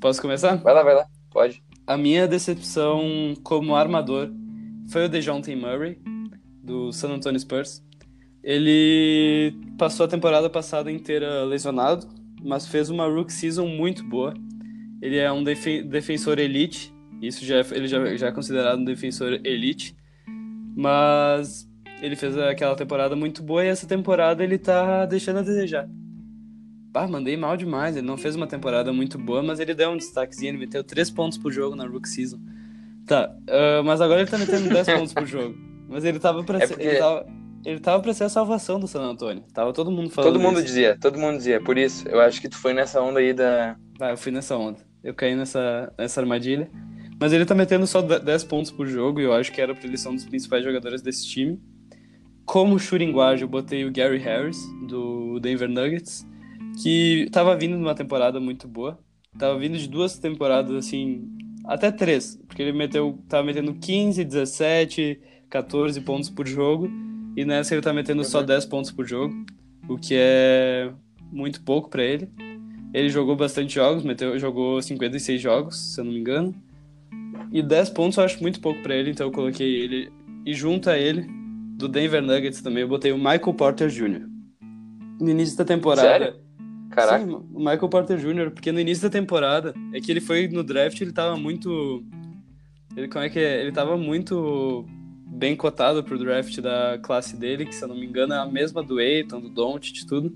Posso 0.00 0.22
começar? 0.22 0.54
Vai 0.56 0.72
lá, 0.72 0.84
vai 0.84 0.94
lá. 0.94 1.06
Pode. 1.30 1.62
A 1.84 1.96
minha 1.96 2.28
decepção 2.28 3.34
como 3.42 3.74
armador 3.74 4.30
foi 4.88 5.06
o 5.06 5.08
DeJounte 5.08 5.54
Murray, 5.56 5.98
do 6.62 6.92
San 6.92 7.08
Antonio 7.08 7.40
Spurs. 7.40 7.82
Ele 8.42 9.52
passou 9.76 10.06
a 10.06 10.08
temporada 10.08 10.48
passada 10.48 10.92
inteira 10.92 11.44
lesionado, 11.44 12.06
mas 12.40 12.68
fez 12.68 12.88
uma 12.88 13.06
rookie 13.06 13.32
season 13.32 13.66
muito 13.66 14.04
boa. 14.04 14.32
Ele 15.02 15.18
é 15.18 15.30
um 15.30 15.42
defe 15.44 15.82
defensor 15.82 16.38
elite, 16.38 16.92
isso 17.20 17.44
já 17.44 17.56
é, 17.58 17.64
ele 17.72 17.86
já, 17.86 18.16
já 18.16 18.28
é 18.28 18.32
considerado 18.32 18.78
um 18.78 18.84
defensor 18.84 19.40
elite, 19.44 19.94
mas 20.74 21.68
ele 22.02 22.16
fez 22.16 22.36
aquela 22.38 22.74
temporada 22.76 23.16
muito 23.16 23.42
boa 23.42 23.64
e 23.64 23.68
essa 23.68 23.86
temporada 23.86 24.42
ele 24.44 24.58
tá 24.58 25.06
deixando 25.06 25.38
a 25.38 25.42
desejar. 25.42 25.88
Bah, 26.92 27.06
mandei 27.06 27.36
mal 27.36 27.56
demais. 27.56 27.96
Ele 27.96 28.06
não 28.06 28.16
fez 28.16 28.34
uma 28.36 28.46
temporada 28.46 28.92
muito 28.92 29.18
boa, 29.18 29.42
mas 29.42 29.60
ele 29.60 29.74
deu 29.74 29.90
um 29.90 29.96
destaquezinho. 29.98 30.50
Ele 30.50 30.58
meteu 30.58 30.82
3 30.82 31.10
pontos 31.10 31.36
por 31.36 31.52
jogo 31.52 31.76
na 31.76 31.86
Rook 31.86 32.08
Season. 32.08 32.38
Tá, 33.06 33.30
uh, 33.42 33.84
mas 33.84 34.00
agora 34.00 34.20
ele 34.22 34.30
tá 34.30 34.38
metendo 34.38 34.68
10 34.68 34.86
pontos 34.88 35.12
por 35.12 35.26
jogo. 35.26 35.54
Mas 35.88 36.04
ele 36.04 36.18
tava 36.18 36.42
pra 36.42 36.56
É 36.58 36.66
ser. 36.66 36.74
porque- 36.74 36.88
Ele, 36.88 36.98
tava, 36.98 37.26
ele 37.66 37.80
tava 37.80 38.02
pra 38.02 38.14
ser 38.14 38.24
a 38.24 38.28
salvação 38.30 38.80
do 38.80 38.88
San 38.88 39.02
Antônio. 39.02 39.44
Tava 39.52 39.72
todo 39.74 39.90
mundo 39.90 40.08
falando. 40.10 40.32
Todo 40.32 40.42
mundo 40.42 40.56
isso. 40.58 40.66
dizia, 40.66 40.96
todo 40.98 41.18
mundo 41.18 41.36
dizia. 41.36 41.60
Por 41.62 41.76
isso, 41.76 42.08
eu 42.08 42.18
acho 42.20 42.40
que 42.40 42.48
tu 42.48 42.56
foi 42.56 42.72
nessa 42.72 43.00
onda 43.02 43.20
aí 43.20 43.32
da. 43.34 43.76
Vai, 43.98 44.12
eu 44.12 44.16
fui 44.16 44.32
nessa 44.32 44.56
onda. 44.56 44.78
Eu 45.06 45.14
caí 45.14 45.36
nessa, 45.36 45.92
nessa 45.96 46.20
armadilha. 46.20 46.68
Mas 47.18 47.32
ele 47.32 47.46
tá 47.46 47.54
metendo 47.54 47.86
só 47.86 48.02
10 48.02 48.44
pontos 48.44 48.70
por 48.70 48.86
jogo 48.86 49.20
e 49.20 49.24
eu 49.24 49.32
acho 49.32 49.52
que 49.52 49.60
era 49.60 49.74
pra 49.74 49.86
ele 49.86 49.96
ser 49.96 50.08
um 50.08 50.14
dos 50.14 50.24
principais 50.24 50.64
jogadores 50.64 51.00
desse 51.00 51.26
time. 51.26 51.60
Como 52.44 52.76
guard, 53.12 53.40
eu 53.40 53.48
botei 53.48 53.84
o 53.84 53.92
Gary 53.92 54.18
Harris, 54.18 54.58
do 54.88 55.40
Denver 55.40 55.68
Nuggets, 55.68 56.26
que 56.82 57.28
tava 57.32 57.56
vindo 57.56 57.78
numa 57.78 57.94
temporada 57.94 58.38
muito 58.38 58.68
boa. 58.68 58.98
Tava 59.38 59.58
vindo 59.58 59.78
de 59.78 59.88
duas 59.88 60.18
temporadas, 60.18 60.74
assim, 60.74 61.26
até 61.64 61.90
três, 61.90 62.40
porque 62.46 62.62
ele 62.62 62.72
meteu, 62.72 63.18
tava 63.28 63.44
metendo 63.44 63.74
15, 63.74 64.24
17, 64.24 65.20
14 65.48 66.00
pontos 66.00 66.30
por 66.30 66.46
jogo, 66.46 66.88
e 67.36 67.44
nessa 67.44 67.74
ele 67.74 67.82
tá 67.82 67.92
metendo 67.92 68.24
só 68.24 68.40
Uhum. 68.40 68.46
10 68.46 68.66
pontos 68.66 68.90
por 68.92 69.06
jogo, 69.06 69.34
o 69.88 69.96
que 69.98 70.14
é 70.16 70.90
muito 71.32 71.62
pouco 71.62 71.90
pra 71.90 72.02
ele. 72.02 72.28
Ele 72.92 73.08
jogou 73.08 73.36
bastante 73.36 73.74
jogos, 73.74 74.02
meteu, 74.02 74.38
jogou 74.38 74.80
56 74.80 75.40
jogos, 75.40 75.76
se 75.76 76.00
eu 76.00 76.04
não 76.04 76.12
me 76.12 76.18
engano. 76.18 76.54
E 77.52 77.62
10 77.62 77.90
pontos 77.90 78.18
eu 78.18 78.24
acho 78.24 78.40
muito 78.40 78.60
pouco 78.60 78.82
pra 78.82 78.94
ele, 78.94 79.10
então 79.10 79.26
eu 79.26 79.32
coloquei 79.32 79.76
ele. 79.76 80.12
E 80.44 80.54
junto 80.54 80.88
a 80.88 80.98
ele, 80.98 81.26
do 81.76 81.88
Denver 81.88 82.22
Nuggets 82.22 82.62
também, 82.62 82.82
eu 82.82 82.88
botei 82.88 83.12
o 83.12 83.18
Michael 83.18 83.54
Porter 83.54 83.88
Jr. 83.88 84.26
No 85.20 85.30
início 85.30 85.56
da 85.56 85.64
temporada. 85.64 86.08
Sério? 86.08 86.46
Caraca. 86.90 87.24
Sim, 87.24 87.32
o 87.52 87.58
Michael 87.58 87.88
Porter 87.88 88.16
Jr., 88.18 88.50
porque 88.50 88.72
no 88.72 88.80
início 88.80 89.02
da 89.02 89.10
temporada, 89.10 89.74
é 89.92 90.00
que 90.00 90.10
ele 90.10 90.20
foi 90.20 90.48
no 90.48 90.64
draft, 90.64 91.00
ele 91.00 91.12
tava 91.12 91.36
muito. 91.36 92.02
Ele, 92.96 93.08
como 93.08 93.24
é 93.24 93.28
que 93.28 93.38
é? 93.38 93.60
Ele 93.60 93.72
tava 93.72 93.98
muito 93.98 94.86
bem 95.26 95.54
cotado 95.54 96.02
pro 96.02 96.18
draft 96.18 96.58
da 96.60 96.98
classe 97.02 97.36
dele, 97.36 97.66
que 97.66 97.74
se 97.74 97.84
eu 97.84 97.88
não 97.88 97.96
me 97.96 98.06
engano 98.06 98.32
é 98.32 98.38
a 98.38 98.46
mesma 98.46 98.82
do 98.82 98.98
Aiton, 98.98 99.40
do 99.40 99.50
Doncic 99.50 99.98
e 99.98 100.06
tudo. 100.06 100.34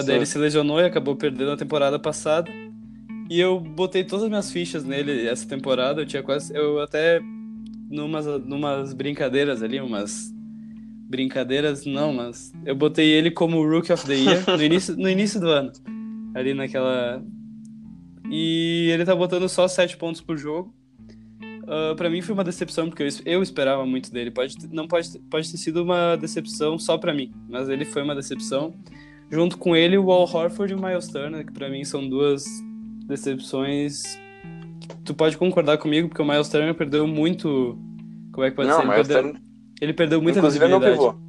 Sim. 0.00 0.06
daí 0.06 0.16
ele 0.16 0.26
se 0.26 0.38
lesionou 0.38 0.80
e 0.80 0.84
acabou 0.84 1.16
perdendo 1.16 1.52
a 1.52 1.56
temporada 1.56 1.98
passada. 1.98 2.50
E 3.28 3.40
eu 3.40 3.58
botei 3.58 4.04
todas 4.04 4.24
as 4.24 4.28
minhas 4.28 4.52
fichas 4.52 4.84
nele 4.84 5.26
essa 5.26 5.48
temporada. 5.48 6.02
Eu 6.02 6.06
tinha 6.06 6.22
quase. 6.22 6.54
Eu 6.54 6.80
até. 6.80 7.20
Numas, 7.88 8.26
numas 8.44 8.92
brincadeiras 8.92 9.62
ali, 9.62 9.80
umas. 9.80 10.32
Brincadeiras 11.08 11.84
não, 11.84 12.12
mas. 12.12 12.52
Eu 12.64 12.74
botei 12.74 13.08
ele 13.08 13.30
como 13.30 13.66
Rookie 13.66 13.92
of 13.92 14.06
the 14.06 14.14
Year 14.14 14.44
no 14.46 14.62
início, 14.62 14.96
no 14.96 15.08
início 15.08 15.40
do 15.40 15.48
ano. 15.48 15.72
Ali 16.34 16.54
naquela. 16.54 17.22
E 18.30 18.90
ele 18.92 19.04
tá 19.04 19.14
botando 19.14 19.48
só 19.48 19.68
7 19.68 19.96
pontos 19.96 20.20
por 20.20 20.36
jogo. 20.36 20.74
Ah, 21.66 21.94
pra 21.96 22.08
mim 22.08 22.22
foi 22.22 22.32
uma 22.32 22.44
decepção, 22.44 22.88
porque 22.88 23.02
eu, 23.02 23.08
eu 23.24 23.42
esperava 23.42 23.84
muito 23.84 24.12
dele. 24.12 24.30
Pode, 24.30 24.54
não 24.72 24.86
pode, 24.86 25.18
pode 25.30 25.50
ter 25.50 25.58
sido 25.58 25.82
uma 25.82 26.16
decepção 26.16 26.78
só 26.78 26.96
pra 26.96 27.12
mim, 27.12 27.32
mas 27.48 27.68
ele 27.68 27.84
foi 27.84 28.02
uma 28.02 28.14
decepção. 28.14 28.74
Junto 29.30 29.58
com 29.58 29.74
ele, 29.74 29.98
o 29.98 30.10
Al 30.10 30.22
Horford 30.22 30.72
e 30.72 30.76
o 30.76 30.80
Miles 30.80 31.08
Turner, 31.08 31.44
que 31.44 31.52
pra 31.52 31.68
mim 31.68 31.84
são 31.84 32.08
duas 32.08 32.44
decepções. 33.06 34.18
Tu 35.04 35.14
pode 35.14 35.36
concordar 35.36 35.78
comigo, 35.78 36.08
porque 36.08 36.22
o 36.22 36.26
Miles 36.26 36.48
Turner 36.48 36.74
perdeu 36.74 37.06
muito. 37.06 37.78
Como 38.32 38.44
é 38.44 38.50
que 38.50 38.56
pode 38.56 38.68
não, 38.68 38.76
ser? 38.76 38.82
Ele 38.82 38.88
mas 38.88 39.08
perdeu, 39.08 39.34
ele 39.80 39.92
perdeu 39.92 40.22
muita 40.22 40.38
Inclusive 40.38 40.64
é 40.64 40.68
meu 40.68 40.78
visibilidade. 40.78 41.16
pivô. 41.16 41.26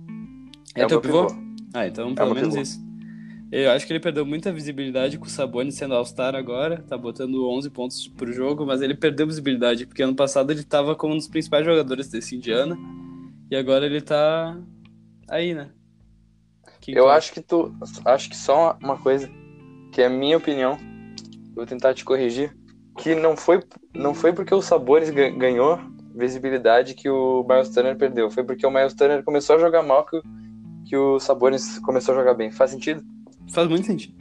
É, 0.76 0.86
teu 0.86 0.90
meu 0.90 1.02
pivô? 1.02 1.28
Ah, 1.74 1.88
então 1.88 2.14
pelo 2.14 2.34
meu 2.34 2.36
menos 2.36 2.50
pivô. 2.50 2.62
isso. 2.62 2.88
Eu 3.50 3.72
acho 3.72 3.88
que 3.88 3.94
ele 3.94 4.00
perdeu 4.02 4.26
muita 4.26 4.52
visibilidade 4.52 5.18
com 5.18 5.26
o 5.26 5.30
Sabonis 5.30 5.76
sendo 5.76 5.94
All-Star 5.94 6.36
agora, 6.36 6.84
tá 6.86 6.98
botando 6.98 7.48
11 7.50 7.70
pontos 7.70 8.08
por 8.10 8.32
jogo, 8.34 8.66
mas 8.66 8.82
ele 8.82 8.94
perdeu 8.94 9.26
visibilidade, 9.26 9.86
porque 9.86 10.04
ano 10.04 10.16
passado 10.16 10.52
ele 10.52 10.64
tava 10.64 10.96
como 10.96 11.14
um 11.14 11.18
dos 11.18 11.30
principais 11.30 11.66
jogadores 11.66 12.10
desse 12.10 12.36
Indiana, 12.36 12.78
e 13.50 13.56
agora 13.56 13.86
ele 13.86 14.02
tá 14.02 14.60
aí, 15.30 15.54
né? 15.54 15.70
Que 16.88 16.98
Eu 16.98 17.04
que- 17.04 17.10
acho 17.12 17.34
que 17.34 17.42
tu. 17.42 17.76
Acho 18.06 18.30
que 18.30 18.38
só 18.38 18.78
uma 18.82 18.98
coisa, 18.98 19.30
que 19.92 20.02
é 20.02 20.06
a 20.06 20.10
minha 20.10 20.38
opinião. 20.38 20.78
Eu 21.50 21.56
vou 21.56 21.66
tentar 21.66 21.94
te 21.94 22.06
corrigir. 22.06 22.56
Que 22.98 23.14
não 23.14 23.36
foi, 23.36 23.62
não 23.94 24.14
foi 24.14 24.32
porque 24.32 24.56
o 24.56 24.62
Sabores 24.62 25.10
ga- 25.10 25.30
ganhou 25.32 25.78
visibilidade 26.16 26.94
que 26.96 27.10
o 27.10 27.46
Miles 27.48 27.70
Turner 27.70 27.98
perdeu. 27.98 28.32
Foi 28.32 28.42
porque 28.46 28.66
o 28.66 28.72
Miles 28.72 28.94
Turner 28.94 29.22
começou 29.22 29.58
a 29.58 29.60
jogar 29.60 29.84
mal 29.84 30.06
que, 30.06 30.16
o- 30.16 30.24
que 30.86 30.96
o 30.96 31.20
Sabores 31.20 31.78
começou 31.80 32.16
a 32.16 32.20
jogar 32.20 32.34
bem. 32.36 32.52
Faz 32.52 32.72
sentido? 32.72 33.04
Faz 33.52 33.68
muito 33.68 33.86
sentido. 33.86 34.16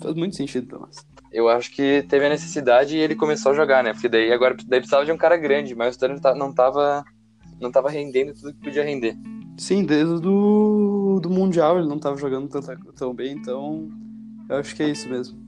Faz 0.00 0.14
muito 0.14 0.36
sentido, 0.36 0.68
Thomas. 0.68 1.04
Eu 1.32 1.48
acho 1.48 1.72
que 1.72 2.04
teve 2.08 2.24
a 2.26 2.28
necessidade 2.28 2.96
e 2.96 3.00
ele 3.00 3.16
começou 3.16 3.50
a 3.50 3.54
jogar, 3.56 3.82
né? 3.82 3.92
Porque 3.92 4.08
daí 4.08 4.32
agora 4.32 4.54
daí 4.66 4.78
precisava 4.78 5.04
de 5.04 5.10
um 5.10 5.16
cara 5.16 5.36
grande, 5.36 5.74
mas 5.74 5.96
o 5.96 5.98
Turner 5.98 6.20
tá- 6.20 6.36
não 6.36 6.52
tava 6.54 7.04
não 7.60 7.70
tava 7.72 7.90
rendendo 7.90 8.32
tudo 8.32 8.52
que 8.54 8.60
podia 8.60 8.84
render. 8.84 9.16
Sim, 9.58 9.84
desde 9.84 10.20
do, 11.14 11.20
do 11.20 11.30
Mundial 11.30 11.78
ele 11.78 11.88
não 11.88 11.98
tava 11.98 12.16
jogando 12.16 12.48
tanta, 12.48 12.78
tão 12.96 13.14
bem, 13.14 13.32
então 13.32 13.88
eu 14.48 14.56
acho 14.56 14.74
que 14.74 14.82
é 14.82 14.88
isso 14.88 15.08
mesmo. 15.08 15.38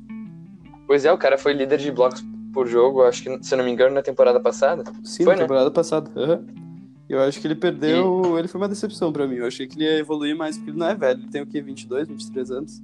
Pois 0.87 1.05
é, 1.05 1.12
o 1.12 1.18
cara 1.18 1.38
foi 1.38 1.53
líder 1.53 1.79
de 1.79 1.90
blocos 1.90 2.24
por 2.53 2.66
jogo, 2.66 3.03
acho 3.03 3.22
que 3.22 3.44
se 3.44 3.55
eu 3.55 3.59
não 3.59 3.64
me 3.64 3.70
engano 3.70 3.94
na 3.94 4.03
temporada 4.03 4.38
passada. 4.38 4.85
Sim, 5.03 5.24
Foi, 5.24 5.35
na 5.35 5.40
né? 5.40 5.44
temporada 5.44 5.70
passada. 5.70 6.11
aham. 6.16 6.44
Eu 7.07 7.20
acho 7.20 7.38
que 7.38 7.46
ele 7.46 7.55
perdeu. 7.55 8.38
Ele 8.38 8.48
foi 8.48 8.59
uma 8.59 8.68
decepção 8.68 9.12
pra 9.12 9.27
mim. 9.27 9.37
Eu 9.37 9.46
achei 9.46 9.66
que 9.66 9.77
ele 9.77 9.85
ia 9.85 9.98
evoluir 9.98 10.35
mais, 10.35 10.57
porque 10.57 10.70
ele 10.70 10.79
não 10.79 10.88
é 10.88 10.94
velho. 10.94 11.20
Ele 11.20 11.29
tem 11.31 11.42
o 11.42 11.46
quê? 11.46 11.61
22, 11.61 12.09
23 12.09 12.50
anos? 12.50 12.83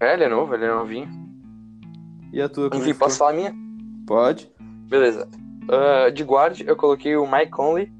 É, 0.00 0.14
ele 0.14 0.24
é 0.24 0.28
novo, 0.28 0.52
ele 0.52 0.64
é 0.64 0.68
novinho. 0.68 1.08
E 2.32 2.42
a 2.42 2.48
tua? 2.48 2.68
é 2.72 2.76
Enfim, 2.76 2.92
que 2.92 2.94
posso 2.98 3.18
falar 3.18 3.30
a 3.30 3.34
minha? 3.34 3.54
Pode. 4.04 4.50
Beleza. 4.88 5.28
Ah, 5.68 6.10
de 6.10 6.24
guard, 6.24 6.60
eu 6.66 6.74
coloquei 6.74 7.16
o 7.16 7.24
Mike 7.30 7.52
Conley, 7.52 7.92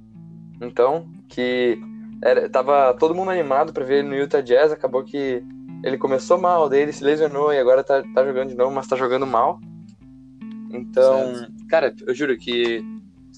então, 0.60 1.08
que 1.28 1.78
era, 2.22 2.48
tava 2.48 2.94
todo 2.94 3.14
mundo 3.14 3.30
animado 3.30 3.72
pra 3.72 3.84
ver 3.84 3.98
ele 3.98 4.08
no 4.08 4.16
Utah 4.16 4.40
Jazz, 4.40 4.70
acabou 4.70 5.02
que 5.02 5.42
ele 5.82 5.98
começou 5.98 6.38
mal, 6.38 6.68
daí 6.68 6.82
ele 6.82 6.92
se 6.92 7.02
lesionou 7.02 7.52
e 7.52 7.58
agora 7.58 7.82
tá, 7.82 8.02
tá 8.14 8.24
jogando 8.24 8.50
de 8.50 8.54
novo, 8.54 8.72
mas 8.72 8.86
tá 8.86 8.96
jogando 8.96 9.26
mal. 9.26 9.60
Então, 10.70 11.32
cara, 11.68 11.92
eu 12.06 12.14
juro 12.14 12.36
que 12.38 12.82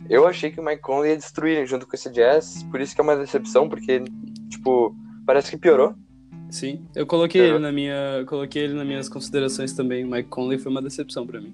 eu 0.09 0.27
achei 0.27 0.51
que 0.51 0.61
o 0.61 0.65
Mike 0.65 0.83
Conley 0.83 1.13
ia 1.13 1.17
destruir 1.17 1.67
junto 1.67 1.87
com 1.87 1.97
esse 1.97 2.11
Jazz, 2.11 2.63
por 2.65 2.81
isso 2.81 2.95
que 2.95 3.01
é 3.01 3.05
uma 3.05 3.17
decepção, 3.17 3.69
porque, 3.69 4.05
tipo, 4.51 4.95
parece 5.25 5.51
que 5.51 5.57
piorou. 5.57 5.95
Sim. 6.51 6.85
Eu 6.95 7.07
coloquei 7.07 7.41
Aham. 7.41 7.51
ele 7.51 7.59
na 7.59 7.73
minha. 7.73 8.25
Coloquei 8.27 8.63
ele 8.63 8.75
nas 8.75 8.87
minhas 8.87 9.09
considerações 9.09 9.73
também. 9.73 10.05
O 10.05 10.11
Mike 10.11 10.29
Conley 10.29 10.59
foi 10.59 10.71
uma 10.71 10.83
decepção 10.83 11.27
pra 11.27 11.41
mim. 11.41 11.53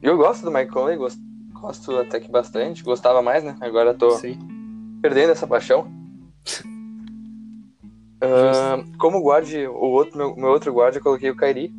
Eu 0.00 0.16
gosto 0.16 0.44
do 0.44 0.52
Mike 0.52 0.70
Conley, 0.70 0.96
gosto, 0.96 1.20
gosto 1.52 1.96
até 1.96 2.20
que 2.20 2.30
bastante, 2.30 2.84
gostava 2.84 3.22
mais, 3.22 3.42
né? 3.42 3.56
Agora 3.60 3.92
tô 3.94 4.10
Sim. 4.10 4.38
Perdendo 5.02 5.32
essa 5.32 5.46
paixão. 5.46 5.86
Ah, 8.18 8.82
como 8.98 9.22
guard, 9.22 9.46
o 9.68 9.74
outro, 9.90 10.16
meu, 10.16 10.34
meu 10.36 10.48
outro 10.48 10.72
guard, 10.72 10.96
eu 10.96 11.02
coloquei 11.02 11.30
o 11.30 11.36
Kairi. 11.36 11.70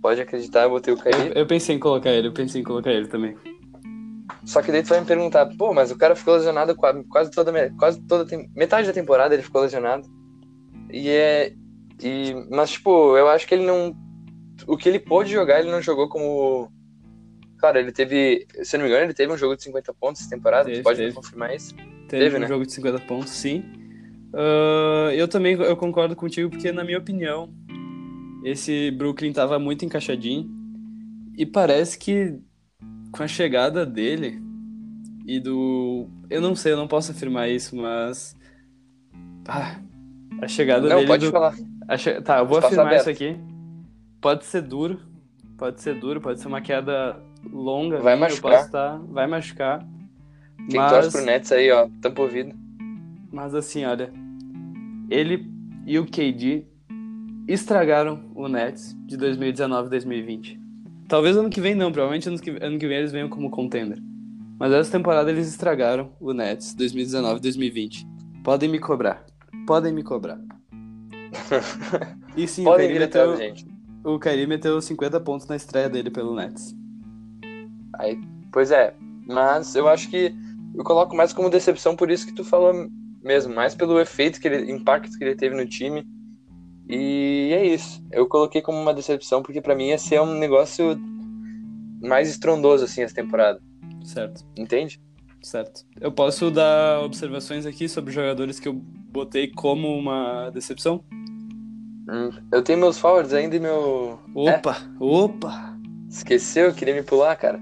Pode 0.00 0.20
acreditar, 0.20 0.62
eu 0.62 0.70
botei 0.70 0.94
o 0.94 0.96
Eu, 0.96 1.02
Kairi. 1.02 1.32
eu 1.34 1.46
pensei 1.46 1.74
em 1.74 1.78
colocar 1.80 2.10
ele, 2.10 2.28
eu 2.28 2.32
pensei 2.32 2.60
em 2.60 2.64
colocar 2.64 2.92
ele 2.92 3.08
também. 3.08 3.36
Só 4.44 4.62
que 4.62 4.70
daí 4.70 4.84
tu 4.84 4.90
vai 4.90 5.00
me 5.00 5.06
perguntar, 5.06 5.46
pô, 5.58 5.74
mas 5.74 5.90
o 5.90 5.98
cara 5.98 6.14
ficou 6.14 6.34
lesionado 6.34 6.76
qua- 6.76 7.02
quase 7.10 7.32
toda, 7.32 7.52
quase 7.76 8.00
toda 8.06 8.24
metade 8.54 8.86
da 8.86 8.92
temporada 8.92 9.34
ele 9.34 9.42
ficou 9.42 9.62
lesionado. 9.62 10.06
E 10.92 11.08
é. 11.08 11.52
E, 12.00 12.32
mas, 12.50 12.70
tipo, 12.70 13.16
eu 13.16 13.28
acho 13.28 13.48
que 13.48 13.54
ele 13.56 13.66
não. 13.66 13.96
O 14.68 14.76
que 14.76 14.88
ele 14.88 15.00
pôde 15.00 15.32
jogar, 15.32 15.58
ele 15.58 15.70
não 15.72 15.82
jogou 15.82 16.08
como. 16.08 16.70
Cara, 17.58 17.80
ele 17.80 17.90
teve. 17.90 18.46
Se 18.62 18.76
eu 18.76 18.78
não 18.78 18.84
me 18.86 18.90
engano, 18.92 19.06
ele 19.06 19.14
teve 19.14 19.32
um 19.32 19.36
jogo 19.36 19.56
de 19.56 19.64
50 19.64 19.92
pontos 19.94 20.20
essa 20.20 20.30
temporada. 20.30 20.66
Teve, 20.66 20.78
tu 20.80 20.84
pode 20.84 20.98
teve. 21.00 21.14
confirmar 21.14 21.52
isso? 21.52 21.74
Teve, 22.08 22.24
Teve, 22.24 22.36
um 22.36 22.40
né? 22.40 22.46
jogo 22.46 22.64
de 22.66 22.72
50 22.72 22.98
pontos, 23.00 23.30
sim. 23.32 23.62
Ah, 24.34 25.10
eu 25.14 25.26
também 25.28 25.54
eu 25.54 25.76
concordo 25.76 26.14
contigo, 26.16 26.50
porque, 26.50 26.70
na 26.72 26.84
minha 26.84 26.98
opinião, 26.98 27.48
esse 28.44 28.90
Brooklyn 28.92 29.32
tava 29.32 29.58
muito 29.58 29.84
encaixadinho. 29.84 30.48
E 31.36 31.44
parece 31.44 31.98
que 31.98 32.38
com 33.12 33.22
a 33.22 33.28
chegada 33.28 33.84
dele 33.84 34.40
e 35.26 35.38
do. 35.40 36.06
Eu 36.30 36.40
não 36.40 36.54
sei, 36.54 36.72
eu 36.72 36.76
não 36.76 36.88
posso 36.88 37.12
afirmar 37.12 37.48
isso, 37.48 37.76
mas. 37.76 38.36
Ah, 39.48 39.78
a 40.40 40.48
chegada 40.48 40.88
Não, 40.88 40.96
dele. 40.96 41.06
pode 41.06 41.26
do- 41.26 41.32
falar. 41.32 41.54
che- 41.98 42.20
Tá, 42.20 42.38
eu 42.38 42.46
vou 42.46 42.58
Espaço 42.58 42.66
afirmar 42.74 42.86
aberto. 42.86 43.00
isso 43.02 43.10
aqui. 43.10 43.36
Pode 44.20 44.44
ser 44.44 44.62
duro, 44.62 44.98
Pode 45.58 45.80
ser 45.80 45.98
duro, 45.98 46.20
pode 46.20 46.38
ser 46.40 46.48
uma 46.48 46.60
queda 46.60 47.18
longa. 47.50 47.98
Vai 48.00 48.14
machucar. 48.16 48.60
estar- 48.66 48.98
vai 49.08 49.26
machucar. 49.26 49.86
Quem 50.68 50.80
mas, 50.80 50.92
torce 50.92 51.12
pro 51.12 51.24
Nets 51.24 51.52
aí, 51.52 51.70
ó, 51.70 51.88
tampa 52.00 52.22
o 52.22 52.24
ouvido. 52.24 52.54
mas 53.32 53.54
assim, 53.54 53.84
olha. 53.84 54.12
Ele 55.08 55.48
e 55.86 55.98
o 55.98 56.06
KD 56.06 56.64
estragaram 57.46 58.24
o 58.34 58.48
Nets 58.48 58.96
de 59.06 59.16
2019 59.16 59.86
e 59.86 59.90
2020. 59.90 60.60
Talvez 61.08 61.36
ano 61.36 61.48
que 61.48 61.60
vem 61.60 61.74
não, 61.74 61.92
provavelmente 61.92 62.28
ano 62.28 62.38
que, 62.38 62.50
ano 62.50 62.78
que 62.78 62.88
vem 62.88 62.98
eles 62.98 63.12
venham 63.12 63.28
como 63.28 63.48
contender. 63.50 63.98
Mas 64.58 64.72
essa 64.72 64.90
temporada 64.90 65.30
eles 65.30 65.46
estragaram 65.46 66.10
o 66.18 66.32
Nets 66.32 66.74
2019 66.74 67.38
e 67.38 67.42
2020. 67.42 68.06
Podem 68.42 68.68
me 68.68 68.80
cobrar. 68.80 69.24
Podem 69.66 69.92
me 69.92 70.02
cobrar. 70.02 70.40
E 72.36 72.46
sim, 72.46 72.62
o 72.62 72.64
Podem 72.66 72.88
Kyrie, 72.88 73.04
atrás 73.04 73.30
da 73.30 73.36
meteu, 73.36 73.56
gente. 73.56 73.66
o 74.04 74.18
Kyrie 74.18 74.46
meteu 74.46 74.78
50 74.78 75.20
pontos 75.20 75.46
na 75.46 75.56
estreia 75.56 75.88
dele 75.88 76.10
pelo 76.10 76.34
Nets. 76.34 76.76
Aí, 77.94 78.20
pois 78.52 78.70
é, 78.70 78.92
mas 79.26 79.74
eu 79.74 79.88
acho 79.88 80.10
que 80.10 80.34
eu 80.74 80.84
coloco 80.84 81.14
mais 81.16 81.32
como 81.32 81.50
decepção 81.50 81.94
por 81.96 82.10
isso 82.10 82.26
que 82.26 82.32
tu 82.34 82.44
falou 82.44 82.72
mesmo, 83.22 83.54
mais 83.54 83.74
pelo 83.74 83.98
efeito 84.00 84.40
que 84.40 84.46
ele, 84.48 84.70
impacto 84.70 85.16
que 85.18 85.24
ele 85.24 85.34
teve 85.34 85.54
no 85.56 85.66
time. 85.66 86.06
E 86.88 87.50
é 87.52 87.66
isso. 87.66 88.00
Eu 88.12 88.26
coloquei 88.28 88.62
como 88.62 88.78
uma 88.80 88.94
decepção 88.94 89.42
porque 89.42 89.60
pra 89.60 89.74
mim 89.74 89.88
ia 89.88 89.98
ser 89.98 90.20
um 90.20 90.34
negócio 90.38 90.96
mais 92.00 92.28
estrondoso 92.28 92.84
assim 92.84 93.02
essa 93.02 93.14
temporada, 93.14 93.60
Certo, 94.04 94.44
entende? 94.56 95.00
certo. 95.42 95.84
Eu 96.00 96.12
posso 96.12 96.50
dar 96.50 97.00
observações 97.02 97.66
aqui 97.66 97.88
sobre 97.88 98.12
jogadores 98.12 98.60
que 98.60 98.68
eu 98.68 98.74
botei 98.74 99.48
como 99.48 99.88
uma 99.96 100.50
decepção? 100.50 101.02
Hum, 102.08 102.30
Eu 102.52 102.62
tenho 102.62 102.78
meus 102.78 102.98
forwards 102.98 103.32
ainda 103.32 103.56
e 103.56 103.60
meu 103.60 104.20
Opa, 104.34 104.76
opa! 105.00 105.76
esqueceu, 106.08 106.72
queria 106.72 106.94
me 106.94 107.02
pular, 107.02 107.34
cara. 107.36 107.60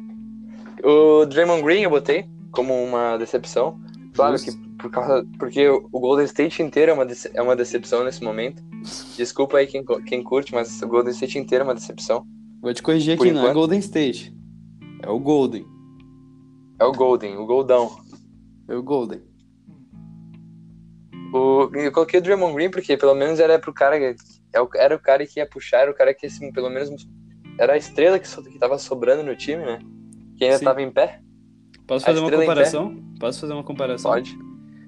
O 0.83 1.25
Draymond 1.25 1.63
Green 1.63 1.83
eu 1.83 1.91
botei 1.91 2.27
como 2.55 2.75
uma 2.83 3.17
decepção. 3.17 3.81
Claro 4.15 4.37
Justo. 4.37 4.53
que 4.53 4.69
por 4.79 4.91
causa 4.91 5.27
porque 5.39 5.69
o 5.69 5.89
Golden 6.01 6.25
State 6.27 6.63
inteiro 6.63 6.93
é 6.93 6.95
uma, 6.95 7.07
é 7.35 7.43
uma 7.43 7.57
decepção 7.57 8.05
nesse 8.05 8.23
momento. 8.23 8.63
Desculpa 9.17 9.59
aí 9.59 9.67
quem, 9.67 9.85
quem 10.07 10.23
curte, 10.23 10.55
mas 10.55 10.81
o 10.83 10.87
Golden 10.89 11.13
State 11.13 11.39
inteiro 11.39 11.63
é 11.63 11.67
uma 11.69 11.75
decepção. 11.75 12.27
Vou 12.61 12.73
te 12.73 12.83
corrigir 12.83 13.17
Por 13.17 13.25
aqui, 13.27 13.33
não 13.33 13.41
é 13.41 13.45
enquanto. 13.45 13.55
Golden 13.57 13.79
State. 13.81 14.35
É 15.03 15.09
o 15.11 15.19
Golden. 15.19 15.67
É 16.79 16.85
o 16.85 16.93
Golden, 16.93 17.37
o 17.37 17.47
Goldão. 17.47 17.97
É 18.69 18.75
o 18.75 18.83
Golden. 18.83 19.21
O, 21.33 21.69
eu 21.75 21.91
coloquei 21.93 22.21
o 22.21 22.23
Draymond 22.23 22.55
Green 22.55 22.71
porque 22.71 22.97
pelo 22.97 23.15
menos 23.15 23.41
era 23.41 23.59
pro 23.59 23.73
cara 23.73 23.99
que- 23.99 24.17
é 24.53 24.61
o- 24.61 24.69
era 24.77 24.95
o 24.95 24.99
cara 25.01 25.27
que 25.27 25.41
ia 25.41 25.47
puxar, 25.49 25.79
era 25.81 25.91
o 25.91 25.95
cara 25.95 26.15
que 26.15 26.27
assim, 26.27 26.53
pelo 26.53 26.71
menos 26.71 26.91
era 27.59 27.73
a 27.73 27.77
estrela 27.77 28.19
que, 28.19 28.29
so, 28.29 28.43
que 28.43 28.59
tava 28.59 28.79
sobrando 28.79 29.23
no 29.25 29.35
time, 29.37 29.65
né? 29.65 29.79
Que 30.37 30.45
ainda 30.45 30.59
Sim. 30.59 30.65
tava 30.65 30.81
em 30.83 30.91
pé. 30.93 31.21
Posso 31.87 32.05
fazer 32.07 32.21
uma 32.21 32.31
comparação? 32.31 32.97
Posso 33.21 33.41
fazer 33.41 33.53
uma 33.53 33.63
comparação? 33.65 34.11
Pode. 34.11 34.39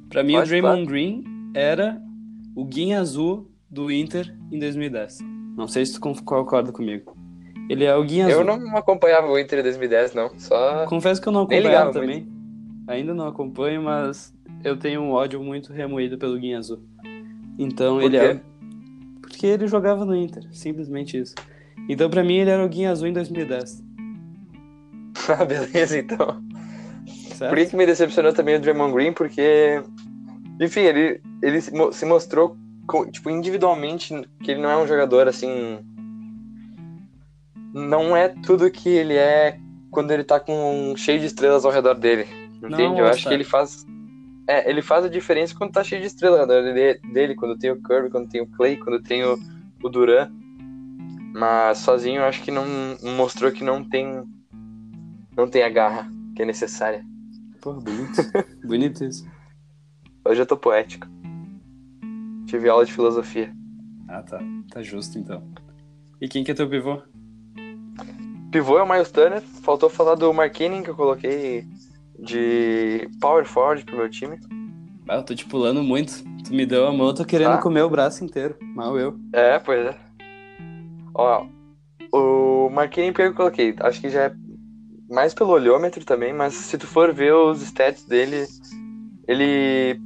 Pra 0.09 0.22
mim, 0.22 0.32
Pode, 0.34 0.44
o 0.44 0.49
Draymond 0.49 0.86
Green 0.86 1.24
era 1.55 2.01
o 2.55 2.64
guinha 2.64 3.01
azul 3.01 3.51
do 3.70 3.90
Inter 3.90 4.34
em 4.51 4.59
2010. 4.59 5.18
Não 5.57 5.66
sei 5.68 5.84
se 5.84 5.94
tu 5.94 6.01
con- 6.01 6.14
concorda 6.14 6.72
comigo. 6.72 7.16
Ele 7.68 7.84
é 7.84 7.94
o 7.97 8.05
guinha 8.05 8.28
Eu 8.28 8.40
azul. 8.42 8.44
não 8.59 8.76
acompanhava 8.76 9.26
o 9.26 9.38
Inter 9.38 9.59
em 9.59 9.62
2010, 9.62 10.14
não. 10.14 10.30
Só. 10.38 10.86
Confesso 10.86 11.20
que 11.20 11.28
eu 11.28 11.32
não 11.32 11.42
acompanhava 11.42 11.92
também. 11.92 12.28
Ainda 12.86 13.12
não 13.12 13.26
acompanho, 13.26 13.82
mas 13.82 14.32
eu 14.62 14.76
tenho 14.76 15.01
um 15.01 15.11
ódio 15.11 15.42
muito 15.42 15.72
remoído 15.72 16.16
pelo 16.16 16.38
guinha 16.38 16.59
azul. 16.59 16.80
Então 17.59 17.97
Por 17.97 18.05
ele 18.05 18.18
quê? 18.18 18.24
é. 18.24 18.40
Porque 19.20 19.47
ele 19.47 19.66
jogava 19.66 20.05
no 20.05 20.14
Inter, 20.14 20.47
simplesmente 20.53 21.18
isso. 21.18 21.34
Então 21.88 22.09
pra 22.09 22.22
mim 22.22 22.36
ele 22.36 22.51
era 22.51 22.64
o 22.64 22.68
guinha 22.68 22.90
azul 22.92 23.09
em 23.09 23.12
2010. 23.12 23.84
Ah, 25.28 25.44
beleza, 25.44 25.99
então. 25.99 26.40
Certo? 27.37 27.51
Por 27.51 27.59
que, 27.59 27.66
que 27.66 27.76
me 27.76 27.87
decepcionou 27.87 28.32
também 28.32 28.57
o 28.57 28.61
Draymond 28.61 28.95
Green? 28.95 29.12
Porque, 29.12 29.82
enfim, 30.61 30.80
ele, 30.80 31.20
ele 31.43 31.61
se 31.61 31.72
mo- 31.72 31.93
se 31.93 32.05
mostrou, 32.07 32.57
tipo, 33.12 33.28
individualmente 33.30 34.14
que 34.43 34.51
ele 34.51 34.61
não 34.61 34.70
é 34.70 34.76
um 34.76 34.87
jogador, 34.87 35.28
assim... 35.28 35.78
Não 37.74 38.16
é 38.16 38.28
tudo 38.28 38.70
que 38.70 38.89
ele 38.89 39.14
é 39.14 39.59
quando 39.91 40.11
ele 40.11 40.24
tá 40.24 40.41
com 40.41 40.95
cheio 40.97 41.20
de 41.20 41.26
estrelas 41.26 41.64
ao 41.66 41.72
redor 41.72 41.95
dele. 41.95 42.26
Entende? 42.57 43.01
Eu 43.01 43.07
acho 43.07 43.26
All-Star. 43.26 43.28
que 43.28 43.34
ele 43.34 43.45
faz... 43.45 43.87
É, 44.49 44.70
ele 44.70 44.80
faz 44.80 45.05
a 45.05 45.09
diferença 45.09 45.55
quando 45.55 45.72
tá 45.72 45.84
cheio 45.84 46.01
de 46.01 46.07
estrelas 46.07 46.41
ao 46.41 46.47
redor 46.47 46.62
dele, 46.72 47.01
dele, 47.12 47.34
quando 47.34 47.59
tem 47.59 47.70
o 47.70 47.82
Curry, 47.82 48.09
quando 48.09 48.28
tem 48.30 48.41
o 48.41 48.47
Clay, 48.47 48.76
quando 48.76 49.03
tem 49.03 49.24
o, 49.24 49.37
o 49.82 49.89
Duran. 49.89 50.30
Mas 51.34 51.78
sozinho 51.78 52.20
eu 52.20 52.24
acho 52.24 52.43
que 52.43 52.51
não 52.51 52.64
mostrou 53.16 53.53
que 53.53 53.62
não 53.62 53.84
tem 53.84 54.24
não 55.37 55.47
tem 55.47 55.62
a 55.62 55.68
garra 55.68 56.11
que 56.34 56.43
é 56.43 56.47
necessária. 56.47 57.05
Porra, 57.67 57.81
bonito. 57.81 58.12
bonito 58.64 59.05
isso. 59.05 59.29
Hoje 60.25 60.41
eu 60.41 60.47
tô 60.47 60.57
poético. 60.57 61.09
Tive 62.47 62.69
aula 62.69 62.87
de 62.87 62.93
filosofia. 62.93 63.53
Ah, 64.07 64.23
tá. 64.23 64.39
Tá 64.71 64.83
justo 64.85 65.19
então. 65.19 65.43
E 66.21 66.29
quem 66.29 66.45
que 66.45 66.53
é 66.53 66.55
teu 66.55 66.71
pivô? 66.71 67.03
Pivô 68.53 68.79
é 68.79 68.85
o 68.85 68.89
Miles 68.89 69.11
Turner. 69.11 69.43
Faltou 69.43 69.91
falar 69.91 70.14
do 70.14 70.33
Markkanen 70.33 70.85
que 70.85 70.91
eu 70.91 70.95
coloquei 70.95 71.67
de 72.21 73.11
power 73.21 73.45
forward 73.45 73.85
pro 73.85 73.97
meu 73.97 74.09
time. 74.09 74.39
Ah, 75.09 75.17
eu 75.17 75.25
tô 75.25 75.35
te 75.35 75.45
pulando 75.45 75.83
muito. 75.83 76.23
Tu 76.45 76.55
me 76.55 76.64
deu 76.67 76.87
a 76.87 76.93
mão, 76.93 77.09
eu 77.09 77.14
tô 77.14 77.25
querendo 77.25 77.57
Tá. 77.57 77.62
comer 77.62 77.83
o 77.83 77.91
braço 77.91 78.25
inteiro. 78.25 78.55
Mal 78.77 78.97
eu. 78.97 79.19
É, 79.33 79.59
pois 79.59 79.87
é. 79.87 79.99
Ó, 81.12 81.49
o 82.12 82.71
Markkanen 82.71 83.12
que 83.12 83.23
eu 83.23 83.35
coloquei, 83.35 83.75
acho 83.81 84.01
que 84.01 84.09
já 84.09 84.27
é 84.27 84.35
mais 85.09 85.35
pelo 85.35 85.51
olhômetro 85.51 86.05
também, 86.05 86.33
mas 86.33 86.55
se 86.55 86.77
tu 86.79 86.87
for 86.87 87.13
ver 87.13 87.33
os 87.35 87.63
stats 87.63 88.05
dele, 88.05 88.47
ele 89.27 90.01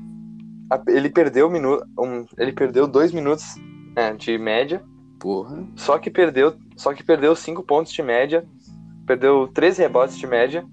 ele 0.89 1.11
perdeu 1.11 1.51
minuto, 1.51 1.85
um, 1.99 2.25
ele 2.39 2.53
perdeu 2.53 2.87
dois 2.87 3.13
minutos 3.13 3.57
é, 3.97 4.13
de 4.13 4.39
média. 4.39 4.83
Porra. 5.19 5.67
Só 5.77 5.99
que 5.99 6.11
perdeu, 6.11 6.55
só 6.77 6.95
que 6.95 7.03
perdeu 7.03 7.35
5 7.35 7.63
pontos 7.63 7.93
de 7.93 8.03
média, 8.03 8.47
perdeu 9.07 9.49
13 9.49 9.83
rebotes 9.83 10.17
de 10.17 10.27
média. 10.27 10.65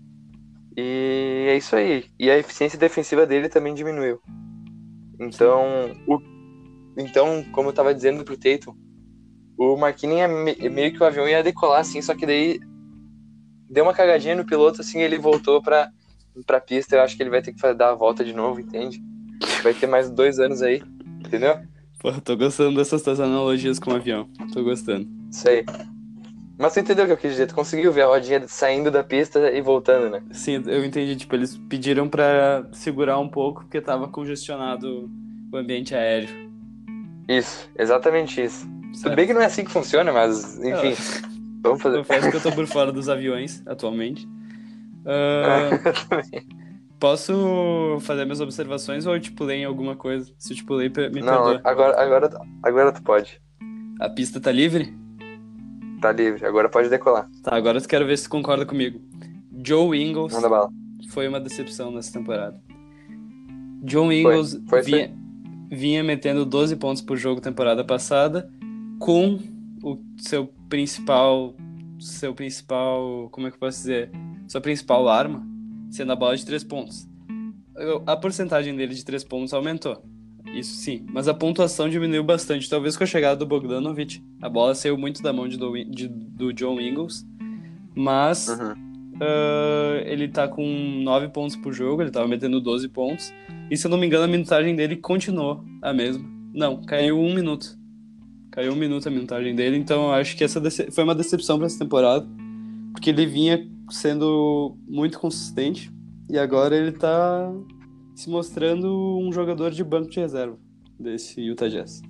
E 0.78 1.48
é 1.50 1.58
isso 1.58 1.76
aí. 1.76 2.06
E 2.20 2.30
a 2.30 2.38
eficiência 2.38 2.78
defensiva 2.78 3.26
dele 3.26 3.50
também 3.50 3.74
diminuiu. 3.74 4.20
Então, 5.20 5.92
o, 6.08 6.20
então 6.96 7.44
como 7.52 7.70
eu 7.70 7.74
tava 7.74 7.94
dizendo 7.94 8.24
pro 8.24 8.38
Tatum, 8.38 8.76
o 9.58 9.76
Marquinhos 9.76 10.20
é 10.20 10.28
me- 10.28 10.70
meio 10.70 10.94
que 10.94 11.02
o 11.02 11.06
avião 11.06 11.28
ia 11.28 11.42
decolar 11.44 11.82
assim, 11.82 12.02
só 12.02 12.14
que 12.14 12.28
daí 12.28 12.60
deu 13.70 13.84
uma 13.84 13.94
cagadinha 13.94 14.36
no 14.36 14.46
piloto 14.46 14.82
assim, 14.82 15.00
ele 15.02 15.18
voltou 15.18 15.62
pra 15.62 15.90
pra 16.46 16.62
pista, 16.62 16.96
eu 16.96 17.02
acho 17.02 17.18
que 17.18 17.24
ele 17.24 17.32
vai 17.32 17.42
ter 17.42 17.52
que 17.52 17.74
dar 17.74 17.90
a 17.90 17.96
volta 17.96 18.24
de 18.24 18.32
novo, 18.32 18.60
entende? 18.60 19.02
Vai 19.64 19.74
ter 19.74 19.88
mais 19.88 20.10
dois 20.12 20.38
anos 20.40 20.62
aí, 20.62 20.84
entendeu? 21.26 21.58
Porra, 22.00 22.22
tô 22.22 22.38
gostando 22.38 22.78
dessas 22.78 23.02
tuas 23.02 23.20
analogias 23.20 23.80
com 23.80 23.92
o 23.92 23.96
avião. 23.96 24.30
Tô 24.54 24.64
gostando. 24.64 25.08
Isso 25.32 25.50
aí. 25.50 25.66
Mas 26.60 26.74
tu 26.74 26.80
entendeu 26.80 27.06
o 27.06 27.08
que 27.08 27.14
eu 27.14 27.18
quis 27.18 27.32
dizer? 27.32 27.48
Tu 27.48 27.56
conseguiu 27.56 27.92
ver 27.92 28.04
a 28.04 28.08
rodinha 28.08 28.48
saindo 28.48 28.92
da 28.92 29.04
pista 29.04 29.52
e 29.52 29.62
voltando, 29.62 30.10
né? 30.12 30.22
Sim, 30.32 30.62
eu 30.68 30.86
entendi. 30.86 31.16
Tipo, 31.16 31.36
eles 31.36 31.58
pediram 31.70 32.08
pra 32.08 32.68
segurar 32.72 33.20
um 33.20 33.28
pouco 33.30 33.62
porque 33.62 33.82
tava 33.82 34.08
congestionado 34.08 35.10
o 35.52 35.58
ambiente 35.58 35.96
aéreo. 35.96 36.30
Isso, 37.28 37.70
exatamente 37.78 38.44
isso. 38.44 38.66
Tudo 38.66 38.98
Certo? 38.98 39.16
bem 39.16 39.28
que 39.28 39.34
não 39.34 39.42
é 39.42 39.46
assim 39.46 39.64
que 39.66 39.72
funciona, 39.72 40.12
mas 40.12 40.58
enfim, 40.60 40.94
vamos 41.62 41.82
fazer. 41.82 41.98
Confesso 41.98 42.30
que 42.32 42.38
eu 42.38 42.42
tô 42.42 42.52
por 42.52 42.66
fora 42.68 42.92
dos 42.92 43.10
aviões 43.10 43.64
atualmente. 43.66 44.28
Ah, 45.10 45.70
posso 47.00 47.98
fazer 48.02 48.26
minhas 48.26 48.42
observações 48.42 49.06
ou 49.06 49.16
eu 49.16 49.22
te 49.22 49.32
pulei 49.32 49.60
em 49.62 49.64
alguma 49.66 49.96
coisa? 49.96 50.34
Se 50.38 50.52
eu 50.52 50.58
te 50.58 50.66
pulei, 50.66 50.90
per- 50.90 51.10
me 51.14 51.22
não, 51.22 51.28
perdoa. 51.28 51.62
agora, 51.64 52.02
agora, 52.02 52.42
agora 52.62 52.92
tu 52.92 53.02
pode. 53.04 53.42
A 54.02 54.10
pista 54.10 54.42
tá 54.42 54.52
livre? 54.52 54.94
Tá 56.02 56.12
livre, 56.12 56.46
agora 56.46 56.68
pode 56.68 56.90
decolar. 56.90 57.30
Tá, 57.42 57.56
agora 57.56 57.78
eu 57.80 57.88
quero 57.88 58.06
ver 58.06 58.18
se 58.18 58.26
tu 58.26 58.32
concorda 58.32 58.66
comigo. 58.66 59.00
Joe 59.66 59.98
Ingles 59.98 60.34
foi 61.10 61.28
uma 61.28 61.40
decepção 61.40 61.90
nessa 61.92 62.12
temporada. 62.12 62.60
John 63.84 64.12
Ingles 64.12 64.60
foi 64.68 64.82
vinha, 64.82 65.16
vinha 65.70 66.04
metendo 66.04 66.46
12 66.46 66.76
pontos 66.76 67.02
por 67.02 67.16
jogo 67.16 67.40
temporada 67.40 67.84
passada 67.84 68.52
com 69.00 69.40
o 69.84 70.00
seu 70.18 70.52
principal 70.70 71.56
seu 72.00 72.34
principal, 72.34 73.28
como 73.32 73.48
é 73.48 73.50
que 73.50 73.56
eu 73.56 73.60
posso 73.60 73.80
dizer, 73.80 74.12
sua 74.48 74.62
principal 74.62 75.08
arma 75.10 75.46
sendo 75.90 76.12
a 76.12 76.16
bola 76.16 76.38
de 76.38 76.46
3 76.46 76.64
pontos. 76.64 77.08
A 78.06 78.16
porcentagem 78.16 78.76
dele 78.76 78.94
de 78.94 79.04
3 79.04 79.24
pontos 79.24 79.54
aumentou. 79.54 80.04
Isso 80.54 80.76
sim, 80.76 81.06
mas 81.12 81.28
a 81.28 81.34
pontuação 81.34 81.90
diminuiu 81.90 82.24
bastante, 82.24 82.70
talvez 82.70 82.96
com 82.96 83.04
a 83.04 83.08
chegada 83.08 83.36
do 83.36 83.46
Bogdanovich. 83.46 84.24
A 84.42 84.48
bola 84.50 84.74
saiu 84.76 84.98
muito 84.98 85.22
da 85.24 85.34
mão 85.34 85.48
de 85.48 85.58
do, 85.58 85.74
de- 85.86 86.08
do 86.08 86.54
John 86.54 86.80
Ingles, 86.80 87.26
mas 87.96 88.48
Uhum. 88.48 88.74
ah, 89.22 90.02
ele 90.06 90.28
tá 90.28 90.48
com 90.48 90.64
9 91.04 91.30
pontos 91.30 91.56
por 91.56 91.74
jogo, 91.74 92.02
ele 92.02 92.12
tava 92.12 92.28
metendo 92.28 92.62
12 92.62 92.88
pontos. 92.90 93.34
E 93.70 93.76
se 93.76 93.86
eu 93.88 93.92
não 93.92 93.98
me 93.98 94.06
engano, 94.08 94.24
a 94.24 94.28
minutagem 94.28 94.76
dele 94.76 94.96
continuou 94.98 95.64
a 95.82 95.92
mesma. 95.94 96.24
Não, 96.54 96.82
caiu 96.84 97.20
um 97.20 97.34
minuto. 97.34 97.78
Caiu 98.58 98.74
um 98.74 98.76
minuto 98.76 99.08
a 99.08 99.12
minutagem 99.12 99.54
dele, 99.54 99.78
então 99.78 100.12
acho 100.12 100.36
que 100.36 100.44
essa 100.44 100.60
foi 100.90 101.04
uma 101.04 101.14
decepção 101.14 101.58
para 101.60 101.68
essa 101.68 101.78
temporada, 101.78 102.28
porque 102.92 103.12
ele 103.12 103.24
vinha 103.24 103.70
sendo 103.92 104.76
muito 104.88 105.20
consistente 105.20 105.92
e 106.28 106.40
agora 106.40 106.76
ele 106.76 106.92
tá 106.92 107.54
se 108.16 108.28
mostrando 108.28 109.20
um 109.20 109.32
jogador 109.32 109.70
de 109.70 109.84
banco 109.84 110.10
de 110.10 110.20
reserva 110.20 110.58
desse 111.00 111.40
Utah 111.40 111.68
Jazz. 111.68 112.02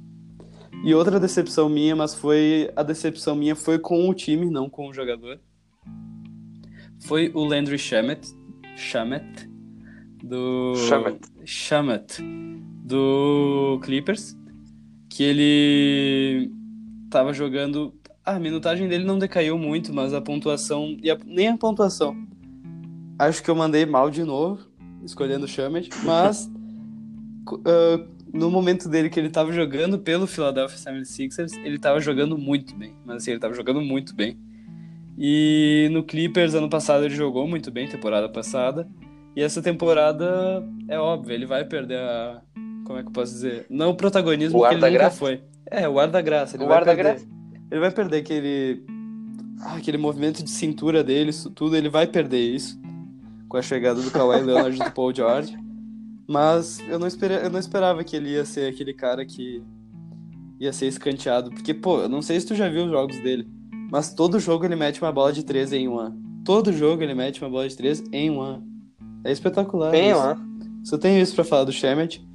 E 0.85 0.95
outra 0.95 1.19
decepção 1.19 1.67
minha, 1.67 1.97
mas 1.97 2.15
foi 2.15 2.71
a 2.77 2.81
decepção 2.81 3.35
minha 3.35 3.53
foi 3.53 3.77
com 3.77 4.07
o 4.07 4.13
time, 4.13 4.49
não 4.49 4.69
com 4.69 4.87
o 4.87 4.93
jogador. 4.93 5.41
Foi 7.01 7.29
o 7.33 7.43
Landry 7.43 7.77
Shamet, 7.77 8.25
Shamet 8.73 9.49
do 10.23 10.75
Shamet. 10.75 11.19
Shamet 11.43 12.23
do 12.85 13.81
Clippers, 13.83 14.37
que 15.17 15.23
ele 15.23 16.51
tava 17.09 17.33
jogando, 17.33 17.91
a 18.23 18.37
minutagem 18.37 18.87
dele 18.87 19.03
não 19.03 19.17
decaiu 19.17 19.57
muito, 19.57 19.91
mas 19.91 20.13
a 20.13 20.21
pontuação 20.21 20.95
e 21.01 21.09
a- 21.09 21.17
nem 21.25 21.47
a 21.47 21.57
pontuação. 21.57 22.15
Acho 23.17 23.41
que 23.41 23.49
eu 23.49 23.55
mandei 23.55 23.83
mal 23.83 24.11
de 24.11 24.23
novo, 24.23 24.67
escolhendo 25.03 25.45
o 25.45 25.47
Shamet, 25.47 25.89
mas 26.03 26.47
ah, 27.65 28.05
no 28.31 28.51
momento 28.51 28.87
dele 28.87 29.09
que 29.09 29.19
ele 29.19 29.31
tava 29.31 29.51
jogando 29.51 29.97
pelo 29.97 30.27
Philadelphia 30.27 30.77
76ers, 30.77 31.57
ele 31.65 31.79
tava 31.79 31.99
jogando 31.99 32.37
muito 32.37 32.75
bem. 32.75 32.93
Mas 33.03 33.17
assim, 33.17 33.31
ele 33.31 33.39
tava 33.39 33.55
jogando 33.55 33.81
muito 33.81 34.15
bem. 34.15 34.37
E 35.17 35.89
no 35.93 36.03
Clippers, 36.03 36.53
ano 36.53 36.69
passado, 36.69 37.05
ele 37.05 37.15
jogou 37.15 37.47
muito 37.47 37.71
bem, 37.71 37.87
temporada 37.87 38.29
passada. 38.29 38.87
E 39.35 39.41
essa 39.41 39.63
temporada, 39.63 40.63
é 40.87 40.99
óbvio, 40.99 41.33
ele 41.33 41.47
vai 41.47 41.65
perder 41.65 41.97
a... 41.97 42.39
Como 42.87 42.99
é 42.99 43.01
que 43.01 43.09
eu 43.09 43.13
posso 43.13 43.33
dizer? 43.33 43.65
Não 43.69 43.89
o 43.89 43.95
protagonismo 43.95 44.59
O 44.59 44.67
que 44.67 44.73
ele 44.75 44.79
da 44.81 44.87
nunca 44.87 44.99
graça? 44.99 45.17
foi. 45.17 45.41
É, 45.69 45.89
o 45.89 45.99
ar 45.99 46.07
da 46.07 46.21
graça. 46.21 46.55
Ele 46.55 46.63
O 46.63 46.67
vai 46.67 46.77
ar 46.77 46.85
da 46.85 46.95
perder. 46.95 47.11
graça. 47.11 47.27
Ele 47.69 47.79
vai 47.81 47.91
perder 47.91 48.17
aquele... 48.19 48.83
ah, 49.61 49.75
aquele 49.75 49.97
movimento 49.97 50.41
de 50.41 50.49
cintura 50.49 51.03
dele, 51.03 51.31
isso 51.31 51.49
tudo. 51.49 51.75
Ele 51.75 51.89
vai 51.89 52.07
perder 52.07 52.39
isso 52.39 52.79
com 53.49 53.57
a 53.57 53.61
chegada 53.61 54.01
do 54.01 54.09
Kawhi 54.09 54.41
Leonard 54.41 54.79
e 54.79 54.83
do 54.85 54.91
Paul 54.91 55.13
George. 55.13 55.57
Mas 56.29 56.79
eu 56.87 56.97
não, 56.97 57.07
espera, 57.07 57.35
eu 57.35 57.49
não 57.49 57.59
esperava 57.59 58.03
que 58.03 58.15
ele 58.15 58.29
ia 58.31 58.45
ser 58.45 58.69
aquele 58.71 58.93
cara 58.93 59.25
que 59.25 59.61
ia 60.59 60.71
ser 60.73 60.87
escanteado. 60.87 61.49
Porque, 61.51 61.73
pô, 61.73 61.99
eu 62.01 62.09
não 62.09 62.21
sei 62.21 62.39
se 62.39 62.47
tu 62.47 62.55
já 62.55 62.67
viu 62.69 62.85
os 62.85 62.91
jogos 62.91 63.17
dele, 63.19 63.47
mas 63.91 64.13
todo 64.13 64.39
jogo 64.39 64.65
ele 64.65 64.75
mete 64.75 65.01
uma 65.01 65.11
bola 65.11 65.31
de 65.31 65.43
3 65.43 65.71
em 65.73 65.87
um 65.87 65.97
ano. 65.99 66.21
Todo 66.43 66.71
jogo 66.73 67.01
ele 67.03 67.13
mete 67.13 67.41
uma 67.41 67.49
bola 67.49 67.67
de 67.67 67.75
3 67.77 68.03
em 68.11 68.29
um 68.31 68.41
ano. 68.41 68.65
É 69.23 69.31
espetacular. 69.31 69.93
Isso. 69.95 70.17
lá. 70.17 70.37
Só 70.83 70.97
tenho 70.97 71.21
isso 71.21 71.35
pra 71.35 71.43
falar 71.43 71.63
do 71.65 71.71
Shemet. 71.71 72.25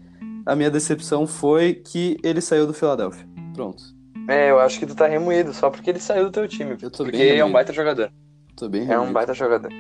A 0.45 0.57
minha 0.57 0.71
decepção 0.71 1.27
foi 1.27 1.75
que 1.75 2.17
ele 2.23 2.41
saiu 2.41 2.67
do 2.67 2.75
Philadelphia. 2.75 3.27
Pronto. 3.55 3.83
É, 4.29 4.51
eu 4.51 4.59
acho 4.61 4.79
que 4.79 4.87
tu 4.87 4.95
tá 4.95 5.07
remoído 5.07 5.53
só 5.53 5.69
porque 5.71 5.91
ele 5.91 6.01
saiu 6.01 6.25
do 6.27 6.31
teu 6.31 6.47
time. 6.49 6.77
Eu 6.81 6.91
tô 6.91 7.05
porque 7.05 7.17
bem 7.19 7.21
ele 7.21 7.31
é 7.31 7.33
um 7.35 7.49
remoído. 7.49 7.53
baita 7.55 7.73
jogador. 7.73 8.13
Tô 8.57 8.69
bem 8.69 8.83
É 8.83 8.85
um 8.85 8.89
remoído. 8.91 9.13
baita 9.13 9.35
jogador. 9.35 9.71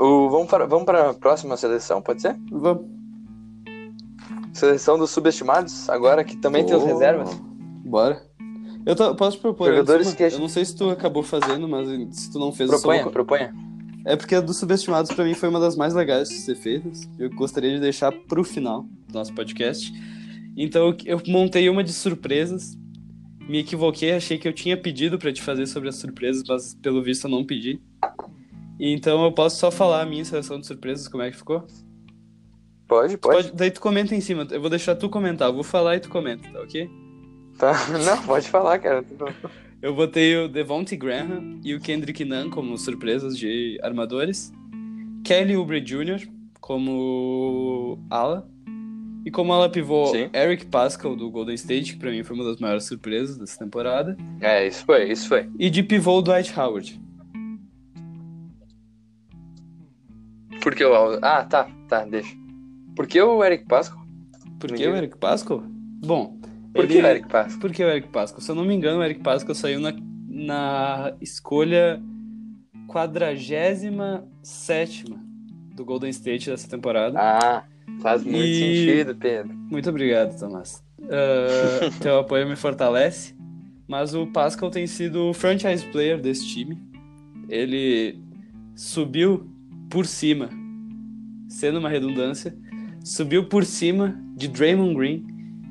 O, 0.00 0.28
vamos, 0.30 0.48
para, 0.48 0.64
vamos 0.66 0.84
para 0.84 1.10
a 1.10 1.14
próxima 1.14 1.56
seleção, 1.56 2.00
pode 2.00 2.22
ser? 2.22 2.36
Vamos. 2.50 2.84
Seleção 4.52 4.98
dos 4.98 5.10
subestimados, 5.10 5.88
agora 5.88 6.22
que 6.24 6.36
também 6.36 6.64
tem 6.64 6.74
os 6.76 6.82
Oh, 6.82 6.86
reservas. 6.86 7.34
Bora. 7.84 8.22
Eu 8.86 8.94
tô- 8.96 9.14
posso 9.14 9.38
propor 9.40 9.68
Jogadores 9.70 10.06
uma? 10.08 10.16
que 10.16 10.22
Eu 10.22 10.38
não 10.38 10.48
sei 10.48 10.64
se 10.64 10.74
tu 10.74 10.88
acabou 10.90 11.22
fazendo, 11.22 11.68
mas 11.68 11.88
se 12.16 12.30
tu 12.30 12.38
não 12.38 12.52
fez, 12.52 12.70
eu 12.70 12.76
só 12.78 12.82
Proponha, 12.82 13.02
vou- 13.04 13.12
proponha. 13.12 13.54
É 14.08 14.16
porque 14.16 14.34
a 14.34 14.40
dos 14.40 14.56
subestimados 14.56 15.12
pra 15.12 15.22
mim 15.22 15.34
foi 15.34 15.50
uma 15.50 15.60
das 15.60 15.76
mais 15.76 15.92
legais 15.92 16.30
de 16.30 16.36
ser 16.36 16.54
feitas. 16.54 17.06
Eu 17.18 17.28
gostaria 17.30 17.70
de 17.74 17.78
deixar 17.80 18.10
pro 18.10 18.42
final 18.42 18.84
do 19.06 19.12
nosso 19.12 19.34
podcast. 19.34 19.92
Então 20.56 20.96
eu 21.04 21.20
montei 21.26 21.68
uma 21.68 21.84
de 21.84 21.92
surpresas. 21.92 22.74
Me 23.46 23.58
equivoquei, 23.58 24.12
achei 24.12 24.38
que 24.38 24.48
eu 24.48 24.52
tinha 24.52 24.76
pedido 24.76 25.18
pra 25.18 25.30
te 25.32 25.42
fazer 25.42 25.66
sobre 25.66 25.90
as 25.90 25.96
surpresas, 25.96 26.42
mas 26.48 26.74
pelo 26.74 27.02
visto 27.02 27.26
eu 27.26 27.30
não 27.30 27.44
pedi. 27.44 27.80
Então 28.80 29.24
eu 29.24 29.32
posso 29.32 29.56
só 29.58 29.70
falar 29.70 30.00
a 30.02 30.06
minha 30.06 30.24
seleção 30.24 30.58
de 30.58 30.66
surpresas, 30.66 31.06
como 31.06 31.22
é 31.22 31.30
que 31.30 31.36
ficou? 31.36 31.66
Pode, 32.86 33.18
pode. 33.18 33.36
pode- 33.36 33.52
daí 33.52 33.70
tu 33.70 33.80
comenta 33.80 34.14
em 34.14 34.20
cima. 34.22 34.46
Eu 34.50 34.60
vou 34.62 34.70
deixar 34.70 34.96
tu 34.96 35.10
comentar. 35.10 35.48
Eu 35.48 35.54
vou 35.54 35.62
falar 35.64 35.96
e 35.96 36.00
tu 36.00 36.08
comenta, 36.08 36.48
tá 36.50 36.60
ok? 36.60 36.88
Tá. 37.58 37.74
Não, 38.04 38.22
pode 38.24 38.48
falar, 38.48 38.78
cara. 38.78 39.04
Eu 39.80 39.94
botei 39.94 40.36
o 40.36 40.48
Devontae 40.48 40.96
Graham 40.96 41.60
e 41.62 41.72
o 41.72 41.80
Kendrick 41.80 42.24
Nunn 42.24 42.50
como 42.50 42.76
surpresas 42.76 43.38
de 43.38 43.78
armadores. 43.80 44.52
Kelly 45.22 45.56
Oubre 45.56 45.80
Jr. 45.80 46.26
como 46.60 47.96
ala. 48.10 48.48
E 49.24 49.30
como 49.30 49.52
ala 49.52 49.70
pivô, 49.70 50.06
Sim. 50.06 50.30
Eric 50.32 50.66
Pascal 50.66 51.14
do 51.14 51.30
Golden 51.30 51.54
State, 51.54 51.92
que 51.92 51.98
pra 51.98 52.10
mim 52.10 52.24
foi 52.24 52.34
uma 52.34 52.44
das 52.44 52.58
maiores 52.58 52.84
surpresas 52.84 53.36
dessa 53.36 53.58
temporada. 53.58 54.16
É, 54.40 54.66
isso 54.66 54.84
foi, 54.84 55.10
isso 55.12 55.28
foi. 55.28 55.48
E 55.58 55.70
de 55.70 55.82
pivô, 55.82 56.18
o 56.18 56.22
Dwight 56.22 56.58
Howard. 56.58 57.00
Por 60.60 60.74
que 60.74 60.84
o. 60.84 61.18
Ah, 61.22 61.44
tá, 61.44 61.70
tá, 61.88 62.04
deixa. 62.04 62.34
Por 62.96 63.06
que 63.06 63.20
o 63.20 63.44
Eric 63.44 63.64
Pascal? 63.66 64.04
Por 64.58 64.72
que 64.72 64.86
o 64.88 64.96
Eric 64.96 65.16
Pascal? 65.18 65.62
Bom, 66.04 66.37
Por 66.82 66.88
que 66.88 66.98
ele- 66.98 67.06
o 67.06 67.10
Eric 67.10 67.28
Pascal? 67.28 67.60
Por 67.60 67.72
que 67.72 67.84
o 67.84 67.88
Eric 67.88 68.08
Pascal? 68.08 68.40
Se 68.40 68.50
eu 68.50 68.54
não 68.54 68.64
me 68.64 68.74
engano, 68.74 69.00
o 69.00 69.04
Eric 69.04 69.20
Pascal 69.22 69.54
saiu 69.54 69.80
na, 69.80 69.92
na 70.28 71.12
escolha 71.20 72.00
47 72.86 75.04
do 75.74 75.84
Golden 75.84 76.10
State 76.10 76.50
dessa 76.50 76.68
temporada. 76.68 77.18
Ah, 77.18 77.64
faz 78.00 78.22
muito 78.24 78.36
E- 78.38 78.86
sentido, 78.86 79.14
Pedro. 79.16 79.54
Muito 79.70 79.88
obrigado, 79.90 80.38
Tomás. 80.38 80.82
Ah, 81.04 81.90
teu 82.02 82.18
apoio 82.18 82.48
me 82.48 82.56
fortalece. 82.56 83.34
Mas 83.86 84.14
o 84.14 84.26
Pascal 84.26 84.70
tem 84.70 84.86
sido 84.86 85.30
o 85.30 85.34
franchise 85.34 85.84
player 85.86 86.20
desse 86.20 86.46
time. 86.46 86.76
Ele 87.48 88.18
subiu 88.76 89.48
por 89.88 90.04
cima, 90.04 90.50
sendo 91.48 91.78
uma 91.78 91.88
redundância, 91.88 92.54
subiu 93.02 93.46
por 93.48 93.64
cima 93.64 94.20
de 94.36 94.46
Draymond 94.48 94.94
Green 94.94 95.26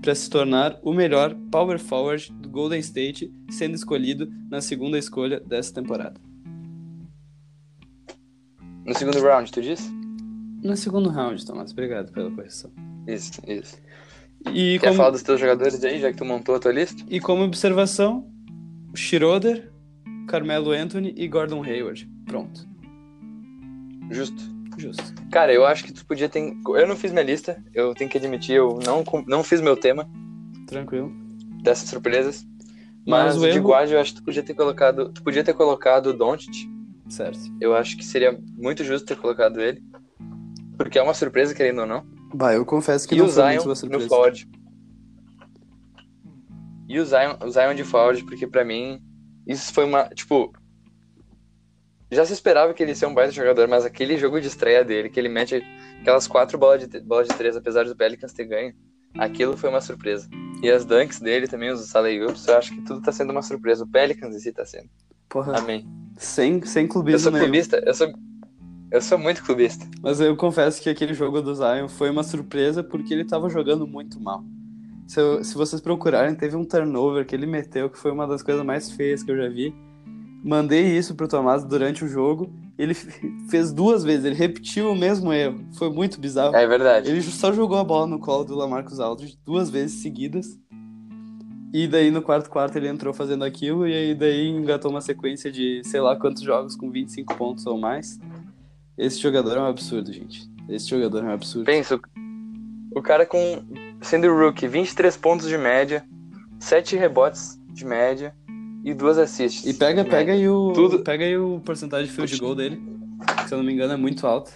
para 0.07 0.15
se 0.15 0.29
tornar 0.29 0.79
o 0.83 0.93
melhor 0.93 1.35
power 1.51 1.77
forward 1.77 2.31
do 2.31 2.47
Golden 2.47 2.79
State, 2.79 3.29
sendo 3.51 3.75
escolhido 3.75 4.31
na 4.49 4.61
segunda 4.61 4.97
escolha 4.97 5.37
dessa 5.41 5.73
temporada. 5.73 6.17
No 8.85 8.95
segundo 8.95 9.19
round, 9.19 9.51
tu 9.51 9.61
disse? 9.61 9.91
No 10.63 10.77
segundo 10.77 11.09
round, 11.09 11.45
Tomás, 11.45 11.73
obrigado 11.73 12.13
pela 12.13 12.31
correção. 12.31 12.71
Isso, 13.05 13.41
isso. 13.45 13.77
E 14.53 14.79
Quer 14.79 14.85
como- 14.87 14.93
falar 14.95 15.09
dos 15.09 15.23
teus 15.23 15.41
jogadores 15.41 15.83
aí, 15.83 15.99
já 15.99 16.09
que 16.09 16.17
tu 16.17 16.23
montou 16.23 16.55
a 16.55 16.59
tua 16.59 16.71
lista? 16.71 17.03
E 17.09 17.19
como 17.19 17.43
observação, 17.43 18.31
Schroeder, 18.95 19.69
Carmelo 20.29 20.71
Anthony 20.71 21.13
e 21.17 21.27
Gordon 21.27 21.61
Hayward. 21.63 22.09
Pronto. 22.25 22.65
Justo. 24.09 24.41
Justo. 24.77 25.03
Cara, 25.31 25.51
eu 25.53 25.65
acho 25.65 25.83
que 25.83 25.91
tu 25.93 26.05
podia 26.05 26.29
ter. 26.29 26.53
Eu 26.67 26.87
não 26.87 26.95
fiz 26.95 27.11
minha 27.11 27.23
lista, 27.23 27.63
eu 27.73 27.93
tenho 27.95 28.09
que 28.09 28.17
admitir, 28.17 28.55
eu 28.55 28.79
não, 28.85 29.03
não 29.27 29.43
fiz 29.43 29.59
meu 29.59 29.75
tema 29.75 30.07
Tranquilo. 30.67 31.11
dessas 31.63 31.89
surpresas. 31.89 32.45
Mas 33.07 33.35
Mas, 33.35 33.37
o 33.37 33.39
de 33.41 33.47
erro- 33.57 33.63
guarda 33.67 33.93
eu 33.93 33.99
acho 33.99 34.13
que 34.13 34.19
tu 34.21 34.25
podia 34.25 34.43
ter 34.43 34.53
colocado. 34.53 35.11
Tu 35.13 35.23
podia 35.23 35.43
ter 35.43 35.53
colocado 35.53 36.07
o 36.07 36.13
Doncic. 36.13 36.53
Certo. 37.09 37.39
Eu 37.61 37.73
acho 37.75 37.95
que 37.97 38.05
seria 38.05 38.37
muito 38.57 38.83
justo 38.83 39.05
ter 39.07 39.15
colocado 39.15 39.61
ele. 39.61 39.81
Porque 40.77 40.99
é 40.99 41.01
uma 41.01 41.13
surpresa, 41.13 41.55
querendo 41.55 41.79
ou 41.81 41.87
não. 41.87 42.05
Bah, 42.35 42.53
eu 42.53 42.65
confesso 42.65 43.07
que 43.07 43.15
e 43.15 43.17
não 43.17 43.25
o 43.25 43.29
foi 43.29 43.35
Zion 43.35 43.47
muito 43.47 43.61
uma 43.63 43.69
no 43.69 43.75
surpresa. 43.77 44.07
forward. 44.09 44.49
E 46.89 46.99
o 46.99 47.05
Zion, 47.05 47.35
o 47.43 47.49
Zion 47.49 47.73
de 47.75 47.83
forward, 47.83 48.23
porque 48.25 48.45
pra 48.47 48.63
mim, 48.63 49.01
isso 49.47 49.73
foi 49.73 49.85
uma. 49.85 50.03
Tipo. 50.09 50.51
Já 52.11 52.25
se 52.25 52.31
esperava 52.33 52.73
que 52.73 52.81
ele 52.81 52.91
ia 52.91 52.95
ser 52.95 53.05
um 53.05 53.13
baita 53.13 53.31
jogador, 53.33 53.67
mas 53.67 53.83
aquele 53.85 54.17
jogo 54.17 54.39
de 54.39 54.47
estreia 54.47 54.83
dele, 54.83 55.09
que 55.09 55.19
ele 55.19 55.27
mete 55.29 55.61
aquelas 56.01 56.25
quatro 56.27 56.57
bolas 56.57 56.87
de, 56.87 56.99
bolas 57.01 57.27
de 57.27 57.33
três, 57.35 57.55
apesar 57.57 57.83
do 57.85 57.95
Pelicans 57.95 58.31
ter 58.33 58.45
ganho, 58.45 58.73
aquilo 59.17 59.57
foi 59.57 59.69
uma 59.69 59.81
surpresa. 59.81 60.27
E 60.63 60.69
as 60.71 60.85
dunks 60.85 61.19
dele 61.19 61.47
também, 61.47 61.69
os 61.69 61.93
alley-oops, 61.95 62.47
eu 62.47 62.57
acho 62.57 62.73
que 62.73 62.81
tudo 62.81 63.01
tá 63.01 63.11
sendo 63.11 63.31
uma 63.31 63.41
surpresa. 63.41 63.83
O 63.83 63.87
Pelicans 63.87 64.35
em 64.35 64.39
si 64.39 64.51
tá 64.53 64.65
sendo. 64.65 64.89
Porra, 65.29 65.57
Amém. 65.57 65.85
sem, 66.17 66.63
sem 66.65 66.83
Eu 66.85 66.89
clubismo 66.89 67.19
sou 67.19 67.31
nenhum. 67.31 67.43
clubista, 67.45 67.83
eu 67.85 67.93
sou. 67.93 68.07
Eu 68.89 69.01
sou 69.01 69.17
muito 69.17 69.43
clubista. 69.43 69.85
Mas 70.01 70.21
eu 70.21 70.33
confesso 70.37 70.81
que 70.81 70.89
aquele 70.89 71.13
jogo 71.13 71.41
do 71.41 71.53
Zion 71.53 71.89
foi 71.89 72.09
uma 72.09 72.23
surpresa 72.23 72.81
porque 72.81 73.13
ele 73.13 73.25
tava 73.25 73.49
jogando 73.49 73.85
muito 73.85 74.17
mal. 74.17 74.41
Se, 75.05 75.19
eu- 75.19 75.43
se 75.43 75.55
vocês 75.55 75.81
procurarem, 75.81 76.33
teve 76.33 76.55
um 76.55 76.63
turnover 76.63 77.25
que 77.25 77.35
ele 77.35 77.45
meteu 77.45 77.89
que 77.89 77.97
foi 77.99 78.11
uma 78.11 78.25
das 78.25 78.41
coisas 78.41 78.63
mais 78.65 78.89
feias 78.89 79.21
que 79.23 79.29
eu 79.31 79.35
já 79.35 79.49
vi. 79.49 79.75
Mandei 80.43 80.97
isso 80.97 81.15
pro 81.15 81.27
Tomás 81.27 81.63
durante 81.63 82.05
o 82.05 82.07
jogo. 82.07 82.53
Ele 82.77 82.93
fez 83.49 83.73
duas 83.73 84.03
vezes, 84.03 84.25
ele 84.25 84.35
repetiu 84.35 84.91
o 84.91 84.95
mesmo 84.95 85.33
erro. 85.33 85.65
Foi 85.77 85.89
muito 85.89 86.19
bizarro. 86.19 86.55
É 86.55 86.67
verdade. 86.67 87.09
Ele 87.09 87.21
só 87.21 87.51
jogou 87.51 87.77
a 87.77 87.83
bola 87.83 88.07
no 88.07 88.19
colo 88.19 88.43
do 88.43 88.55
Lamarcus 88.55 88.99
Aldridge 88.99 89.37
duas 89.43 89.69
vezes 89.69 90.01
seguidas. 90.01 90.59
E 91.73 91.87
daí 91.87 92.09
no 92.11 92.21
quarto 92.21 92.49
quarto 92.49 92.77
ele 92.77 92.87
entrou 92.87 93.13
fazendo 93.13 93.43
aquilo 93.43 93.85
e 93.85 93.93
aí 93.93 94.15
daí 94.15 94.47
engatou 94.47 94.89
uma 94.89 95.01
sequência 95.01 95.51
de 95.51 95.81
sei 95.83 95.99
lá 95.99 96.15
quantos 96.15 96.41
jogos 96.41 96.75
com 96.75 96.89
25 96.89 97.35
pontos 97.35 97.65
ou 97.65 97.77
mais. 97.77 98.19
Esse 98.97 99.19
jogador 99.19 99.57
é 99.57 99.61
um 99.61 99.65
absurdo, 99.65 100.11
gente. 100.11 100.49
Esse 100.69 100.89
jogador 100.89 101.23
é 101.23 101.27
um 101.27 101.33
absurdo. 101.33 101.65
Pensa, 101.65 101.99
o 102.95 103.01
cara 103.01 103.25
com 103.25 103.63
sendo 104.01 104.33
rookie, 104.33 104.67
23 104.67 105.17
pontos 105.17 105.47
de 105.47 105.57
média, 105.57 106.05
7 106.59 106.95
rebotes 106.95 107.59
de 107.69 107.85
média 107.85 108.33
e 108.83 108.93
duas 108.93 109.17
assists. 109.17 109.65
E 109.65 109.73
pega, 109.73 110.03
pega 110.05 110.33
aí 110.33 110.47
o. 110.47 110.71
Tudo- 110.73 110.99
Pega 110.99 111.25
aí 111.25 111.37
o 111.37 111.59
porcentagem 111.59 112.07
de 112.07 112.13
field 112.13 112.37
goal 112.39 112.55
dele. 112.55 112.81
Se 113.47 113.53
eu 113.53 113.57
não 113.57 113.65
me 113.65 113.73
engano, 113.73 113.93
é 113.93 113.97
muito 113.97 114.25
alto. 114.27 114.51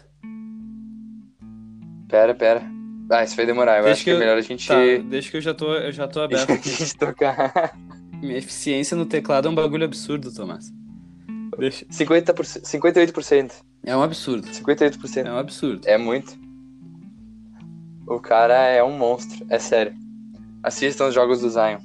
Pera, 2.08 2.34
pera. 2.36 2.62
Ah, 3.10 3.24
isso 3.24 3.36
vai 3.36 3.46
demorar. 3.46 3.78
Eu 3.78 3.84
Deixa 3.84 3.94
acho 3.94 4.04
que 4.06 4.12
que 4.12 4.16
é 4.16 4.20
melhor 4.20 4.38
a 4.38 4.42
gente, 4.42 4.68
Tá, 4.68 4.76
deixa 5.10 5.30
que 5.32 5.38
eu 5.38 5.42
já 5.42 5.54
tô, 5.54 5.74
eu 5.74 5.92
já 5.92 6.08
tô 6.08 6.20
a 6.22 6.26
aberto 6.26 6.52
aqui. 6.52 6.70
gente 6.70 6.98
tocar. 6.98 7.74
Minha 8.22 8.38
eficiência 8.38 8.96
no 8.96 9.06
teclado 9.06 9.48
é 9.48 9.52
um 9.52 9.56
bagulho 9.56 9.84
absurdo, 9.84 10.32
Tomás. 10.34 10.72
Deixa. 11.58 11.86
50%, 11.88 12.62
58%. 12.64 13.52
É 13.86 13.96
um 13.98 14.02
absurdo. 14.02 14.48
58%. 14.48 15.26
É 15.26 15.32
um 15.32 15.38
absurdo. 15.38 15.82
É 15.88 15.98
muito. 15.98 16.40
O 18.08 18.20
cara 18.20 18.54
é 18.68 18.84
um 18.84 18.98
monstro, 18.98 19.46
é 19.50 19.60
sério. 19.60 19.94
Assistam 20.64 21.08
os 21.08 21.14
jogos 21.16 21.42
do 21.42 21.50
Zion, 21.50 21.80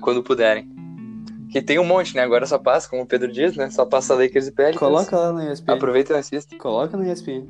quando 0.00 0.22
puderem. 0.22 0.68
Que 1.54 1.62
tem 1.62 1.78
um 1.78 1.84
monte, 1.84 2.16
né? 2.16 2.22
Agora 2.22 2.44
só 2.46 2.58
passa, 2.58 2.88
como 2.88 3.02
o 3.02 3.06
Pedro 3.06 3.30
diz, 3.30 3.54
né? 3.54 3.70
Só 3.70 3.86
passa 3.86 4.12
Lakers 4.16 4.48
e 4.48 4.50
Pelicans. 4.50 4.76
Coloca 4.76 5.16
lá 5.16 5.32
na 5.32 5.52
ESPN. 5.52 5.74
Aproveita 5.74 6.12
e 6.12 6.16
assista. 6.16 6.56
Coloca 6.56 6.96
na 6.96 7.08
ESPN. 7.08 7.46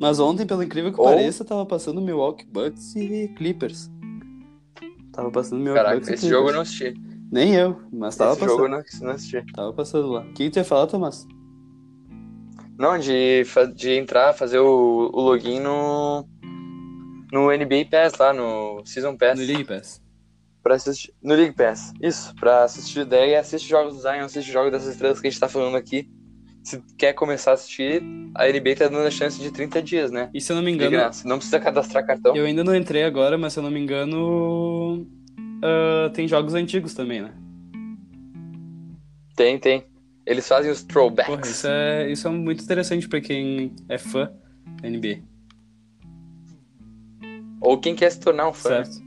Mas 0.00 0.18
ontem, 0.18 0.46
pelo 0.46 0.62
incrível 0.62 0.90
que 0.90 0.98
Ou- 0.98 1.04
pareça, 1.04 1.44
tava 1.44 1.66
passando 1.66 2.00
Milwaukee 2.00 2.46
Bucks 2.46 2.96
e 2.96 3.28
Clippers. 3.36 3.90
Tava 5.12 5.30
passando 5.30 5.58
Milwaukee 5.58 5.84
Caraca, 5.84 5.96
Bucks 5.96 6.08
e 6.08 6.14
esse 6.14 6.28
jogo 6.30 6.48
eu 6.48 6.54
não 6.54 6.62
assisti. 6.62 6.94
Nem 7.30 7.54
eu, 7.54 7.78
mas 7.92 8.16
tava 8.16 8.30
esse 8.30 8.40
passando. 8.40 8.56
jogo 8.56 8.64
eu 8.64 8.70
não, 8.70 8.82
não 9.02 9.10
assisti. 9.10 9.44
Tava 9.52 9.72
passando 9.74 10.08
lá. 10.08 10.22
O 10.22 10.32
que, 10.32 10.48
tu 10.48 10.56
ia 10.56 10.64
falar, 10.64 10.86
Tomás? 10.86 11.26
Não, 12.78 12.98
de, 12.98 13.44
de 13.76 13.90
entrar, 13.98 14.32
fazer 14.32 14.60
o, 14.60 15.10
o 15.12 15.20
login 15.20 15.60
no. 15.60 16.26
No 17.30 17.50
NBA 17.50 17.84
Pass 17.90 18.14
lá, 18.18 18.32
no 18.32 18.82
Season 18.86 19.14
Pass. 19.14 19.38
No 19.38 19.44
League 19.44 19.64
Pass. 19.64 20.01
Pra 20.62 20.76
assistir, 20.76 21.12
no 21.22 21.34
League 21.34 21.54
Pass. 21.54 21.92
Isso, 22.00 22.34
pra 22.36 22.62
assistir 22.64 23.04
daí, 23.04 23.34
assiste 23.34 23.68
jogos 23.68 23.94
do 23.96 24.00
Zion, 24.00 24.24
assiste 24.24 24.52
jogos 24.52 24.70
dessas 24.70 24.92
estrelas 24.92 25.20
que 25.20 25.26
a 25.26 25.30
gente 25.30 25.40
tá 25.40 25.48
falando 25.48 25.76
aqui. 25.76 26.08
Se 26.62 26.80
quer 26.96 27.12
começar 27.14 27.50
a 27.50 27.54
assistir, 27.54 28.00
a 28.36 28.46
NBA 28.46 28.76
tá 28.76 28.86
dando 28.86 29.06
a 29.06 29.10
chance 29.10 29.40
de 29.40 29.50
30 29.50 29.82
dias, 29.82 30.10
né? 30.12 30.30
E 30.32 30.40
se 30.40 30.52
eu 30.52 30.56
não 30.56 30.62
me 30.62 30.70
engano. 30.70 30.96
Não 31.24 31.38
precisa 31.38 31.58
cadastrar 31.58 32.06
cartão. 32.06 32.36
eu 32.36 32.44
ainda 32.44 32.62
não 32.62 32.76
entrei 32.76 33.02
agora, 33.02 33.36
mas 33.36 33.52
se 33.52 33.58
eu 33.58 33.64
não 33.64 33.70
me 33.72 33.80
engano, 33.80 35.04
ah, 35.62 36.10
tem 36.14 36.28
jogos 36.28 36.54
antigos 36.54 36.94
também, 36.94 37.20
né? 37.22 37.32
Tem, 39.34 39.58
tem. 39.58 39.84
Eles 40.24 40.46
fazem 40.46 40.70
os 40.70 40.82
throwbacks. 40.84 41.34
Porra, 41.34 41.46
isso 41.46 41.66
é, 41.66 42.10
isso 42.10 42.28
é 42.28 42.30
muito 42.30 42.62
interessante 42.62 43.08
pra 43.08 43.20
quem 43.20 43.74
é 43.88 43.98
fã 43.98 44.30
da 44.80 44.88
NBA, 44.88 45.20
Ou 47.60 47.80
quem 47.80 47.94
quer 47.94 48.10
se 48.10 48.20
tornar 48.20 48.48
um 48.48 48.52
fã, 48.52 48.78
né? 48.78 48.84
certo? 48.84 49.01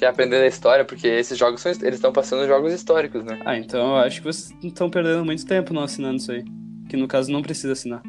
Quer 0.00 0.06
aprender 0.06 0.38
da 0.40 0.46
história, 0.46 0.82
porque 0.82 1.06
esses 1.06 1.36
jogos 1.36 1.60
são, 1.60 1.70
eles 1.70 1.96
estão 1.96 2.10
passando 2.10 2.46
jogos 2.46 2.72
históricos, 2.72 3.22
né? 3.22 3.38
Ah, 3.44 3.58
então 3.58 3.90
eu 3.90 3.96
acho 3.96 4.22
que 4.22 4.26
vocês 4.26 4.50
estão 4.64 4.88
perdendo 4.88 5.22
muito 5.26 5.44
tempo 5.44 5.74
não 5.74 5.82
assinando 5.82 6.16
isso 6.16 6.32
aí. 6.32 6.42
Que 6.88 6.96
no 6.96 7.06
caso 7.06 7.30
não 7.30 7.42
precisa 7.42 7.74
assinar. 7.74 8.02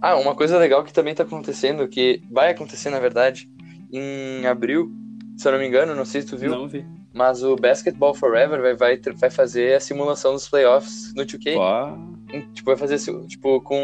Ah, 0.00 0.16
uma 0.16 0.34
coisa 0.34 0.58
legal 0.58 0.82
que 0.82 0.92
também 0.92 1.14
tá 1.14 1.22
acontecendo, 1.22 1.86
que 1.86 2.20
vai 2.28 2.50
acontecer 2.50 2.90
na 2.90 2.98
verdade, 2.98 3.48
em 3.92 4.44
abril, 4.44 4.90
se 5.36 5.46
eu 5.46 5.52
não 5.52 5.60
me 5.60 5.68
engano, 5.68 5.94
não 5.94 6.04
sei 6.04 6.22
se 6.22 6.26
tu 6.26 6.36
viu, 6.36 6.50
Não 6.50 6.66
vi. 6.66 6.84
mas 7.14 7.44
o 7.44 7.54
Basketball 7.54 8.12
Forever 8.12 8.60
vai, 8.60 8.74
vai, 8.74 9.00
vai 9.14 9.30
fazer 9.30 9.76
a 9.76 9.80
simulação 9.80 10.32
dos 10.32 10.48
playoffs 10.48 11.14
no 11.14 11.24
2K. 11.24 11.56
Ó, 11.56 12.12
Tipo, 12.54 12.70
vai 12.70 12.76
fazer 12.76 12.98
tipo, 13.28 13.60
com 13.60 13.76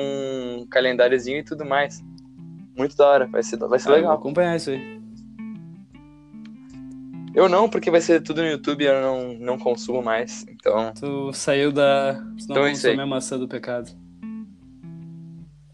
um 0.62 0.66
calendáriozinho 0.68 1.38
e 1.38 1.44
tudo 1.44 1.64
mais. 1.64 2.02
Muito 2.76 2.96
da 2.96 3.06
hora, 3.06 3.26
vai 3.26 3.42
ser, 3.42 3.56
vai 3.58 3.78
ser 3.78 3.88
ah, 3.88 3.90
eu 3.90 3.94
vou 3.94 4.02
legal. 4.02 4.14
acompanhar 4.16 4.56
isso 4.56 4.70
aí. 4.70 4.97
Eu 7.38 7.48
não, 7.48 7.68
porque 7.68 7.90
vai 7.90 8.00
ser 8.00 8.20
tudo 8.22 8.42
no 8.42 8.48
YouTube 8.48 8.82
e 8.82 8.86
eu 8.86 9.00
não, 9.00 9.34
não 9.34 9.58
consumo 9.58 10.02
mais. 10.02 10.44
Então, 10.48 10.92
Tu 10.98 11.32
saiu 11.32 11.70
da. 11.70 12.14
Tu 12.14 12.20
não 12.20 12.34
Então 12.56 12.66
é 12.66 12.70
consome 12.70 13.00
a 13.00 13.06
maçã 13.06 13.38
do 13.38 13.46
pecado. 13.46 13.90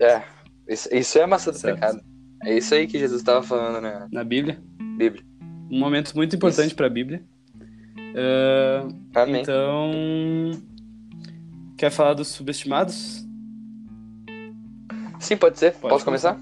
é. 0.00 0.22
Isso, 0.68 0.88
isso 0.94 1.18
é 1.18 1.22
a 1.22 1.26
maçã 1.26 1.50
do 1.50 1.56
Certo. 1.58 1.74
pecado. 1.74 2.00
É 2.42 2.56
isso 2.56 2.74
aí 2.74 2.86
que 2.86 2.98
Jesus 2.98 3.20
estava 3.20 3.42
falando 3.42 3.80
na 3.82 4.08
Na 4.10 4.24
Bíblia. 4.24 4.58
Bíblia. 4.98 5.22
Um 5.70 5.78
momento 5.78 6.14
muito 6.14 6.36
importante 6.36 6.66
Isso. 6.68 6.76
pra 6.76 6.88
Bíblia. 6.88 7.22
Ah, 8.16 9.22
Amém. 9.22 9.42
então. 9.42 9.90
Quer 11.76 11.90
falar 11.90 12.14
dos 12.14 12.28
subestimados? 12.28 13.26
Sim, 15.18 15.36
pode 15.36 15.58
ser. 15.58 15.72
Pode 15.72 15.92
Posso 15.94 16.04
começar? 16.04 16.38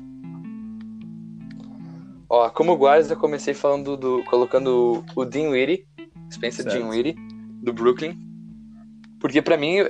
Ó, 2.34 2.48
como 2.48 2.74
guardas 2.78 3.10
eu 3.10 3.16
comecei 3.18 3.52
falando 3.52 3.94
do. 3.94 4.24
colocando 4.24 5.04
o 5.14 5.24
Dean 5.26 5.50
Whitty, 5.50 5.86
Spencer 6.32 6.64
Certo. 6.64 6.78
Dean 6.78 6.88
Whitty, 6.88 7.14
do 7.62 7.74
Brooklyn. 7.74 8.18
Porque 9.20 9.42
pra 9.42 9.58
mim, 9.58 9.80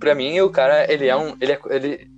pra 0.00 0.12
mim 0.12 0.40
o 0.40 0.50
cara, 0.50 0.92
ele 0.92 1.06
é 1.06 1.16
um. 1.16 1.36
Ele, 1.40 1.52
é, 1.52 1.60
ele, 1.70 2.10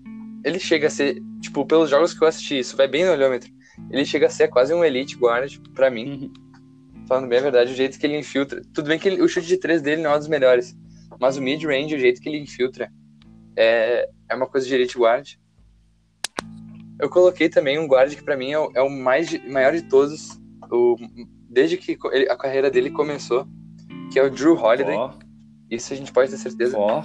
ele 0.43 0.59
chega 0.59 0.87
a 0.87 0.91
ser. 0.91 1.23
Tipo, 1.43 1.67
pelos 1.67 1.91
jogos 1.91 2.15
que 2.15 2.25
eu 2.25 2.29
assisti, 2.29 2.59
isso 2.59 2.79
vai 2.79 2.89
bem 2.89 3.05
no 3.05 3.13
olhômetro. 3.13 3.51
Ele 3.91 4.07
chega 4.07 4.27
a 4.27 4.31
ser 4.31 4.49
quase 4.49 4.73
um 4.73 4.83
elite 4.83 5.17
guard 5.19 5.59
pra 5.75 5.91
mim. 5.91 6.13
Uhum. 6.13 6.33
Falando 7.07 7.29
bem 7.29 7.39
a 7.39 7.43
verdade, 7.43 7.71
o 7.71 7.77
jeito 7.77 7.99
que 7.99 8.07
ele 8.07 8.17
infiltra. 8.19 8.63
Tudo 8.73 8.89
bem 8.89 8.99
que 8.99 9.07
ele- 9.07 9.21
o 9.21 9.29
chute 9.29 9.47
de 9.47 9.59
três 9.59 9.83
dele 9.83 10.01
não 10.01 10.13
é 10.13 10.17
um 10.17 10.19
dos 10.19 10.29
melhores. 10.29 10.75
Mas 11.21 11.37
o 11.37 11.43
mid-range, 11.43 11.95
o 11.95 11.99
jeito 11.99 12.23
que 12.23 12.29
ele 12.31 12.39
infiltra, 12.39 12.91
é, 13.55 14.09
é 14.31 14.35
uma 14.35 14.47
coisa 14.47 14.67
de 14.67 14.75
elite 14.75 14.99
guard. 14.99 15.35
Eu 17.01 17.09
coloquei 17.09 17.49
também 17.49 17.79
um 17.79 17.87
guard 17.87 18.15
que 18.15 18.23
pra 18.23 18.37
mim 18.37 18.51
é 18.53 18.59
o, 18.59 18.71
é 18.75 18.83
o 18.83 18.91
mais 18.91 19.31
maior 19.49 19.73
de 19.73 19.83
todos, 19.83 20.39
o, 20.71 20.97
desde 21.49 21.77
que 21.77 21.97
ele- 22.13 22.29
a 22.29 22.37
carreira 22.37 22.71
dele 22.71 22.91
começou, 22.91 23.47
que 24.13 24.19
é 24.19 24.23
o 24.23 24.31
Drew 24.31 24.55
Holiday. 24.57 24.97
Ó, 24.97 25.13
Isso 25.71 25.93
a 25.93 25.97
gente 25.97 26.13
pode 26.13 26.31
ter 26.31 26.39
certeza. 26.39 26.77
ó. 26.79 27.03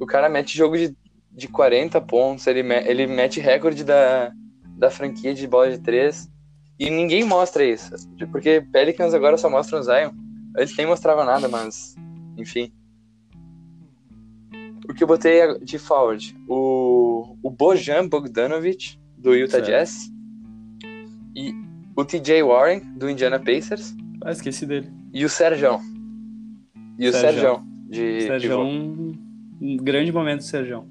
O 0.00 0.06
cara 0.06 0.28
mete 0.28 0.56
jogo 0.56 0.76
de, 0.78 0.96
de 1.32 1.48
40 1.48 2.00
pontos, 2.00 2.46
ele, 2.46 2.62
me- 2.62 2.84
ele 2.86 3.06
mete 3.06 3.38
recorde 3.40 3.84
da, 3.84 4.32
da 4.78 4.90
franquia 4.90 5.34
de 5.34 5.46
bola 5.46 5.70
de 5.70 5.78
três. 5.78 6.28
E 6.78 6.90
ninguém 6.90 7.22
mostra 7.24 7.64
isso. 7.64 7.90
Porque 8.32 8.60
Pelicans 8.72 9.14
agora 9.14 9.36
só 9.36 9.48
mostram 9.50 9.78
o 9.78 9.82
Zion. 9.82 10.10
Eles 10.56 10.76
nem 10.76 10.86
mostravam 10.86 11.24
nada, 11.24 11.48
mas. 11.48 11.94
Enfim. 12.36 12.72
O 14.88 14.92
que 14.94 15.02
eu 15.02 15.08
botei 15.08 15.58
de 15.60 15.78
forward? 15.78 16.36
O, 16.48 17.36
o 17.42 17.50
Bojan 17.50 18.06
Bogdanovic, 18.08 18.98
do 19.24 19.34
Utah 19.34 19.52
Certo. 19.52 19.66
Jazz. 19.66 20.12
E 21.34 21.52
o 21.96 22.04
TJ 22.04 22.42
Warren, 22.42 22.80
do 22.96 23.08
Indiana 23.08 23.40
Pacers. 23.40 23.96
Ah, 24.22 24.30
esqueci 24.30 24.66
dele. 24.66 24.92
E 25.12 25.24
o 25.24 25.28
Serjão. 25.28 25.80
E 26.98 27.08
o 27.08 27.12
Serjão. 27.12 27.64
Serjão. 27.90 28.38
De 28.38 28.52
um, 28.52 29.12
um 29.60 29.76
grande 29.78 30.12
momento 30.12 30.40
do 30.40 30.44
Sérgio. 30.44 30.86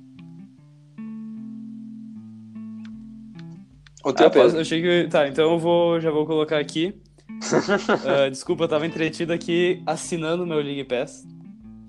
O 4.04 4.12
teu 4.12 4.28
Ah, 4.28 4.32
eu 4.36 4.64
que. 4.64 5.08
Tá, 5.10 5.28
então 5.28 5.54
eu 5.54 5.60
vou, 5.60 6.00
já 6.00 6.12
vou 6.12 6.26
colocar 6.26 6.58
aqui. 6.58 6.94
Ah, 8.06 8.30
desculpa, 8.30 8.64
eu 8.64 8.68
tava 8.68 8.86
entretido 8.86 9.32
aqui 9.32 9.82
assinando 9.86 10.46
meu 10.46 10.58
League 10.58 10.84
Pass. 10.86 11.26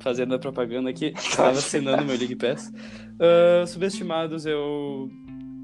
Fazendo 0.01 0.34
a 0.34 0.38
propaganda 0.38 0.90
aqui. 0.90 1.12
Tava 1.34 1.51
assinando 1.51 2.05
meu 2.05 2.16
League 2.16 2.36
Pass. 2.36 2.72
Ah, 3.18 3.66
subestimados, 3.66 4.45
eu. 4.47 5.09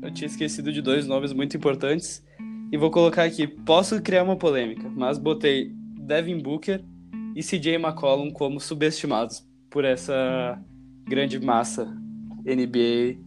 Eu 0.02 0.10
tinha 0.12 0.26
esquecido 0.26 0.72
de 0.72 0.80
dois 0.80 1.06
nomes 1.06 1.32
muito 1.32 1.56
importantes. 1.56 2.24
E 2.72 2.76
vou 2.76 2.90
colocar 2.90 3.24
aqui. 3.24 3.46
Posso 3.46 4.00
criar 4.00 4.22
uma 4.22 4.36
polêmica, 4.36 4.88
mas 4.88 5.18
botei 5.18 5.72
Devin 5.98 6.38
Booker 6.38 6.84
e 7.34 7.42
CJ 7.42 7.74
McCollum 7.74 8.30
como 8.30 8.60
subestimados 8.60 9.46
por 9.68 9.84
essa 9.84 10.58
grande 11.06 11.38
massa 11.40 11.84
NBA 12.44 13.18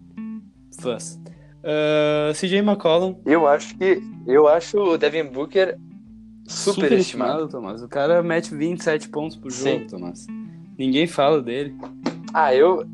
fãs. 0.79 1.19
Ah, 1.63 2.31
CJ 2.33 2.59
McCollum 2.59 3.15
Eu 3.25 3.47
acho 3.47 3.77
que. 3.77 4.01
Eu 4.27 4.47
acho 4.47 4.77
o 4.77 4.97
Devin 4.97 5.25
Booker 5.25 5.77
super, 6.45 6.91
estimado. 6.91 7.47
Tomás. 7.47 7.81
O 7.81 7.87
cara 7.87 8.21
mete 8.21 8.53
27 8.53 9.09
pontos 9.09 9.37
por 9.37 9.51
jogo, 9.51 9.79
Sim. 9.79 9.87
Tomás. 9.87 10.27
Ninguém 10.77 11.07
fala 11.07 11.41
dele. 11.41 11.75
Ah, 12.33 12.53
eu. 12.53 12.85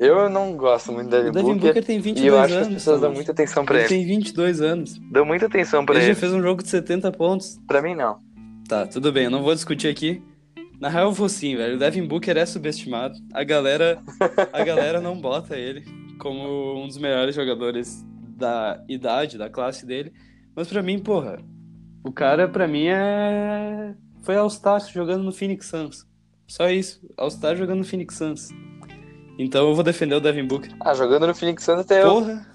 Eu 0.00 0.30
não 0.30 0.56
gosto 0.56 0.90
muito 0.92 1.08
do 1.08 1.10
Devin, 1.10 1.28
o 1.28 1.32
Devin 1.32 1.46
Booker. 1.52 1.60
Booker, 1.66 1.84
tem 1.84 2.00
22 2.00 2.24
e 2.24 2.26
eu 2.26 2.38
acho 2.38 2.54
anos. 2.54 2.66
que 2.68 2.74
as 2.74 2.82
pessoas 2.82 3.00
dão 3.02 3.12
muita 3.12 3.32
atenção 3.32 3.64
pra 3.66 3.74
ele 3.76 3.82
ele. 3.84 3.88
tem 3.88 4.06
22 4.06 4.60
anos. 4.62 4.98
Dão 5.12 5.26
muita 5.26 5.44
atenção 5.46 5.84
pra 5.84 5.94
ele 5.96 6.04
ele. 6.06 6.14
já 6.14 6.20
fez 6.20 6.32
um 6.32 6.40
jogo 6.40 6.62
de 6.62 6.70
70 6.70 7.12
pontos. 7.12 7.60
Pra 7.66 7.82
mim, 7.82 7.94
não. 7.94 8.18
Tá, 8.66 8.86
tudo 8.86 9.12
bem, 9.12 9.24
eu 9.24 9.30
não 9.30 9.42
vou 9.42 9.54
discutir 9.54 9.88
aqui. 9.88 10.22
Na 10.80 10.88
real, 10.88 11.08
eu 11.08 11.12
vou 11.12 11.28
sim, 11.28 11.54
velho. 11.54 11.76
O 11.76 11.78
Devin 11.78 12.06
Booker 12.06 12.34
é 12.38 12.46
subestimado. 12.46 13.14
A 13.34 13.44
galera, 13.44 14.02
a 14.52 14.62
galera 14.64 15.02
não 15.02 15.20
bota 15.20 15.54
ele 15.54 15.84
como 16.18 16.82
um 16.82 16.86
dos 16.86 16.96
melhores 16.96 17.34
jogadores 17.34 18.02
da 18.38 18.82
idade, 18.88 19.36
da 19.36 19.50
classe 19.50 19.84
dele. 19.84 20.12
Mas 20.56 20.68
pra 20.68 20.82
mim, 20.82 20.98
porra, 20.98 21.38
o 22.02 22.10
cara 22.10 22.48
pra 22.48 22.66
mim 22.66 22.86
é 22.86 23.94
foi 24.22 24.36
All-Star 24.36 24.80
jogando 24.90 25.24
no 25.24 25.32
Phoenix 25.32 25.66
Suns. 25.66 26.06
Só 26.46 26.70
isso, 26.70 27.00
All-Star 27.18 27.54
jogando 27.54 27.78
no 27.80 27.84
Phoenix 27.84 28.16
Suns. 28.16 28.48
Então 29.40 29.70
eu 29.70 29.74
vou 29.74 29.82
defender 29.82 30.14
o 30.14 30.20
Devin 30.20 30.46
Booker. 30.46 30.70
Ah, 30.80 30.92
jogando 30.92 31.26
no 31.26 31.34
Phoenix 31.34 31.64
Suns 31.64 31.80
até 31.80 32.02
eu. 32.02 32.10
Porra! 32.10 32.46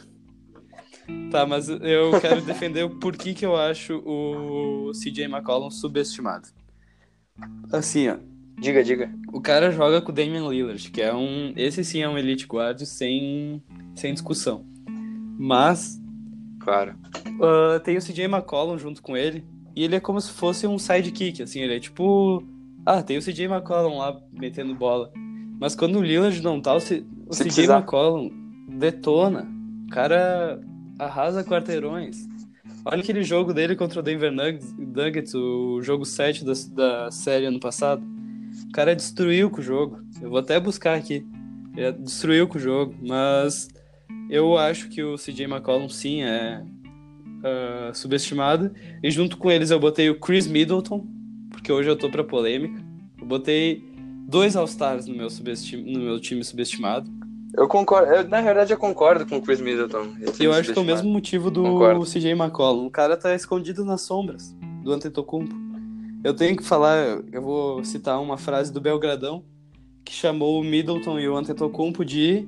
Tá, 1.32 1.44
mas 1.44 1.68
eu 1.68 2.20
quero 2.22 2.42
defender 2.42 2.84
o 2.84 2.92
porquê 3.00 3.34
que 3.34 3.44
eu 3.44 3.56
acho 3.56 4.04
o 4.06 4.92
CJ 4.92 5.26
McCollum 5.26 5.72
subestimado. 5.72 6.48
Assim, 7.72 8.10
ó. 8.10 8.18
Diga, 8.60 8.84
diga. 8.84 9.12
O 9.34 9.42
cara 9.42 9.72
joga 9.72 10.00
com 10.00 10.12
o 10.12 10.16
Damian 10.16 10.48
Lillard, 10.48 10.92
que 10.92 11.02
é 11.02 11.14
um. 11.14 11.54
Esse 11.58 11.84
sim 11.84 12.02
é 12.02 12.08
um 12.08 12.20
elite 12.20 12.46
guard 12.46 12.80
sem, 12.82 13.64
sem 13.96 14.14
discussão. 14.14 14.64
Mas. 15.40 16.00
Claro. 16.60 16.96
Uh, 17.28 17.80
tem 17.80 17.98
o 17.98 18.02
CJ 18.02 18.26
McCollum 18.26 18.78
junto 18.78 19.02
com 19.02 19.18
ele. 19.18 19.44
E 19.76 19.84
ele 19.84 19.96
é 19.96 20.00
como 20.00 20.22
se 20.22 20.32
fosse 20.32 20.68
um 20.68 20.78
sidekick, 20.78 21.42
assim. 21.42 21.62
Ele 21.62 21.78
é 21.78 21.80
tipo. 21.80 22.44
Ah, 22.86 23.02
tem 23.02 23.18
o 23.18 23.22
CJ 23.22 23.46
McCollum 23.46 23.98
lá 23.98 24.22
metendo 24.32 24.76
bola. 24.76 25.12
Mas 25.60 25.76
quando 25.76 26.00
o 26.00 26.02
Lillard 26.02 26.42
não 26.42 26.62
tá, 26.62 26.74
o, 26.74 26.80
C... 26.80 27.06
o 27.28 27.34
Se 27.34 27.44
CJ 27.44 27.54
precisar. 27.54 27.78
McCollum 27.78 28.30
detona. 28.68 29.48
O 29.88 29.90
cara 29.90 30.60
arrasa 31.00 31.44
quarteirões. 31.44 32.28
Olha 32.84 33.02
aquele 33.02 33.24
jogo 33.24 33.54
dele 33.54 33.76
contra 33.76 34.00
o 34.00 34.04
Denver 34.04 34.32
Nuggets, 34.32 35.34
o 35.34 35.82
jogo 35.82 36.06
7 36.06 36.46
da, 36.46 36.54
da 36.72 37.12
série 37.12 37.46
ano 37.46 37.60
passado. 37.60 38.04
O 38.70 38.72
cara 38.72 38.96
destruiu 38.96 39.50
com 39.50 39.60
o 39.60 39.64
jogo. 39.64 40.00
Eu 40.22 40.30
vou 40.30 40.40
até 40.40 40.60
buscar 40.60 40.96
aqui. 40.96 41.26
Ele 41.76 41.92
destruiu 41.94 42.48
com 42.48 42.58
o 42.58 42.62
jogo, 42.62 42.94
mas 43.02 43.68
eu 44.30 44.58
acho 44.58 44.90
que 44.90 45.04
o 45.04 45.16
CJ 45.16 45.46
McCollum 45.46 45.90
sim 45.90 46.22
é 46.22 46.64
ah, 47.46 47.92
subestimado. 47.94 48.72
E 49.04 49.12
junto 49.12 49.38
com 49.38 49.52
eles 49.52 49.70
eu 49.70 49.80
botei 49.80 50.10
o 50.10 50.20
Chris 50.20 50.48
Middleton, 50.48 51.06
porque 51.52 51.72
hoje 51.72 51.88
eu 51.88 51.96
tô 51.96 52.10
pra 52.10 52.24
polêmica. 52.24 52.84
Eu 53.22 53.28
botei 53.28 53.84
dois 54.28 54.56
All-Stars 54.56 55.08
no, 55.08 55.16
meu 55.16 55.30
subestim- 55.30 55.84
no 55.84 56.00
meu 56.00 56.20
time 56.20 56.44
subestimado. 56.44 57.10
Eu 57.58 57.68
concordo. 57.68 58.12
eu, 58.12 58.28
na 58.28 58.42
verdade, 58.42 58.74
eu 58.74 58.78
concordo 58.78 59.26
com 59.26 59.38
o 59.38 59.42
Chris 59.42 59.62
Middleton. 59.62 60.08
Eu 60.40 60.52
acho 60.52 60.74
que 60.74 60.78
é 60.80 60.82
o 60.82 60.86
mesmo 60.86 61.10
motivo 61.10 61.50
do 61.50 61.64
Concordo. 61.64 62.04
CJ 62.06 62.32
McCollum. 62.32 62.86
O 62.86 62.92
cara 62.92 63.16
tá 63.16 63.34
escondido 63.34 63.86
nas 63.86 64.02
sombras 64.02 64.54
do 64.84 64.92
Antetokounmpo. 64.92 65.56
Eu 66.24 66.34
tenho 66.34 66.58
que 66.58 66.64
falar, 66.64 67.22
eu 67.32 67.42
vou 67.42 67.84
citar 67.84 68.22
uma 68.22 68.38
frase 68.38 68.74
do 68.74 68.82
Belgradão 68.82 69.44
que 70.04 70.12
chamou 70.14 70.60
o 70.60 70.64
Middleton 70.64 71.18
e 71.20 71.30
o 71.30 71.36
Antetokounmpo 71.38 72.04
de 72.04 72.46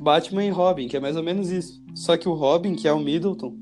Batman 0.00 0.44
e 0.44 0.50
Robin, 0.50 0.86
que 0.88 0.96
é 0.96 1.00
mais 1.00 1.16
ou 1.16 1.22
menos 1.22 1.50
isso. 1.50 1.82
Só 1.94 2.16
que 2.16 2.28
o 2.28 2.32
Robin, 2.34 2.74
que 2.76 2.86
é 2.86 2.92
o 2.92 3.00
Middleton, 3.00 3.56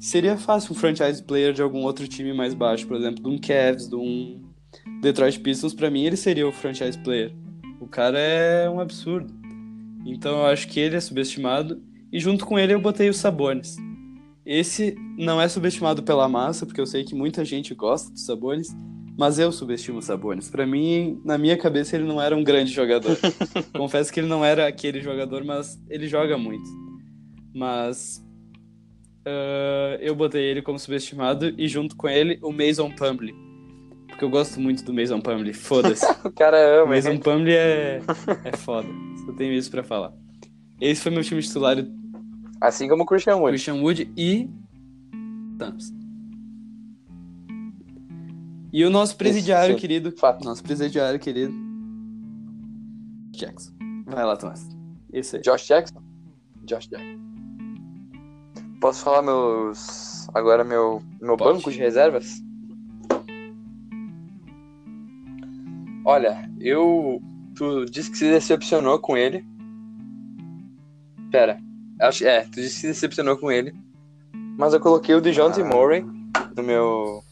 seria 0.00 0.36
fácil 0.36 0.72
um 0.72 0.74
franchise 0.74 1.22
player 1.22 1.52
de 1.52 1.62
algum 1.62 1.84
outro 1.84 2.08
time 2.08 2.32
mais 2.32 2.52
baixo, 2.52 2.86
por 2.86 2.96
exemplo, 2.96 3.22
de 3.22 3.28
um 3.28 3.38
Cavs, 3.38 3.88
de 3.88 3.94
um 3.94 4.40
Detroit 5.02 5.40
Pistons, 5.40 5.74
pra 5.74 5.90
mim 5.90 6.04
ele 6.04 6.16
seria 6.16 6.46
o 6.46 6.52
franchise 6.52 6.96
player. 6.96 7.32
O 7.80 7.88
cara 7.88 8.16
é 8.18 8.70
um 8.70 8.78
absurdo. 8.78 9.34
Então 10.06 10.38
eu 10.38 10.46
acho 10.46 10.68
que 10.68 10.78
ele 10.78 10.94
é 10.94 11.00
subestimado. 11.00 11.82
E 12.12 12.20
junto 12.20 12.46
com 12.46 12.56
ele 12.56 12.72
eu 12.72 12.80
botei 12.80 13.08
o 13.08 13.14
Sabonis. 13.14 13.76
Esse 14.46 14.94
não 15.18 15.40
é 15.40 15.48
subestimado 15.48 16.04
pela 16.04 16.28
massa, 16.28 16.64
porque 16.64 16.80
eu 16.80 16.86
sei 16.86 17.02
que 17.02 17.16
muita 17.16 17.44
gente 17.44 17.74
gosta 17.74 18.12
do 18.12 18.18
Sabonis, 18.18 18.68
mas 19.18 19.40
eu 19.40 19.50
subestimo 19.50 19.98
o 19.98 20.02
Sabonis. 20.02 20.48
Pra 20.48 20.64
mim, 20.64 21.20
na 21.24 21.36
minha 21.36 21.56
cabeça, 21.56 21.96
ele 21.96 22.04
não 22.04 22.22
era 22.22 22.36
um 22.36 22.44
grande 22.44 22.72
jogador. 22.72 23.18
Confesso 23.76 24.12
que 24.12 24.20
ele 24.20 24.28
não 24.28 24.44
era 24.44 24.68
aquele 24.68 25.00
jogador, 25.00 25.44
mas 25.44 25.82
ele 25.90 26.06
joga 26.06 26.38
muito. 26.38 26.68
Mas 27.52 28.24
ah, 29.26 29.98
eu 30.00 30.14
botei 30.14 30.44
ele 30.44 30.62
como 30.62 30.78
subestimado 30.78 31.52
e 31.58 31.66
junto 31.66 31.96
com 31.96 32.08
ele 32.08 32.38
o 32.40 32.52
Mason 32.52 32.90
Plumlee. 32.90 33.51
Porque 34.12 34.24
eu 34.24 34.30
gosto 34.30 34.60
muito 34.60 34.84
do 34.84 34.92
Mason 34.92 35.20
Plumlee. 35.20 35.54
Foda-se. 35.54 36.04
O 36.22 36.30
cara 36.30 36.82
ama, 36.82 36.94
Mason 36.94 37.12
hein? 37.12 37.18
Plumlee 37.18 37.56
é, 37.56 38.00
é 38.44 38.56
foda. 38.56 38.86
Só 39.24 39.32
tenho 39.32 39.52
isso 39.54 39.70
pra 39.70 39.82
falar. 39.82 40.12
Esse 40.80 41.02
foi 41.02 41.10
meu 41.10 41.24
time 41.24 41.42
titular, 41.42 41.76
Assim 42.60 42.88
como 42.88 43.02
o 43.02 43.06
Christian 43.06 43.36
Wood. 43.36 43.50
Christian 43.52 43.82
Wood 43.82 44.12
e 44.16 44.48
Suns. 45.58 45.92
E 48.72 48.84
o 48.84 48.90
nosso 48.90 49.16
presidiário 49.16 49.74
sim. 49.74 49.80
querido, 49.80 50.12
Fato. 50.12 50.44
nosso 50.44 50.62
presidiário 50.62 51.18
querido, 51.18 51.52
Jackson. 53.32 53.72
Vai 54.06 54.24
lá, 54.24 54.36
Tomás. 54.36 54.68
Esse 55.12 55.36
aí. 55.36 55.42
Josh 55.42 55.66
Jackson? 55.66 56.00
Josh 56.64 56.86
Jackson. 56.88 57.20
Posso 58.80 59.02
falar 59.04 59.22
meus. 59.22 60.28
Agora 60.34 60.64
meu, 60.64 61.02
meu 61.20 61.36
Pode. 61.36 61.54
banco 61.56 61.70
de 61.70 61.78
reservas? 61.78 62.42
Olha, 66.04 66.48
eu. 66.60 67.20
Tu 67.54 67.84
disse 67.86 68.10
que 68.10 68.18
se 68.18 68.30
decepcionou 68.30 68.98
com 68.98 69.16
ele. 69.16 69.44
Pera. 71.30 71.58
Acho, 72.00 72.24
é, 72.26 72.42
tu 72.42 72.54
disse 72.60 72.74
que 72.74 72.80
se 72.80 72.86
decepcionou 72.88 73.36
com 73.36 73.50
ele. 73.50 73.72
Mas 74.58 74.74
eu 74.74 74.80
coloquei 74.80 75.14
o 75.14 75.20
DeJounte 75.20 75.60
Ah. 75.60 75.64
Murray 75.64 76.04
no 76.56 76.62
meu. 76.62 77.22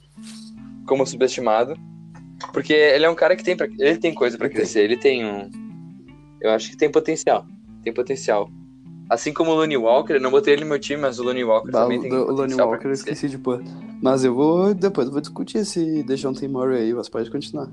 como 0.86 1.06
subestimado. 1.06 1.74
Porque 2.52 2.72
ele 2.72 3.04
é 3.04 3.10
um 3.10 3.14
cara 3.14 3.36
que 3.36 3.42
tem. 3.44 3.56
Pra, 3.56 3.66
ele 3.78 3.98
tem 3.98 4.14
coisa 4.14 4.38
tem. 4.38 4.48
crescer. 4.48 4.80
Ele 4.84 4.96
tem 4.96 5.24
um. 5.24 5.50
Eu 6.40 6.50
acho 6.50 6.70
que 6.70 6.76
tem 6.76 6.90
potencial. 6.90 7.46
Tem 7.82 7.92
potencial. 7.92 8.50
Assim 9.08 9.32
como 9.32 9.50
o 9.50 9.54
Lonnie 9.54 9.76
Walker, 9.76 10.14
eu 10.14 10.20
não 10.20 10.30
botei 10.30 10.54
ele 10.54 10.62
no 10.62 10.68
meu 10.70 10.78
time, 10.78 11.02
mas 11.02 11.18
o 11.18 11.24
Lonnie 11.24 11.42
Walker 11.42 11.70
Bah, 11.72 11.82
também 11.82 12.00
tem 12.00 12.12
o 12.12 12.30
Lonnie 12.30 12.54
Walker 12.54 12.86
eu 12.86 12.92
esqueci 12.92 13.28
de 13.28 13.36
pôr. 13.38 13.62
Mas 14.00 14.22
eu 14.24 14.34
vou. 14.34 14.72
Depois 14.72 15.06
eu 15.08 15.12
vou 15.12 15.20
discutir 15.20 15.58
esse 15.58 16.02
DeJounte 16.04 16.46
Murray 16.46 16.82
aí, 16.82 16.92
você 16.94 17.10
pode 17.10 17.30
continuar. 17.30 17.68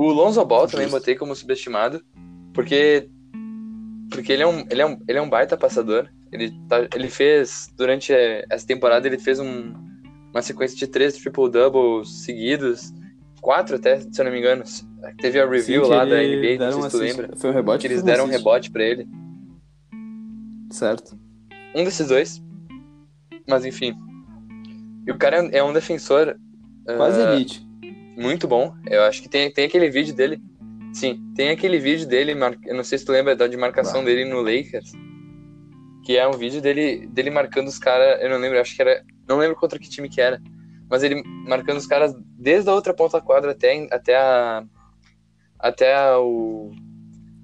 O 0.00 0.12
Lonzo 0.12 0.42
Ball 0.46 0.66
também 0.66 0.86
Justo. 0.86 0.98
botei 0.98 1.14
como 1.14 1.36
subestimado, 1.36 2.02
porque 2.54 3.06
porque 4.10 4.32
ele 4.32 4.42
é 4.42 4.46
um 4.46 4.64
ele 4.70 4.80
é 4.80 4.86
um, 4.86 4.98
ele 5.06 5.18
é 5.18 5.20
um 5.20 5.28
baita 5.28 5.58
passador. 5.58 6.08
Ele 6.32 6.50
tá, 6.66 6.88
ele 6.94 7.10
fez 7.10 7.68
durante 7.76 8.10
eh, 8.10 8.46
essa 8.48 8.66
temporada 8.66 9.06
ele 9.06 9.18
fez 9.18 9.38
um, 9.38 9.74
uma 10.32 10.40
sequência 10.40 10.74
de 10.74 10.86
três 10.86 11.18
triple 11.18 11.50
doubles 11.50 12.24
seguidos, 12.24 12.94
quatro 13.42 13.76
até, 13.76 14.00
se 14.00 14.18
eu 14.18 14.24
não 14.24 14.32
me 14.32 14.38
engano. 14.38 14.64
Teve 15.18 15.38
a 15.38 15.46
review 15.46 15.84
Sim, 15.84 15.90
lá 15.90 16.06
da 16.06 16.16
NBA, 16.16 16.56
não 16.58 16.72
sei 16.72 16.72
se 16.72 16.78
tu 16.80 16.86
assist. 16.86 16.98
lembra, 17.02 17.36
Foi 17.36 17.50
um 17.50 17.52
rebote 17.52 17.86
que 17.86 17.92
eles 17.92 18.02
deram 18.02 18.24
um 18.24 18.28
assist. 18.28 18.38
rebote 18.38 18.70
pra 18.70 18.82
ele. 18.82 19.06
Certo. 20.70 21.14
Um 21.74 21.84
desses 21.84 22.08
dois. 22.08 22.42
Mas 23.46 23.66
enfim. 23.66 23.94
E 25.06 25.10
o 25.10 25.18
cara 25.18 25.44
é, 25.44 25.58
é 25.58 25.62
um 25.62 25.74
defensor 25.74 26.38
Quase 26.96 27.20
ah, 27.20 27.34
elite. 27.34 27.69
Muito 28.20 28.46
bom. 28.46 28.74
Eu 28.88 29.02
acho 29.02 29.22
que 29.22 29.28
tem, 29.28 29.50
tem 29.52 29.64
aquele 29.66 29.90
vídeo 29.90 30.14
dele. 30.14 30.40
Sim, 30.92 31.20
tem 31.36 31.50
aquele 31.50 31.78
vídeo 31.78 32.06
dele, 32.06 32.34
mar- 32.34 32.56
eu 32.66 32.74
não 32.74 32.82
sei 32.84 32.98
se 32.98 33.04
tu 33.04 33.12
lembra 33.12 33.36
da 33.36 33.46
de 33.46 33.56
marcação 33.56 34.02
dele 34.04 34.24
no 34.24 34.40
Lakers. 34.42 34.92
Que 36.04 36.16
é 36.16 36.26
um 36.26 36.32
vídeo 36.32 36.60
dele, 36.60 37.06
dele 37.08 37.30
marcando 37.30 37.68
os 37.68 37.78
caras. 37.78 38.20
Eu 38.22 38.30
não 38.30 38.38
lembro, 38.38 38.60
acho 38.60 38.74
que 38.74 38.82
era. 38.82 39.02
Não 39.28 39.38
lembro 39.38 39.56
contra 39.56 39.78
que 39.78 39.88
time 39.88 40.08
que 40.08 40.20
era. 40.20 40.40
Mas 40.88 41.02
ele 41.02 41.22
marcando 41.46 41.76
os 41.76 41.86
caras 41.86 42.12
desde 42.38 42.68
a 42.68 42.74
outra 42.74 42.92
ponta 42.92 43.20
quadra 43.20 43.52
até, 43.52 43.86
até 43.92 44.16
a. 44.16 44.64
Até 45.58 45.94
a, 45.94 46.18
o, 46.18 46.72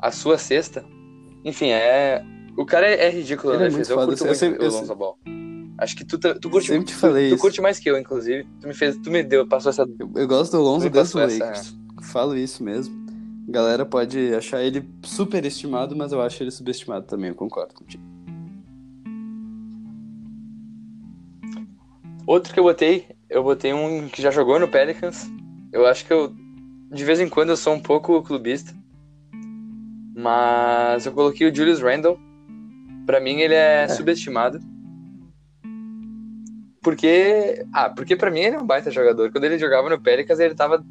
a 0.01 0.11
sua 0.11 0.39
cesta. 0.39 0.85
Enfim, 1.45 1.69
é. 1.71 2.25
O 2.57 2.65
cara 2.65 2.89
é, 2.89 3.07
é 3.07 3.11
ridículo 3.11 3.53
Ele 3.53 3.61
na 3.61 3.67
é 3.67 3.71
muito. 3.71 3.91
Eu 3.91 4.01
eu 4.01 4.07
muito 4.07 4.35
sempre- 4.35 4.59
o 4.59 4.63
eu 4.67 4.71
Lonzo 4.73 4.95
Ball. 4.97 5.19
Acho 5.79 5.95
que 5.97 6.05
tu, 6.05 6.19
tu, 6.19 6.39
tu 6.41 6.49
curte, 6.51 6.69
sempre 6.69 6.87
te 6.87 6.95
tu- 6.95 6.99
falei 6.99 7.29
tu, 7.29 7.35
isso. 7.35 7.43
curte 7.43 7.61
mais 7.61 7.79
que 7.79 7.91
eu, 7.91 7.99
inclusive. 7.99 8.47
Tu 8.61 8.67
me 8.69 8.75
fez, 8.75 8.97
tu 8.97 9.11
me 9.11 9.23
deu, 9.23 9.47
passou 9.47 9.71
essa 9.71 9.83
Eu, 9.99 10.11
eu 10.15 10.27
gosto 10.27 10.53
do 10.57 10.63
Lonzo 10.63 10.85
Me 10.85 10.91
desde 10.91 11.17
o 11.17 11.21
passou 11.21 11.21
essa- 11.23 11.45
Lakers. 11.45 11.77
Falo 12.13 12.37
isso 12.37 12.63
mesmo. 12.65 12.95
A 13.49 13.53
galera 13.53 13.85
pode 13.87 14.35
achar 14.35 14.63
ele 14.63 14.89
superestimado, 15.03 15.95
mas 15.95 16.13
eu 16.13 16.21
acho 16.23 16.43
ele 16.43 16.51
subestimado 16.51 17.07
também, 17.07 17.29
eu 17.31 17.35
concordo 17.37 17.75
contigo. 17.75 18.03
Outro 22.27 22.53
que 22.53 22.59
eu 22.59 22.65
botei, 22.65 23.07
eu 23.31 23.43
botei 23.43 23.73
um 23.73 24.09
que 24.09 24.21
já 24.21 24.31
jogou 24.31 24.59
no 24.59 24.67
Pelicans. 24.69 25.31
Eu 25.73 25.87
acho 25.87 26.05
que 26.05 26.13
eu, 26.13 26.35
de 26.91 27.05
vez 27.05 27.21
em 27.21 27.29
quando, 27.29 27.51
eu 27.51 27.57
sou 27.57 27.73
um 27.75 27.81
pouco 27.81 28.21
clubista. 28.23 28.75
Mas 30.15 31.07
eu 31.07 31.13
coloquei 31.13 31.49
o 31.49 31.55
Julius 31.55 31.81
Randle. 31.81 32.19
Pra 33.05 33.21
mim, 33.21 33.39
ele 33.41 33.55
é, 33.55 33.83
É. 33.85 33.89
subestimado. 33.89 34.59
Porque. 36.87 37.67
Ah, 37.73 37.91
porque 37.91 38.15
pra 38.15 38.31
mim 38.31 38.43
ele 38.43 38.55
é 38.55 38.59
um 38.61 38.65
baita 38.65 38.93
jogador. 38.93 39.33
Quando 39.33 39.43
ele 39.43 39.59
jogava 39.59 39.91
no 39.91 40.01
Pelicans, 40.01 40.39
ele 40.39 40.55
tava 40.55 40.87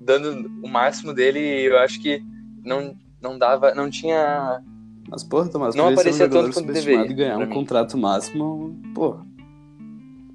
dando 0.00 0.50
o 0.60 0.68
máximo 0.68 1.14
dele 1.14 1.38
e 1.38 1.66
eu 1.66 1.78
acho 1.78 2.02
que 2.02 2.20
não, 2.64 2.96
não 3.20 3.38
dava. 3.38 3.72
Não 3.72 3.88
tinha. 3.88 4.60
Mas, 5.08 5.22
porra, 5.22 5.48
Tomás, 5.48 5.76
Não 5.76 5.90
aparecia 5.90 6.26
um 6.26 6.28
tanto 6.28 6.52
quanto 6.52 6.72
deveria, 6.72 7.14
ganhar 7.14 7.36
um 7.36 7.46
mim. 7.46 7.50
contrato 7.50 7.96
máximo, 7.96 8.76
porra. 8.92 9.24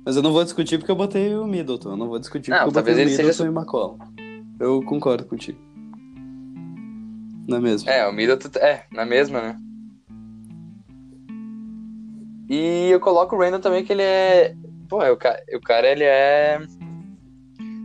Mas 0.06 0.16
eu 0.16 0.24
não 0.24 0.32
vou 0.32 0.46
discutir 0.46 0.78
porque 0.78 0.90
eu 0.90 0.96
botei 0.96 1.36
o 1.36 1.46
Middleton. 1.46 1.90
Eu 1.90 1.98
não 1.98 2.08
vou 2.08 2.18
discutir 2.18 2.50
Não, 2.50 2.60
porque 2.60 2.70
eu 2.70 2.74
talvez 2.74 2.96
botei 2.96 3.08
o 3.08 3.10
ele 3.10 3.16
seja 3.18 3.44
Middleton 3.44 3.46
e 3.46 3.50
o 3.50 3.60
McCollum. 3.60 3.98
Eu 4.58 4.82
concordo 4.84 5.26
contigo. 5.26 5.60
Não 7.46 7.58
é 7.58 7.60
mesmo? 7.60 7.90
É, 7.90 8.08
o 8.08 8.14
Middleton 8.14 8.58
é, 8.60 8.86
na 8.90 9.06
mesma, 9.06 9.42
né? 9.42 9.60
E 12.50 12.90
eu 12.90 13.02
coloco 13.02 13.36
o 13.36 13.40
Randall 13.40 13.60
também, 13.60 13.84
que 13.84 13.92
ele 13.92 14.04
é. 14.04 14.56
Pô, 14.90 15.04
o 15.04 15.18
cara, 15.18 15.44
o 15.54 15.60
cara 15.62 15.88
ele 15.88 16.04
é. 16.04 16.60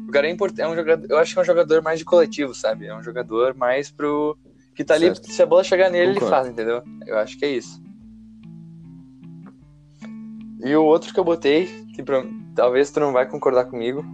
O 0.08 0.12
cara 0.12 0.26
é 0.26 0.30
importante. 0.30 0.60
É 0.62 0.68
um 0.68 0.74
jogador, 0.76 1.06
eu 1.10 1.18
acho 1.18 1.32
que 1.32 1.38
é 1.38 1.42
um 1.42 1.46
jogador 1.46 1.82
mais 1.82 1.98
de 1.98 2.04
coletivo, 2.04 2.54
sabe? 2.54 2.86
É 2.86 2.94
um 2.94 3.02
jogador 3.02 3.54
mais 3.56 3.90
pro. 3.90 4.36
Que 4.74 4.84
tá 4.84 4.94
ali, 4.94 5.06
Certo. 5.06 5.30
se 5.30 5.42
a 5.42 5.46
bola 5.46 5.62
chegar 5.64 5.90
nele, 5.90 6.14
Concordo. 6.14 6.24
ele 6.26 6.30
faz, 6.34 6.48
entendeu? 6.48 6.82
Eu 7.06 7.18
acho 7.18 7.38
que 7.38 7.44
é 7.44 7.50
isso. 7.50 7.82
E 10.64 10.74
o 10.76 10.84
outro 10.84 11.12
que 11.12 11.18
eu 11.18 11.24
botei, 11.24 11.66
que 11.94 12.02
pra- 12.02 12.24
talvez 12.54 12.90
tu 12.90 13.00
não 13.00 13.12
vai 13.12 13.28
concordar 13.28 13.64
comigo, 13.66 14.04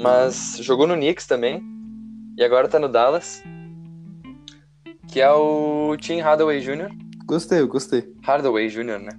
mas 0.00 0.56
jogou 0.60 0.86
no 0.86 0.94
Knicks 0.94 1.26
também, 1.26 1.62
e 2.36 2.42
agora 2.42 2.66
tá 2.68 2.78
no 2.78 2.88
Dallas, 2.88 3.42
que 5.08 5.20
é 5.20 5.30
o 5.30 5.96
Tim 5.98 6.20
Hardaway 6.20 6.60
Jr. 6.60 6.90
Gostei, 7.26 7.60
eu 7.60 7.68
gostei. 7.68 8.10
Hardaway 8.22 8.68
Jr., 8.68 8.98
né? 9.00 9.12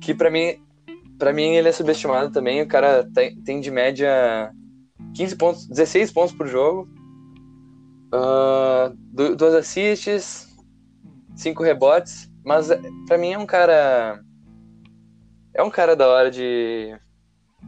Que 0.00 0.12
pra 0.14 0.30
mim, 0.30 0.56
para 1.18 1.32
mim 1.32 1.54
ele 1.54 1.68
é 1.68 1.72
subestimado 1.72 2.32
também. 2.32 2.62
O 2.62 2.68
cara 2.68 3.08
tem, 3.14 3.34
tem 3.42 3.60
de 3.60 3.70
média 3.70 4.50
15 5.14 5.36
pontos, 5.36 5.66
16 5.66 6.12
pontos 6.12 6.34
por 6.34 6.46
jogo, 6.46 6.88
ah, 8.12 8.92
du- 9.12 9.36
duas 9.36 9.54
assists, 9.54 10.46
cinco 11.34 11.62
rebotes. 11.62 12.30
Mas 12.44 12.68
pra 13.06 13.18
mim 13.18 13.32
é 13.32 13.38
um 13.38 13.46
cara 13.46 14.20
é 15.54 15.62
um 15.62 15.70
cara 15.70 15.96
da 15.96 16.06
hora 16.06 16.30
de 16.30 16.94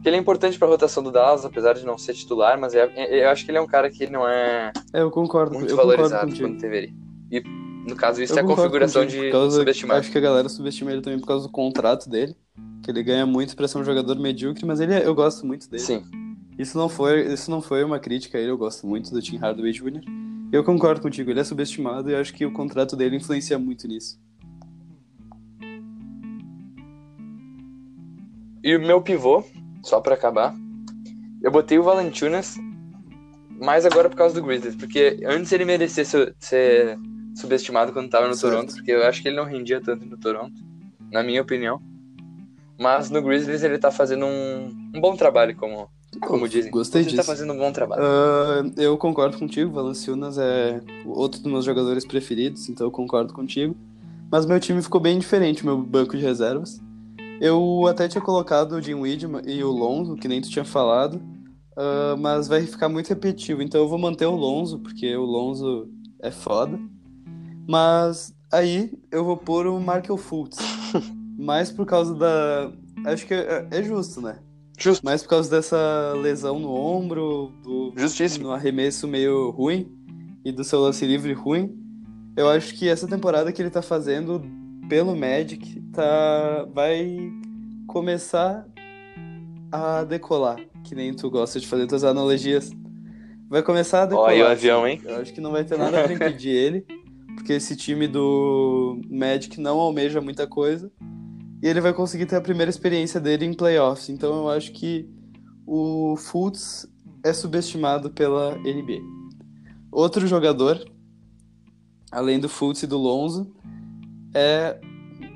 ele 0.05 0.15
é 0.15 0.19
importante 0.19 0.57
pra 0.57 0.67
rotação 0.67 1.03
do 1.03 1.11
Dallas, 1.11 1.43
apesar 1.43 1.73
de 1.73 1.85
não 1.85 1.97
ser 1.97 2.13
titular, 2.13 2.57
mas 2.57 2.73
é- 2.73 2.89
é- 2.95 3.25
eu 3.25 3.29
acho 3.29 3.43
que 3.43 3.51
ele 3.51 3.57
é 3.57 3.61
um 3.61 3.67
cara 3.67 3.89
que 3.89 4.07
não 4.09 4.25
é 4.27 4.71
É, 4.93 5.01
eu 5.01 5.11
concordo. 5.11 5.53
muito 5.55 5.71
eu 5.71 5.75
concordo 5.75 5.95
valorizado 5.97 6.27
contigo. 6.31 6.47
quando 6.47 6.61
deveria. 6.61 6.93
E 7.31 7.41
no 7.89 7.95
caso 7.97 8.21
isso 8.23 8.31
Eu 8.33 8.37
é 8.37 8.39
a 8.39 8.43
concordo 8.43 8.61
configuração 8.63 9.01
contigo, 9.03 9.23
de 9.23 9.31
causa- 9.31 9.57
subestimado. 9.59 9.99
Acho 9.99 10.11
que 10.11 10.17
a 10.17 10.21
galera 10.21 10.47
subestima 10.47 10.91
ele 10.93 11.01
também 11.01 11.19
por 11.19 11.27
causa 11.27 11.45
do 11.47 11.51
contrato 11.51 12.09
dele. 12.09 12.33
Que 12.89 12.93
ele 12.93 13.03
ganha 13.03 13.23
muito 13.23 13.55
pra 13.55 13.67
ser 13.67 13.77
um 13.77 13.83
jogador 13.83 14.17
medíocre, 14.17 14.65
mas 14.65 14.79
ele 14.79 14.95
é- 14.95 15.05
eu 15.05 15.13
gosto 15.13 15.45
muito 15.45 15.69
dele. 15.69 15.83
Sim. 15.83 16.03
Isso 16.57 16.75
não 16.75 16.89
foi, 16.89 17.31
isso 17.31 17.51
não 17.51 17.61
foi 17.61 17.83
uma 17.83 17.99
crítica 17.99 18.35
a 18.35 18.41
ele, 18.41 18.49
eu 18.49 18.57
gosto 18.57 18.87
muito 18.87 19.11
do 19.11 19.21
Tim 19.21 19.37
Hardaway 19.37 19.71
Jr. 19.71 20.01
Eu 20.51 20.63
concordo 20.63 20.99
contigo, 20.99 21.29
ele 21.29 21.39
é 21.39 21.43
subestimado 21.43 22.09
e 22.09 22.15
acho 22.15 22.33
que 22.33 22.43
o 22.47 22.51
contrato 22.51 22.95
dele 22.95 23.15
influencia 23.17 23.59
muito 23.59 23.87
nisso. 23.87 24.19
E 28.63 28.75
o 28.75 28.79
meu 28.81 28.99
pivô, 29.03 29.43
só 29.83 30.01
pra 30.01 30.15
acabar, 30.15 30.55
eu 31.43 31.51
botei 31.51 31.77
o 31.77 31.83
Valanciunas, 31.83 32.57
mas 33.61 33.85
agora 33.85 34.09
por 34.09 34.15
causa 34.17 34.33
do 34.33 34.43
Grizzlies, 34.47 34.75
porque 34.75 35.19
antes 35.27 35.51
ele 35.51 35.63
merecia 35.63 36.03
ser, 36.03 36.35
ser 36.39 36.97
subestimado 37.35 37.93
quando 37.93 38.09
tava 38.09 38.27
no 38.27 38.33
Certo. 38.33 38.51
Toronto, 38.51 38.73
porque 38.73 38.91
eu 38.91 39.05
acho 39.05 39.21
que 39.21 39.27
ele 39.27 39.37
não 39.37 39.45
rendia 39.45 39.79
tanto 39.79 40.07
no 40.07 40.17
Toronto, 40.17 40.55
na 41.11 41.21
minha 41.21 41.43
opinião. 41.43 41.79
Mas 42.79 43.09
no 43.09 43.21
Grizzlies 43.21 43.63
ele 43.63 43.77
tá 43.77 43.91
fazendo 43.91 44.25
um, 44.25 44.91
um 44.95 45.01
bom 45.01 45.15
trabalho, 45.15 45.55
como, 45.55 45.89
como 46.21 46.47
dizem. 46.47 46.71
Gostei 46.71 47.01
ele 47.01 47.09
disso. 47.09 47.21
tá 47.21 47.23
fazendo 47.23 47.53
um 47.53 47.57
bom 47.57 47.71
trabalho. 47.71 48.01
Ah, 48.03 48.63
eu 48.77 48.97
concordo 48.97 49.37
contigo, 49.37 49.71
Valanciunas 49.71 50.37
é 50.37 50.81
outro 51.05 51.41
dos 51.41 51.51
meus 51.51 51.65
jogadores 51.65 52.05
preferidos, 52.05 52.69
então 52.69 52.87
eu 52.87 52.91
concordo 52.91 53.33
contigo. 53.33 53.75
Mas 54.31 54.45
meu 54.45 54.59
time 54.59 54.81
ficou 54.81 55.01
bem 55.01 55.19
diferente, 55.19 55.65
meu 55.65 55.77
banco 55.77 56.15
de 56.15 56.23
reservas. 56.23 56.79
Eu 57.41 57.85
até 57.87 58.07
tinha 58.07 58.21
colocado 58.21 58.73
o 58.73 58.81
Jim 58.81 58.95
Widman 58.95 59.41
e 59.45 59.63
o 59.63 59.71
Lonzo, 59.71 60.15
que 60.15 60.27
nem 60.27 60.41
tu 60.41 60.49
tinha 60.49 60.65
falado, 60.65 61.21
ah, 61.79 62.15
mas 62.19 62.47
vai 62.47 62.61
ficar 62.65 62.89
muito 62.89 63.07
repetitivo, 63.07 63.61
então 63.61 63.79
eu 63.79 63.87
vou 63.87 63.97
manter 63.97 64.25
o 64.25 64.35
Lonzo, 64.35 64.79
porque 64.79 65.15
o 65.15 65.23
Lonzo 65.23 65.89
é 66.21 66.29
foda. 66.29 66.77
Mas 67.67 68.33
aí 68.51 68.91
eu 69.11 69.23
vou 69.23 69.37
pôr 69.37 69.65
o 69.65 69.79
Markel 69.79 70.17
Fultz, 70.17 70.57
mais 71.39 71.71
por 71.71 71.85
causa 71.85 72.13
da... 72.13 72.71
Acho 73.05 73.25
que 73.25 73.33
é, 73.33 73.67
é 73.71 73.83
justo, 73.83 74.21
né? 74.21 74.39
Justo, 74.77 75.03
Mais 75.03 75.21
por 75.23 75.29
causa 75.29 75.49
dessa 75.49 76.13
lesão 76.21 76.57
no 76.57 76.73
ombro, 76.73 77.51
do 77.63 77.93
justíssimo. 77.97 78.47
no 78.47 78.51
arremesso 78.53 79.07
meio 79.07 79.49
ruim 79.49 79.91
e 80.45 80.51
do 80.51 80.63
seu 80.63 80.79
lance 80.79 81.05
livre 81.05 81.33
ruim. 81.33 81.77
Eu 82.37 82.49
acho 82.49 82.73
que 82.75 82.87
essa 82.87 83.05
temporada 83.05 83.51
que 83.51 83.61
ele 83.61 83.69
tá 83.69 83.81
fazendo 83.81 84.41
pelo 84.87 85.15
Magic 85.15 85.81
tá 85.91 86.65
vai 86.73 87.29
começar 87.87 88.65
a 89.69 90.03
decolar, 90.05 90.57
que 90.85 90.95
nem 90.95 91.13
tu 91.13 91.29
gosta 91.29 91.59
de 91.59 91.67
fazer 91.67 91.85
tuas 91.85 92.05
analogias. 92.05 92.71
Vai 93.49 93.61
começar 93.61 94.03
a 94.03 94.05
decolar. 94.05 94.31
Olha 94.31 94.45
o 94.45 94.47
avião, 94.47 94.87
hein? 94.87 95.01
Eu 95.03 95.17
acho 95.17 95.33
que 95.33 95.41
não 95.41 95.51
vai 95.51 95.65
ter 95.65 95.77
nada 95.77 96.03
pra 96.03 96.13
impedir 96.13 96.51
ele, 96.51 96.85
porque 97.35 97.53
esse 97.53 97.75
time 97.75 98.07
do 98.07 99.01
Magic 99.09 99.59
não 99.59 99.77
almeja 99.77 100.21
muita 100.21 100.47
coisa. 100.47 100.89
E 101.61 101.67
ele 101.67 101.81
vai 101.81 101.93
conseguir 101.93 102.25
ter 102.25 102.37
a 102.37 102.41
primeira 102.41 102.69
experiência 102.69 103.19
dele 103.19 103.45
em 103.45 103.53
playoffs. 103.53 104.09
Então 104.09 104.33
eu 104.33 104.49
acho 104.49 104.71
que 104.71 105.09
o 105.65 106.15
Fultz 106.17 106.87
é 107.23 107.33
subestimado 107.33 108.09
pela 108.09 108.55
NBA. 108.57 109.01
Outro 109.91 110.25
jogador, 110.25 110.79
além 112.11 112.39
do 112.39 112.47
Fultz 112.47 112.83
e 112.83 112.87
do 112.87 112.97
Lonzo, 112.97 113.53
é 114.33 114.79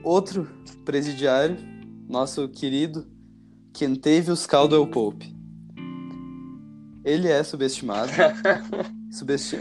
outro 0.03 0.47
presidiário, 0.85 1.57
nosso 2.07 2.47
querido 2.47 3.05
Kentavious 3.73 4.45
Caldwell 4.45 4.87
Pope. 4.87 5.33
Ele 7.03 7.27
é 7.27 7.43
subestimado. 7.43 8.11
Subesti... 9.11 9.59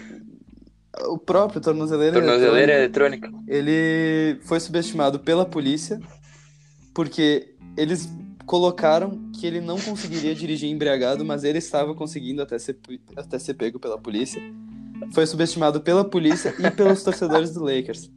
O 1.08 1.18
próprio 1.18 1.60
tornozeleiro 1.60 2.16
Tornozeleira 2.16 2.74
eletrônico, 2.74 3.26
eletrônica. 3.26 3.52
ele 3.52 4.38
foi 4.42 4.60
subestimado 4.60 5.18
pela 5.18 5.46
polícia 5.46 5.98
porque 6.94 7.54
eles 7.76 8.08
colocaram 8.46 9.30
que 9.32 9.46
ele 9.46 9.60
não 9.60 9.78
conseguiria 9.78 10.34
dirigir 10.34 10.70
embriagado, 10.70 11.24
mas 11.24 11.44
ele 11.44 11.58
estava 11.58 11.94
conseguindo 11.94 12.42
até 12.42 12.58
ser, 12.58 12.78
até 13.16 13.38
ser 13.38 13.54
pego 13.54 13.78
pela 13.78 13.96
polícia. 13.98 14.42
Foi 15.12 15.26
subestimado 15.26 15.80
pela 15.80 16.04
polícia 16.04 16.54
e 16.58 16.70
pelos 16.70 17.02
torcedores 17.04 17.52
do 17.52 17.62
Lakers. 17.64 18.10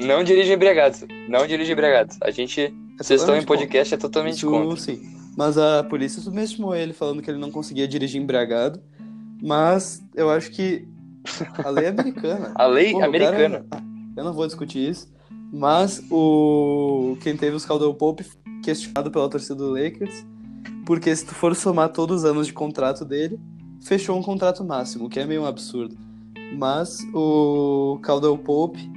Não 0.00 0.22
dirige 0.22 0.52
embriagados. 0.52 1.04
Não 1.28 1.46
dirige 1.46 1.72
embriagados. 1.72 2.16
A 2.22 2.30
gente, 2.30 2.60
É 2.60 3.02
vocês 3.02 3.20
estão 3.20 3.36
em 3.36 3.44
podcast, 3.44 3.94
é 3.94 3.96
totalmente 3.96 4.36
Isso, 4.38 4.50
contra. 4.50 4.76
sim. 4.80 5.00
Mas 5.36 5.56
a 5.58 5.84
polícia 5.84 6.20
subestimou 6.20 6.74
ele, 6.74 6.92
falando 6.92 7.22
que 7.22 7.30
ele 7.30 7.38
não 7.38 7.50
conseguia 7.50 7.86
dirigir 7.86 8.20
embriagado. 8.20 8.80
Mas 9.42 10.02
eu 10.14 10.30
acho 10.30 10.50
que 10.50 10.86
a 11.64 11.68
lei 11.70 11.86
é 11.86 11.88
americana. 11.88 12.52
A 12.56 12.66
lei 12.66 12.92
o 12.92 13.04
americana. 13.04 13.64
cara- 13.68 13.82
eu 14.16 14.24
não 14.24 14.32
vou 14.32 14.46
discutir 14.46 14.88
isso. 14.88 15.08
Mas 15.52 16.02
o 16.10 17.16
quem 17.20 17.36
teve 17.36 17.56
os 17.56 17.64
Caldwell 17.64 17.94
Pope 17.94 18.24
questionado 18.62 19.10
pela 19.10 19.28
torcida 19.28 19.54
do 19.54 19.70
Lakers, 19.70 20.26
porque 20.84 21.14
se 21.14 21.24
tu 21.24 21.34
for 21.34 21.54
somar 21.54 21.90
todos 21.90 22.18
os 22.18 22.24
anos 22.24 22.46
de 22.46 22.52
contrato 22.52 23.04
dele, 23.04 23.38
fechou 23.80 24.18
um 24.18 24.22
contrato 24.22 24.64
máximo, 24.64 25.06
o 25.06 25.08
que 25.08 25.20
é 25.20 25.26
meio 25.26 25.42
um 25.42 25.46
absurdo. 25.46 25.96
Mas 26.56 27.00
o 27.14 27.98
Caldwell 28.02 28.38
Pope 28.38 28.90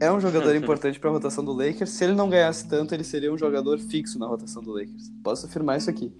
é 0.00 0.10
um 0.12 0.20
jogador 0.20 0.54
importante 0.54 0.98
para 0.98 1.10
a 1.10 1.12
rotação 1.12 1.44
do 1.44 1.52
Lakers. 1.52 1.90
Se 1.90 2.04
ele 2.04 2.14
não 2.14 2.28
ganhasse 2.28 2.68
tanto, 2.68 2.94
ele 2.94 3.04
seria 3.04 3.32
um 3.32 3.38
jogador 3.38 3.78
fixo 3.78 4.18
na 4.18 4.26
rotação 4.26 4.62
do 4.62 4.72
Lakers. 4.72 5.10
Posso 5.22 5.46
afirmar 5.46 5.78
isso 5.78 5.88
aqui. 5.88 6.12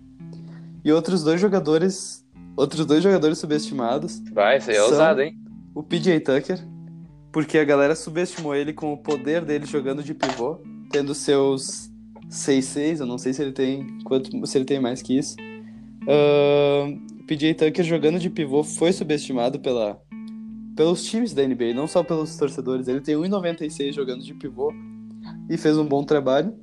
E 0.85 0.93
outros 0.93 1.23
dois 1.23 1.41
jogadores, 1.41 2.25
outros 2.57 2.87
dois 2.87 3.03
jogadores 3.03 3.39
subestimados 3.39 4.23
Vai, 4.33 4.59
isso 4.59 4.71
aí 4.71 4.77
é 4.77 4.83
ousado, 4.83 5.23
hein? 5.23 5.39
o 5.75 5.83
PJ 5.83 6.21
Tucker, 6.21 6.59
porque 7.35 7.59
a 7.59 7.65
galera 7.65 7.97
subestimou 7.97 8.55
ele 8.55 8.73
com 8.73 8.93
o 8.93 8.97
poder 8.97 9.45
dele 9.45 9.67
jogando 9.67 10.05
de 10.05 10.15
pivô, 10.15 10.61
tendo 10.89 11.13
seus 11.17 11.91
6-6, 12.31 13.01
eu 13.01 13.07
não 13.07 13.19
sei 13.19 13.33
se 13.33 13.43
ele 13.43 13.51
tem 13.51 13.89
quanto 14.05 14.47
se 14.47 14.57
ele 14.57 14.65
tem 14.65 14.79
mais 14.79 15.03
que 15.03 15.19
isso. 15.19 15.35
O 16.07 17.25
PJ 17.27 17.55
Tucker 17.55 17.85
jogando 17.85 18.21
de 18.21 18.31
pivô 18.31 18.63
foi 18.63 18.93
subestimado 18.93 19.59
pela 19.59 20.01
pelos 20.77 21.05
times 21.05 21.35
da 21.35 21.45
NBA, 21.45 21.75
não 21.75 21.89
só 21.89 22.05
pelos 22.05 22.37
torcedores. 22.37 22.87
Ele 22.87 23.01
tem 23.01 23.17
1,96 23.17 23.93
jogando 23.93 24.23
de 24.23 24.33
pivô 24.35 24.73
e 25.51 25.57
fez 25.57 25.77
um 25.77 25.85
bom 25.85 26.05
trabalho. 26.05 26.55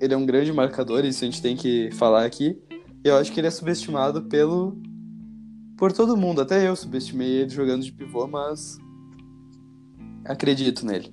Ele 0.00 0.14
é 0.14 0.16
um 0.16 0.24
grande 0.24 0.52
marcador, 0.52 1.04
isso 1.04 1.24
a 1.24 1.26
gente 1.26 1.42
tem 1.42 1.56
que 1.56 1.90
falar 1.94 2.24
aqui. 2.24 2.56
E 3.04 3.08
eu 3.08 3.16
acho 3.16 3.32
que 3.32 3.40
ele 3.40 3.48
é 3.48 3.50
subestimado 3.50 4.22
pelo 4.22 4.80
por 5.76 5.92
todo 5.92 6.16
mundo, 6.16 6.40
até 6.40 6.68
eu 6.68 6.76
subestimei 6.76 7.28
ele 7.28 7.50
jogando 7.50 7.82
de 7.82 7.90
pivô, 7.90 8.28
mas 8.28 8.78
acredito 10.24 10.84
nele. 10.86 11.12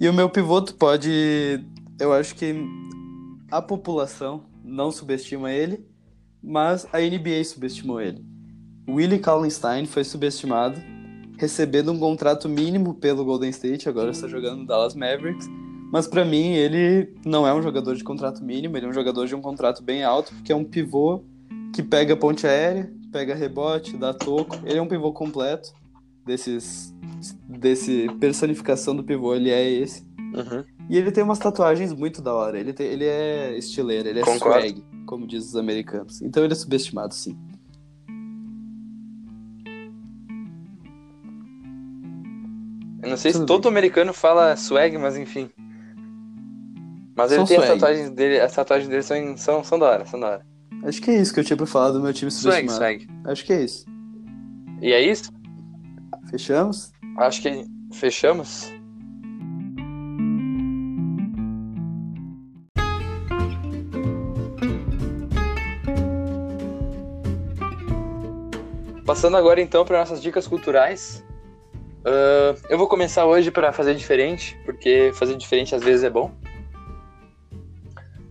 E 0.00 0.08
o 0.08 0.12
meu 0.12 0.28
pivô 0.28 0.60
tu 0.60 0.74
pode, 0.74 1.64
eu 1.98 2.12
acho 2.12 2.34
que 2.34 2.54
a 3.50 3.62
população 3.62 4.44
não 4.64 4.90
subestima 4.90 5.52
ele, 5.52 5.86
mas 6.42 6.86
a 6.92 6.98
NBA 6.98 7.42
subestimou 7.44 8.00
ele. 8.00 8.24
Willie 8.88 9.18
Kallenstein 9.18 9.86
foi 9.86 10.04
subestimado, 10.04 10.80
recebendo 11.38 11.90
um 11.90 11.98
contrato 11.98 12.48
mínimo 12.48 12.94
pelo 12.94 13.24
Golden 13.24 13.50
State, 13.50 13.88
agora 13.88 14.10
está 14.10 14.28
jogando 14.28 14.58
no 14.58 14.66
Dallas 14.66 14.94
Mavericks. 14.94 15.48
Mas 15.92 16.06
pra 16.06 16.24
mim 16.24 16.52
ele 16.52 17.14
não 17.24 17.46
é 17.46 17.54
um 17.54 17.62
jogador 17.62 17.94
de 17.94 18.04
contrato 18.04 18.44
mínimo, 18.44 18.76
ele 18.76 18.86
é 18.86 18.88
um 18.88 18.92
jogador 18.92 19.26
de 19.26 19.34
um 19.34 19.40
contrato 19.40 19.82
bem 19.82 20.04
alto, 20.04 20.34
porque 20.34 20.52
é 20.52 20.56
um 20.56 20.64
pivô 20.64 21.22
que 21.72 21.82
pega 21.82 22.16
ponte 22.16 22.46
aérea, 22.46 22.92
pega 23.12 23.34
rebote, 23.34 23.96
dá 23.96 24.12
toco. 24.12 24.56
Ele 24.64 24.78
é 24.78 24.82
um 24.82 24.88
pivô 24.88 25.12
completo. 25.12 25.72
Desses 26.26 26.92
desse 27.48 28.08
personificação 28.20 28.94
do 28.96 29.04
pivô, 29.04 29.34
ele 29.34 29.50
é 29.50 29.70
esse. 29.70 30.02
Uhum. 30.18 30.64
E 30.90 30.96
ele 30.98 31.10
tem 31.12 31.22
umas 31.24 31.38
tatuagens 31.38 31.92
muito 31.92 32.20
da 32.20 32.34
hora. 32.34 32.58
Ele, 32.58 32.72
tem, 32.72 32.86
ele 32.88 33.04
é 33.04 33.56
estileiro, 33.56 34.08
ele 34.08 34.20
é 34.20 34.22
Concordo. 34.24 34.60
swag, 34.60 34.84
como 35.06 35.26
diz 35.26 35.44
os 35.46 35.56
americanos. 35.56 36.20
Então 36.22 36.44
ele 36.44 36.52
é 36.52 36.56
subestimado, 36.56 37.14
sim. 37.14 37.36
Eu 43.02 43.10
não 43.10 43.16
sei 43.16 43.32
se 43.32 43.38
Tudo 43.38 43.46
todo 43.46 43.68
americano 43.68 44.12
fala 44.12 44.56
swag, 44.56 44.96
mas 44.98 45.16
enfim. 45.16 45.48
Mas 47.14 47.30
ele 47.30 47.38
São 47.40 47.46
tem 47.46 47.56
as 47.58 47.64
swag. 47.64 47.80
tatuagens 47.80 48.10
dele, 48.10 48.40
as 48.40 48.52
tatuagens 48.54 48.88
dele 48.88 49.02
são, 49.02 49.36
são, 49.36 49.64
são 49.64 49.78
da 49.78 49.86
hora, 49.86 50.06
são 50.06 50.18
da 50.20 50.26
hora. 50.26 50.46
Acho 50.82 51.00
que 51.00 51.10
é 51.10 51.20
isso 51.20 51.32
que 51.32 51.40
eu 51.40 51.44
tinha 51.44 51.56
pra 51.56 51.66
falar 51.66 51.90
do 51.90 52.00
meu 52.00 52.12
time 52.12 52.30
Swag, 52.30 52.68
subestimado. 52.68 52.78
swag. 52.78 53.08
Acho 53.30 53.44
que 53.44 53.52
é 53.52 53.62
isso. 53.64 53.84
E 54.82 54.92
é 54.92 55.00
isso? 55.00 55.30
Fechamos? 56.30 56.92
Acho 57.18 57.42
que 57.42 57.64
fechamos. 57.92 58.72
Passando 69.06 69.36
agora 69.36 69.60
então 69.60 69.84
para 69.84 70.00
nossas 70.00 70.20
dicas 70.20 70.48
culturais. 70.48 71.24
Ah, 72.04 72.54
eu 72.68 72.76
vou 72.76 72.88
começar 72.88 73.24
hoje 73.24 73.50
para 73.50 73.72
fazer 73.72 73.94
diferente, 73.94 74.58
porque 74.64 75.12
fazer 75.14 75.36
diferente 75.36 75.74
às 75.74 75.82
vezes 75.82 76.04
é 76.04 76.10
bom. 76.10 76.32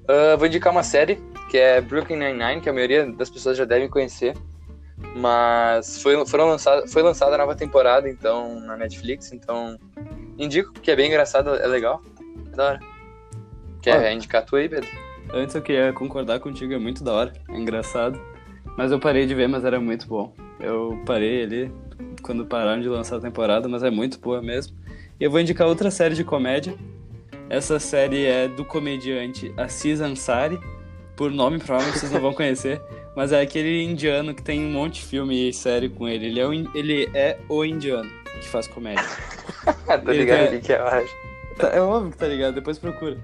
Ah, 0.08 0.36
vou 0.38 0.48
indicar 0.48 0.72
uma 0.72 0.84
série 0.84 1.20
que 1.50 1.58
é 1.58 1.80
Brooklyn 1.80 2.18
Nine-Nine, 2.18 2.62
que 2.62 2.70
a 2.70 2.74
maioria 2.74 3.06
das 3.06 3.30
pessoas 3.30 3.58
já 3.58 3.66
devem 3.66 3.89
conhecer. 3.89 4.36
Mas 5.16 6.01
foi, 6.01 6.26
foram 6.26 6.49
lançada, 6.49 6.86
foi 6.88 7.01
lançada 7.01 7.36
a 7.36 7.38
nova 7.38 7.55
temporada 7.55 8.09
então 8.09 8.59
na 8.59 8.76
Netflix, 8.76 9.32
então 9.32 9.80
indico 10.38 10.74
que 10.74 10.91
é 10.91 10.95
bem 10.95 11.07
engraçado, 11.07 11.55
é 11.55 11.66
legal. 11.68 12.01
É 12.51 12.55
da 12.55 12.66
hora. 12.66 12.80
Quer 13.82 13.95
Ah. 13.97 14.11
indicar 14.11 14.43
tu 14.45 14.57
aí, 14.57 14.68
Pedro? 14.68 14.89
Antes 15.34 15.55
eu 15.55 15.61
queria 15.61 15.93
concordar 15.93 16.41
contigo, 16.41 16.74
é 16.74 16.78
muito 16.78 17.01
da 17.01 17.13
hora, 17.13 17.34
é 17.49 17.57
engraçado. 17.57 18.20
Mas 18.78 18.91
eu 18.91 18.99
parei 18.99 19.26
de 19.26 19.34
ver, 19.34 19.47
mas 19.47 19.63
era 19.63 19.80
muito 19.80 20.05
bom. 20.05 20.34
Eu 20.59 21.01
parei 21.05 21.43
ali 21.43 21.72
quando 22.22 22.45
pararam 22.45 22.82
de 22.82 22.89
lançar 22.89 23.16
a 23.16 23.22
temporada, 23.22 23.70
mas 23.70 23.84
é 23.84 23.89
muito 23.89 24.20
boa 24.20 24.41
mesmo. 24.41 24.76
E 25.18 25.24
eu 25.24 25.32
vou 25.32 25.39
indicar 25.39 25.66
outra 25.66 25.89
série 25.89 26.13
de 26.13 26.26
comédia. 26.26 26.76
Essa 27.49 27.80
série 27.80 28.26
é 28.26 28.49
do 28.49 28.66
comediante 28.66 29.53
Aziz 29.55 30.01
Ansari. 30.01 30.59
Por 31.16 31.32
nome, 31.32 31.57
provavelmente 31.57 31.99
vocês 31.99 32.11
não 32.11 32.20
vão 32.20 32.34
conhecer. 32.36 32.82
Mas 33.16 33.32
é 33.32 33.41
aquele 33.41 33.82
indiano 33.82 34.34
que 34.34 34.41
tem 34.43 34.59
um 34.66 34.72
monte 34.72 34.95
de 34.95 35.05
filme 35.05 35.49
e 35.49 35.53
série 35.53 35.88
com 35.89 36.07
ele. 36.07 36.26
Ele 36.28 36.39
é 36.39 36.45
o, 36.47 36.53
in- 36.53 36.70
ele 36.76 37.09
é 37.13 37.38
o 37.47 37.63
indiano 37.63 38.09
que 38.39 38.47
faz 38.47 38.68
comédia. 38.68 39.03
Tô 40.03 40.11
Ele 40.11 40.20
ligado 40.20 40.55
o 40.55 40.59
que 40.59 40.74
é, 40.74 40.78
eu 40.80 40.86
acho. 40.88 41.13
Tá, 41.57 41.70
é 41.70 41.80
óbvio 41.80 42.11
que 42.11 42.18
tá 42.18 42.28
ligado, 42.28 42.55
depois 42.55 42.78
procura. 42.78 43.18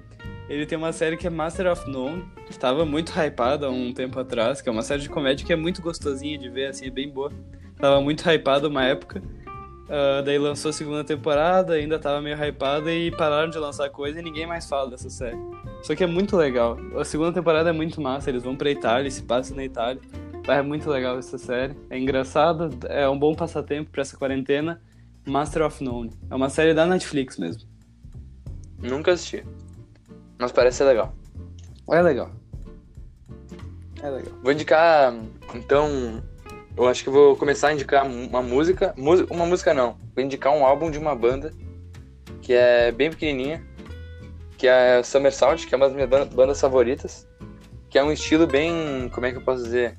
Ele 0.47 0.65
tem 0.65 0.77
uma 0.77 0.91
série 0.93 1.17
que 1.17 1.27
é 1.27 1.29
Master 1.29 1.69
of 1.71 1.89
None, 1.89 2.23
que 2.47 2.57
tava 2.57 2.85
muito 2.85 3.11
hypada 3.11 3.67
há 3.67 3.69
um 3.69 3.93
tempo 3.93 4.19
atrás, 4.19 4.61
que 4.61 4.69
é 4.69 4.71
uma 4.71 4.81
série 4.81 5.01
de 5.01 5.09
comédia 5.09 5.45
que 5.45 5.51
é 5.53 5.55
muito 5.55 5.81
gostosinha 5.81 6.37
de 6.37 6.49
ver, 6.49 6.67
assim, 6.67 6.87
é 6.87 6.89
bem 6.89 7.09
boa. 7.09 7.31
Tava 7.77 7.99
muito 8.01 8.29
hypada 8.29 8.67
uma 8.67 8.85
época, 8.85 9.21
ah, 9.89 10.21
daí 10.23 10.37
lançou 10.37 10.69
a 10.69 10.73
segunda 10.73 11.03
temporada, 11.03 11.73
ainda 11.73 11.99
tava 11.99 12.21
meio 12.21 12.37
hypada 12.37 12.91
e 12.93 13.11
pararam 13.11 13.49
de 13.49 13.57
lançar 13.57 13.89
coisa 13.89 14.19
e 14.19 14.23
ninguém 14.23 14.45
mais 14.47 14.67
fala 14.67 14.89
dessa 14.89 15.09
série. 15.09 15.37
Só 15.81 15.95
que 15.95 16.03
é 16.03 16.07
muito 16.07 16.37
legal. 16.37 16.77
A 16.95 17.03
segunda 17.03 17.33
temporada 17.33 17.69
é 17.69 17.73
muito 17.73 17.99
massa, 17.99 18.29
eles 18.29 18.43
vão 18.43 18.55
pra 18.55 18.69
Itália, 18.69 19.09
se 19.09 19.23
passa 19.23 19.55
na 19.55 19.63
Itália. 19.63 20.01
Mas 20.47 20.57
É 20.57 20.61
muito 20.61 20.89
legal 20.89 21.17
essa 21.17 21.37
série. 21.37 21.75
É 21.89 21.97
engraçado, 21.97 22.69
é 22.87 23.07
um 23.09 23.17
bom 23.17 23.33
passatempo 23.33 23.91
pra 23.91 24.01
essa 24.01 24.17
quarentena. 24.17 24.81
Master 25.27 25.63
of 25.63 25.83
None. 25.83 26.11
É 26.29 26.35
uma 26.35 26.49
série 26.49 26.73
da 26.73 26.85
Netflix 26.85 27.37
mesmo. 27.37 27.63
Nunca 28.79 29.11
assisti. 29.11 29.45
Mas 30.39 30.51
parece 30.51 30.77
ser 30.77 30.85
legal. 30.85 31.13
É 31.91 32.01
legal. 32.01 32.31
É 34.01 34.09
legal. 34.09 34.33
Vou 34.41 34.51
indicar, 34.51 35.13
então, 35.53 36.23
eu 36.75 36.87
acho 36.87 37.03
que 37.03 37.09
vou 37.09 37.35
começar 37.35 37.67
a 37.67 37.73
indicar 37.73 38.05
uma 38.05 38.41
música, 38.41 38.95
uma 38.97 39.45
música 39.45 39.73
não, 39.73 39.95
vou 40.15 40.23
indicar 40.23 40.51
um 40.53 40.65
álbum 40.65 40.89
de 40.89 40.97
uma 40.97 41.15
banda 41.15 41.53
que 42.41 42.53
é 42.53 42.91
bem 42.91 43.11
pequenininha, 43.11 43.63
que 44.61 44.67
é 44.67 45.01
Summer 45.01 45.33
Salt, 45.33 45.65
que 45.65 45.73
é 45.73 45.75
uma 45.77 45.87
das 45.87 45.95
minhas 45.95 46.07
ban- 46.07 46.27
bandas 46.27 46.61
favoritas, 46.61 47.27
que 47.89 47.97
é 47.97 48.03
um 48.03 48.11
estilo 48.11 48.45
bem, 48.45 49.09
como 49.11 49.25
é 49.25 49.31
que 49.31 49.37
eu 49.37 49.41
posso 49.41 49.63
dizer? 49.63 49.97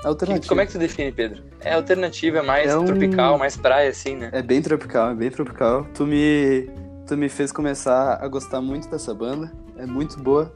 Que- 0.00 0.06
Alternativo. 0.08 0.48
como 0.48 0.60
é 0.60 0.66
que 0.66 0.72
tu 0.72 0.78
define, 0.78 1.12
Pedro? 1.12 1.44
É 1.60 1.74
alternativo, 1.74 2.36
é 2.38 2.42
mais 2.42 2.68
É 2.68 2.76
um- 2.76 2.84
tropical, 2.84 3.38
mais 3.38 3.56
praia, 3.56 3.90
assim, 3.90 4.16
né? 4.16 4.28
É 4.32 4.42
bem 4.42 4.60
tropical, 4.60 5.10
é 5.10 5.14
bem 5.14 5.30
tropical. 5.30 5.86
Tu 5.94 6.04
me, 6.04 6.68
tu 7.06 7.16
me 7.16 7.28
fez 7.28 7.52
começar 7.52 8.18
a 8.20 8.26
gostar 8.26 8.60
muito 8.60 8.88
dessa 8.90 9.14
banda. 9.14 9.52
É 9.78 9.86
muito 9.86 10.18
boa. 10.18 10.52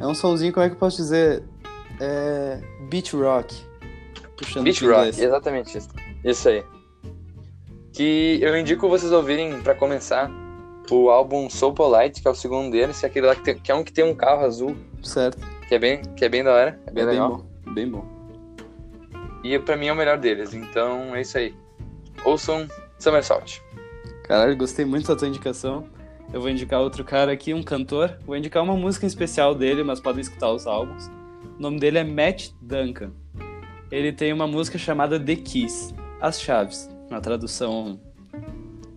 É 0.00 0.04
um 0.04 0.14
sonzinho, 0.14 0.52
como 0.52 0.66
é 0.66 0.68
que 0.68 0.74
eu 0.74 0.78
posso 0.80 0.96
dizer? 0.96 1.44
É. 2.00 2.58
Beach 2.90 3.14
rock. 3.14 3.54
Puxando 4.36 4.64
Beach 4.64 4.84
Rock, 4.84 4.96
inglês. 4.98 5.18
exatamente 5.20 5.78
isso. 5.78 5.88
Isso 6.24 6.48
aí. 6.48 6.64
Que 7.92 8.40
eu 8.42 8.56
indico 8.58 8.88
vocês 8.88 9.12
ouvirem 9.12 9.60
pra 9.62 9.76
começar 9.76 10.28
o 10.90 11.10
álbum 11.10 11.48
Soul 11.48 11.72
Polite, 11.74 12.20
que 12.22 12.28
é 12.28 12.30
o 12.30 12.34
segundo 12.34 12.70
deles, 12.70 12.98
que 13.00 13.06
é 13.06 13.08
aquele 13.08 13.26
lá 13.26 13.34
que, 13.34 13.42
tem- 13.42 13.58
que 13.58 13.70
é 13.72 13.74
um 13.74 13.82
que 13.84 13.92
tem 13.92 14.04
um 14.04 14.14
carro 14.14 14.44
azul, 14.44 14.76
Certo. 15.02 15.38
que 15.68 15.74
é 15.74 15.78
bem, 15.78 16.02
que 16.16 16.24
é 16.24 16.28
bem 16.28 16.42
da 16.44 16.52
hora, 16.52 16.80
é 16.86 16.90
bem 16.90 17.02
é 17.04 17.06
legal. 17.06 17.28
bem 17.28 17.38
bom. 17.38 17.72
Bem 17.72 17.90
bom. 17.90 18.14
E 19.42 19.58
pra 19.58 19.76
mim 19.76 19.86
é 19.88 19.92
o 19.92 19.96
melhor 19.96 20.18
deles, 20.18 20.54
então 20.54 21.14
é 21.14 21.20
isso 21.20 21.36
aí. 21.38 21.54
Ouçam 22.24 22.66
Somersault. 22.98 23.62
Caralho, 24.24 24.56
gostei 24.56 24.84
muito 24.84 25.06
da 25.08 25.16
tua 25.16 25.28
indicação. 25.28 25.84
Eu 26.32 26.40
vou 26.40 26.48
indicar 26.48 26.80
outro 26.80 27.04
cara 27.04 27.30
aqui, 27.32 27.52
um 27.52 27.62
cantor. 27.62 28.16
Vou 28.24 28.34
indicar 28.36 28.62
uma 28.62 28.74
música 28.74 29.04
em 29.04 29.08
especial 29.08 29.54
dele, 29.54 29.82
mas 29.84 30.00
podem 30.00 30.22
escutar 30.22 30.50
os 30.50 30.66
álbuns. 30.66 31.08
O 31.58 31.62
nome 31.62 31.78
dele 31.78 31.98
é 31.98 32.04
Matt 32.04 32.48
Duncan. 32.62 33.12
Ele 33.90 34.10
tem 34.12 34.32
uma 34.32 34.46
música 34.46 34.78
chamada 34.78 35.20
The 35.20 35.36
Keys, 35.36 35.94
As 36.20 36.40
Chaves, 36.40 36.88
na 37.10 37.20
tradução 37.20 38.00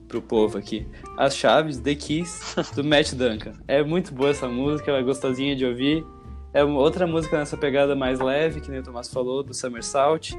pro 0.08 0.22
povo 0.22 0.58
aqui. 0.58 0.88
As 1.18 1.36
Chaves, 1.36 1.78
The 1.80 1.96
Keys, 1.96 2.56
do 2.76 2.84
Matt 2.84 3.14
Duncan. 3.14 3.54
É 3.68 3.84
muito 3.84 4.14
boa 4.14 4.30
essa 4.30 4.48
música, 4.48 4.90
ela 4.92 5.00
é 5.00 5.04
gostosinha 5.04 5.56
de 5.56 5.66
ouvir. 5.66 6.06
É 6.54 6.64
outra 6.64 7.06
música 7.06 7.38
nessa 7.38 7.58
pegada 7.58 7.96
mais 7.96 8.20
leve, 8.20 8.62
que 8.62 8.72
nem 8.72 8.80
o 8.80 8.84
Tomás 8.84 9.10
falou, 9.12 9.44
do 9.44 9.54
Summer 9.54 9.84
Salt. 9.84 10.32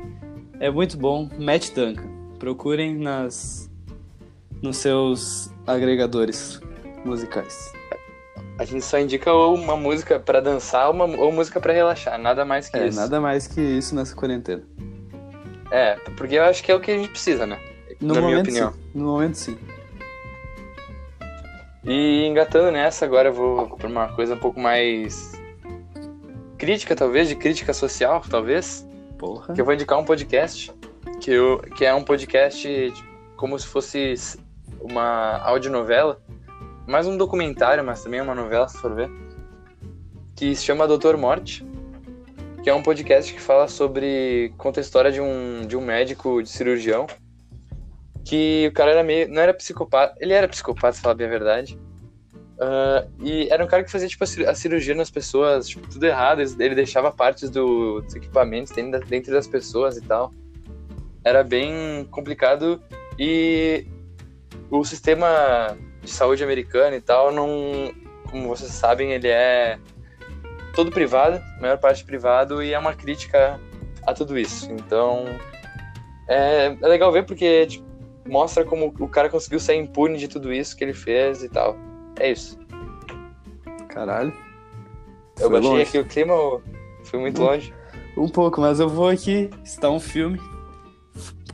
É 0.58 0.70
muito 0.70 0.96
bom, 0.96 1.28
Matt 1.38 1.70
Duncan. 1.74 2.08
Procurem 2.38 2.96
nas 2.96 3.68
nos 4.62 4.78
seus 4.78 5.52
agregadores 5.66 6.60
musicais. 7.04 7.72
A 8.58 8.64
gente 8.64 8.84
só 8.84 8.98
indica 8.98 9.32
ou 9.32 9.54
uma 9.54 9.76
música 9.76 10.18
pra 10.18 10.40
dançar 10.40 10.90
uma, 10.90 11.04
ou 11.04 11.30
música 11.30 11.60
pra 11.60 11.72
relaxar, 11.72 12.18
nada 12.18 12.44
mais 12.44 12.68
que 12.68 12.76
É, 12.76 12.88
isso. 12.88 12.98
nada 12.98 13.20
mais 13.20 13.46
que 13.46 13.60
isso 13.60 13.94
nessa 13.94 14.16
quarentena. 14.16 14.64
É, 15.70 15.94
porque 16.16 16.34
eu 16.34 16.42
acho 16.42 16.64
que 16.64 16.72
é 16.72 16.74
o 16.74 16.80
que 16.80 16.90
a 16.90 16.96
gente 16.98 17.10
precisa, 17.10 17.46
né? 17.46 17.56
No 18.00 18.14
Na 18.14 18.20
minha 18.20 18.30
momento, 18.30 18.46
opinião. 18.46 18.72
sim. 18.72 18.78
No 18.94 19.04
momento, 19.04 19.34
sim. 19.36 19.58
E 21.84 22.26
engatando 22.26 22.70
nessa, 22.70 23.04
agora 23.04 23.28
eu 23.28 23.32
vou 23.32 23.76
pra 23.76 23.88
uma 23.88 24.08
coisa 24.08 24.34
um 24.34 24.38
pouco 24.38 24.60
mais 24.60 25.32
crítica, 26.58 26.94
talvez, 26.94 27.28
de 27.28 27.36
crítica 27.36 27.72
social, 27.72 28.22
talvez. 28.28 28.86
Porra. 29.18 29.54
Que 29.54 29.60
eu 29.60 29.64
vou 29.64 29.74
indicar 29.74 29.98
um 29.98 30.04
podcast, 30.04 30.72
que, 31.20 31.30
eu, 31.30 31.58
que 31.76 31.84
é 31.84 31.94
um 31.94 32.02
podcast 32.04 32.92
tipo, 32.92 33.08
como 33.36 33.58
se 33.58 33.66
fosse 33.66 34.14
uma 34.80 35.38
audionovela, 35.38 36.20
mais 36.86 37.06
um 37.06 37.16
documentário, 37.16 37.82
mas 37.84 38.02
também 38.02 38.20
uma 38.20 38.34
novela, 38.34 38.68
se 38.68 38.78
for 38.78 38.94
ver, 38.94 39.10
que 40.36 40.54
se 40.54 40.64
chama 40.64 40.86
Doutor 40.86 41.16
Morte, 41.16 41.66
que 42.62 42.70
é 42.70 42.74
um 42.74 42.82
podcast 42.82 43.32
que 43.32 43.40
fala 43.40 43.66
sobre, 43.66 44.52
conta 44.58 44.78
a 44.80 44.82
história 44.82 45.10
de 45.10 45.20
um, 45.20 45.62
de 45.66 45.76
um 45.76 45.80
médico, 45.80 46.42
de 46.42 46.48
cirurgião, 46.48 47.06
que 48.28 48.66
o 48.68 48.72
cara 48.72 48.90
era 48.90 49.02
meio, 49.02 49.28
não 49.28 49.40
era 49.40 49.54
psicopata, 49.54 50.14
ele 50.20 50.34
era 50.34 50.46
psicopata, 50.46 50.92
se 50.92 51.00
falar 51.00 51.14
bem 51.14 51.26
a 51.26 51.30
verdade, 51.30 51.78
Ah, 52.60 53.06
e 53.22 53.46
era 53.52 53.62
um 53.64 53.68
cara 53.68 53.84
que 53.84 53.90
fazia 53.90 54.08
tipo 54.08 54.24
a 54.24 54.26
cir- 54.26 54.48
a 54.48 54.52
cirurgia 54.52 54.92
nas 54.92 55.08
pessoas, 55.08 55.68
tipo, 55.68 55.86
tudo 55.88 56.04
errado. 56.04 56.40
Ele 56.58 56.74
deixava 56.74 57.08
partes 57.12 57.48
do- 57.50 58.00
dos 58.00 58.16
equipamentos 58.16 58.72
dentro, 58.72 58.90
da- 58.98 59.06
dentro 59.06 59.32
das 59.32 59.46
pessoas 59.46 59.96
e 59.96 60.00
tal. 60.00 60.32
Era 61.22 61.44
bem 61.44 62.04
complicado 62.10 62.82
e 63.16 63.86
o 64.72 64.84
sistema 64.84 65.78
de 66.02 66.10
saúde 66.10 66.42
americano 66.42 66.96
e 66.96 67.00
tal 67.00 67.30
não, 67.30 67.94
como 68.28 68.48
vocês 68.48 68.72
sabem, 68.72 69.12
ele 69.12 69.28
é 69.28 69.78
todo 70.74 70.90
privado, 70.90 71.40
maior 71.60 71.78
parte 71.78 72.04
privado 72.04 72.60
e 72.60 72.74
é 72.74 72.78
uma 72.78 72.92
crítica 72.92 73.60
a 74.04 74.12
tudo 74.12 74.36
isso. 74.36 74.68
Então 74.72 75.26
é, 76.26 76.76
é 76.82 76.88
legal 76.88 77.12
ver 77.12 77.24
porque 77.24 77.66
tipo, 77.68 77.87
mostra 78.28 78.64
como 78.64 78.94
o 78.98 79.08
cara 79.08 79.28
conseguiu 79.28 79.58
sair 79.58 79.78
impune 79.78 80.18
de 80.18 80.28
tudo 80.28 80.52
isso 80.52 80.76
que 80.76 80.84
ele 80.84 80.92
fez 80.94 81.42
e 81.42 81.48
tal. 81.48 81.76
É 82.18 82.30
isso. 82.30 82.58
Caralho. 83.88 84.32
Eu 85.38 85.42
Foi 85.42 85.50
baixei 85.50 85.70
longe. 85.70 85.82
aqui 85.82 85.98
o 85.98 86.04
clima, 86.04 86.34
ou 86.34 86.62
fui 87.04 87.18
muito 87.18 87.40
Hum. 87.42 87.46
longe. 87.46 87.72
Um 88.16 88.28
pouco, 88.28 88.60
mas 88.60 88.80
eu 88.80 88.88
vou 88.88 89.08
aqui 89.08 89.48
citar 89.64 89.90
um 89.90 90.00
filme. 90.00 90.40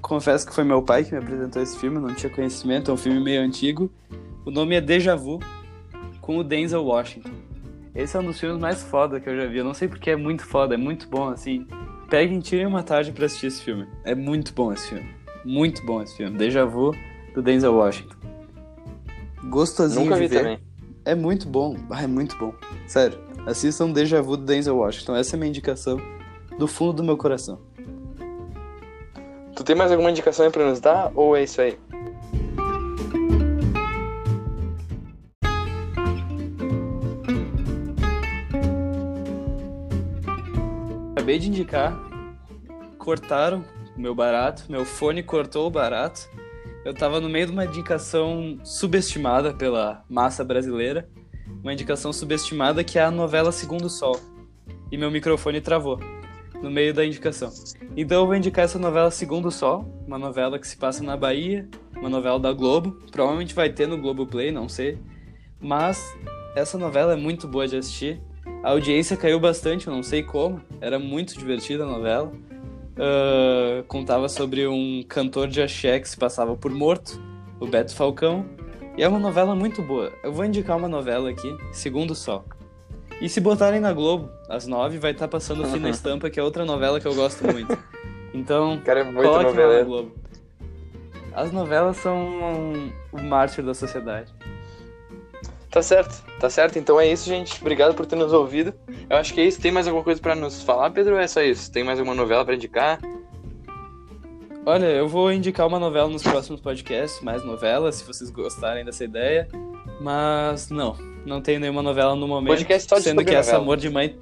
Confesso 0.01 0.47
que 0.47 0.55
foi 0.55 0.65
meu 0.65 0.83
pai 0.83 1.05
que 1.05 1.13
me 1.13 1.19
apresentou 1.19 1.63
esse 1.63 1.79
filme, 1.79 1.99
não 1.99 2.15
tinha 2.15 2.31
conhecimento, 2.31 2.91
é 2.91 2.95
um 2.95 2.97
filme 2.97 3.21
meio 3.21 3.41
antigo. 3.41 3.91
O 4.45 4.51
nome 4.51 4.75
é 4.75 4.81
Deja 4.81 5.17
Vu, 5.17 5.41
com 6.21 6.39
o 6.39 6.45
Denzel 6.45 6.85
Washington. 6.85 7.31
Esse 7.95 8.17
é 8.17 8.21
um 8.21 8.25
dos 8.25 8.39
filmes 8.41 8.59
mais 8.61 8.83
foda 8.83 9.21
que 9.21 9.29
eu 9.29 9.37
já 9.37 9.47
vi. 9.47 9.59
Eu 9.59 9.65
não 9.65 9.73
sei 9.75 9.89
porque 9.89 10.11
é 10.11 10.17
muito 10.17 10.45
foda, 10.45 10.75
é 10.75 10.77
muito 10.77 11.09
bom, 11.09 11.29
assim. 11.29 11.67
Peguem, 12.11 12.41
tirem 12.41 12.67
uma 12.67 12.83
tarde 12.83 13.13
pra 13.13 13.27
assistir 13.27 13.47
esse 13.47 13.63
filme. 13.63 13.87
É 14.05 14.15
muito 14.15 14.53
bom 14.53 14.73
esse 14.73 14.89
filme. 14.89 15.09
Muito 15.45 15.85
bom 15.85 16.03
esse 16.03 16.17
filme. 16.17 16.37
Deja 16.37 16.65
Vu, 16.65 16.95
do 17.35 17.43
Denzel 17.43 17.75
Washington. 17.75 18.17
Gostosinho 19.51 20.05
Nunca 20.05 20.15
de 20.17 20.23
vi 20.23 20.29
ver. 20.29 20.39
também. 20.39 20.59
é 21.05 21.15
muito 21.15 21.47
bom. 21.49 21.77
Ah, 21.91 22.03
é 22.03 22.07
muito 22.07 22.37
bom. 22.39 22.53
Sério. 22.87 23.19
Assistam 23.47 23.91
Deja 23.91 24.23
Vu 24.23 24.37
do 24.37 24.45
Denzel 24.45 24.77
Washington. 24.77 25.15
Essa 25.17 25.35
é 25.35 25.37
a 25.37 25.41
minha 25.41 25.51
indicação 25.51 25.99
do 26.59 26.67
fundo 26.67 26.95
do 26.95 27.05
meu 27.05 27.17
coração. 27.17 27.61
Tu 29.55 29.63
tem 29.63 29.77
mais 29.77 29.93
alguma 29.93 30.11
indicação 30.11 30.47
aí 30.47 30.51
pra 30.51 30.69
nos 30.69 30.81
dar? 30.81 31.13
Ou 31.15 31.37
é 31.37 31.45
isso 31.45 31.61
aí? 31.61 31.79
Acabei 41.13 41.39
de 41.39 41.49
indicar. 41.49 41.97
Cortaram 42.99 43.65
o 43.97 44.01
meu 44.01 44.15
barato. 44.15 44.65
Meu 44.69 44.85
fone 44.85 45.23
cortou 45.23 45.67
o 45.67 45.71
barato. 45.71 46.29
Eu 46.85 46.93
tava 46.93 47.21
no 47.21 47.29
meio 47.29 47.47
de 47.47 47.53
uma 47.53 47.65
indicação 47.65 48.59
subestimada 48.63 49.55
pela 49.55 50.05
massa 50.09 50.45
brasileira. 50.45 51.09
Uma 51.63 51.73
indicação 51.73 52.13
subestimada 52.13 52.85
que 52.85 52.99
é 52.99 53.03
a 53.03 53.11
novela 53.11 53.51
Segundo 53.53 53.89
Sol. 53.89 54.21
E 54.93 54.99
meu 54.99 55.11
microfone 55.11 55.61
travou 55.61 55.99
no 56.63 56.71
meio 56.71 56.93
da 56.93 57.05
indicação. 57.05 57.51
Então 57.97 58.21
eu 58.21 58.27
vou 58.27 58.35
indicar 58.35 58.65
essa 58.65 58.79
novela 58.79 59.11
Segundo 59.11 59.51
Sol, 59.51 60.03
uma 60.07 60.19
novela 60.19 60.59
que 60.59 60.67
se 60.67 60.77
passa 60.77 61.03
na 61.03 61.17
Bahia, 61.17 61.69
uma 61.97 62.09
novela 62.09 62.39
da 62.39 62.53
Globo. 62.53 62.93
Provavelmente 63.11 63.55
vai 63.55 63.71
ter 63.71 63.87
no 63.87 63.99
Globo 63.99 64.27
Play, 64.27 64.51
não 64.51 64.69
sei. 64.69 64.99
Mas 65.61 66.05
essa 66.55 66.77
novela 66.77 67.15
é 67.15 67.17
muito 67.17 67.49
boa 67.49 67.67
de 67.67 67.77
assistir. 67.77 68.21
A 68.63 68.71
audiência 68.71 69.17
caiu 69.17 69.41
bastante, 69.41 69.87
eu 69.87 69.93
não 69.93 70.03
sei 70.03 70.23
como. 70.23 70.61
Era 70.81 70.99
muito 70.99 71.39
divertida 71.39 71.85
a 71.85 71.87
novela. 71.87 72.33
Uh, 72.97 73.83
contava 73.89 74.29
sobre 74.29 74.67
um 74.69 75.03
cantor 75.09 75.49
de 75.49 75.61
axé 75.61 75.99
que 75.99 76.09
se 76.09 76.17
passava 76.17 76.57
por 76.57 76.71
morto, 76.71 77.21
o 77.59 77.67
Beto 77.67 77.95
Falcão. 77.95 78.47
E 78.97 79.03
é 79.03 79.09
uma 79.09 79.19
novela 79.19 79.55
muito 79.57 79.83
boa. 79.83 80.13
Eu 80.23 80.33
vou 80.33 80.45
indicar 80.45 80.77
uma 80.77 80.89
novela 80.89 81.29
aqui, 81.29 81.57
Segundo 81.73 82.15
Sol. 82.15 82.45
E 83.21 83.29
se 83.29 83.41
botarem 83.41 83.81
na 83.81 83.93
Globo, 83.93 84.29
às 84.49 84.67
nove, 84.67 84.99
vai 84.99 85.11
estar 85.11 85.27
tá 85.27 85.31
passando 85.31 85.67
Fina 85.67 85.89
Estampa, 85.91 86.31
que 86.31 86.39
é 86.39 86.43
outra 86.43 86.65
novela 86.65 87.01
que 87.01 87.07
eu 87.07 87.15
gosto 87.15 87.45
muito. 87.45 87.77
Então, 88.33 88.81
Cara, 88.85 89.01
é 89.01 89.05
muito 89.05 89.23
novela. 89.23 89.79
na 89.79 89.85
Globo. 89.85 90.13
As 91.33 91.51
novelas 91.51 91.97
são 91.97 92.17
um, 92.17 92.93
o 93.13 93.21
mártir 93.23 93.65
da 93.65 93.75
sociedade. 93.75 94.33
Tá 95.75 95.83
certo, 95.83 96.23
tá 96.39 96.49
certo. 96.49 96.79
Então 96.79 97.01
é 97.01 97.11
isso, 97.11 97.29
gente. 97.29 97.61
Obrigado 97.61 97.97
por 97.97 98.07
ter 98.07 98.15
nos 98.15 98.33
ouvido. 98.33 98.73
Eu 99.11 99.17
acho 99.17 99.35
que 99.35 99.41
é 99.41 99.45
isso. 99.45 99.61
Tem 99.61 99.73
mais 99.73 99.89
alguma 99.89 100.05
coisa 100.05 100.21
para 100.21 100.37
nos 100.37 100.63
falar, 100.63 100.89
Pedro? 100.91 101.15
Ou 101.15 101.21
é 101.21 101.27
só 101.27 101.43
isso? 101.43 101.69
Tem 101.73 101.83
mais 101.83 101.99
alguma 101.99 102.15
novela 102.15 102.45
para 102.45 102.55
indicar? 102.55 103.01
Olha, 104.65 104.87
eu 104.87 105.09
vou 105.09 105.33
indicar 105.33 105.67
uma 105.67 105.81
novela 105.81 106.09
nos 106.09 106.23
próximos 106.23 106.61
podcasts, 106.61 107.21
mais 107.23 107.45
novelas, 107.45 107.97
se 107.97 108.05
vocês 108.05 108.31
gostarem 108.31 108.85
dessa 108.85 109.03
ideia. 109.03 109.49
Mas 110.01 110.71
não, 110.71 110.97
não 111.27 111.41
tenho 111.41 111.59
nenhuma 111.59 111.83
novela 111.83 112.15
no 112.15 112.29
momento. 112.29 112.51
Podcast 112.51 112.89
só 112.89 112.99
de 112.99 113.03
sendo 113.03 113.19
que 113.19 113.25
novela. 113.25 113.41
essa 113.41 113.57
Amor 113.57 113.77
de 113.77 113.91
Mãe. 113.91 114.17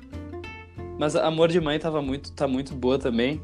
Mas 0.99 1.15
Amor 1.17 1.49
de 1.49 1.61
Mãe 1.61 1.79
tava 1.79 2.01
muito, 2.01 2.33
tá 2.33 2.49
muito 2.49 2.75
boa 2.75 2.99
também. 2.99 3.43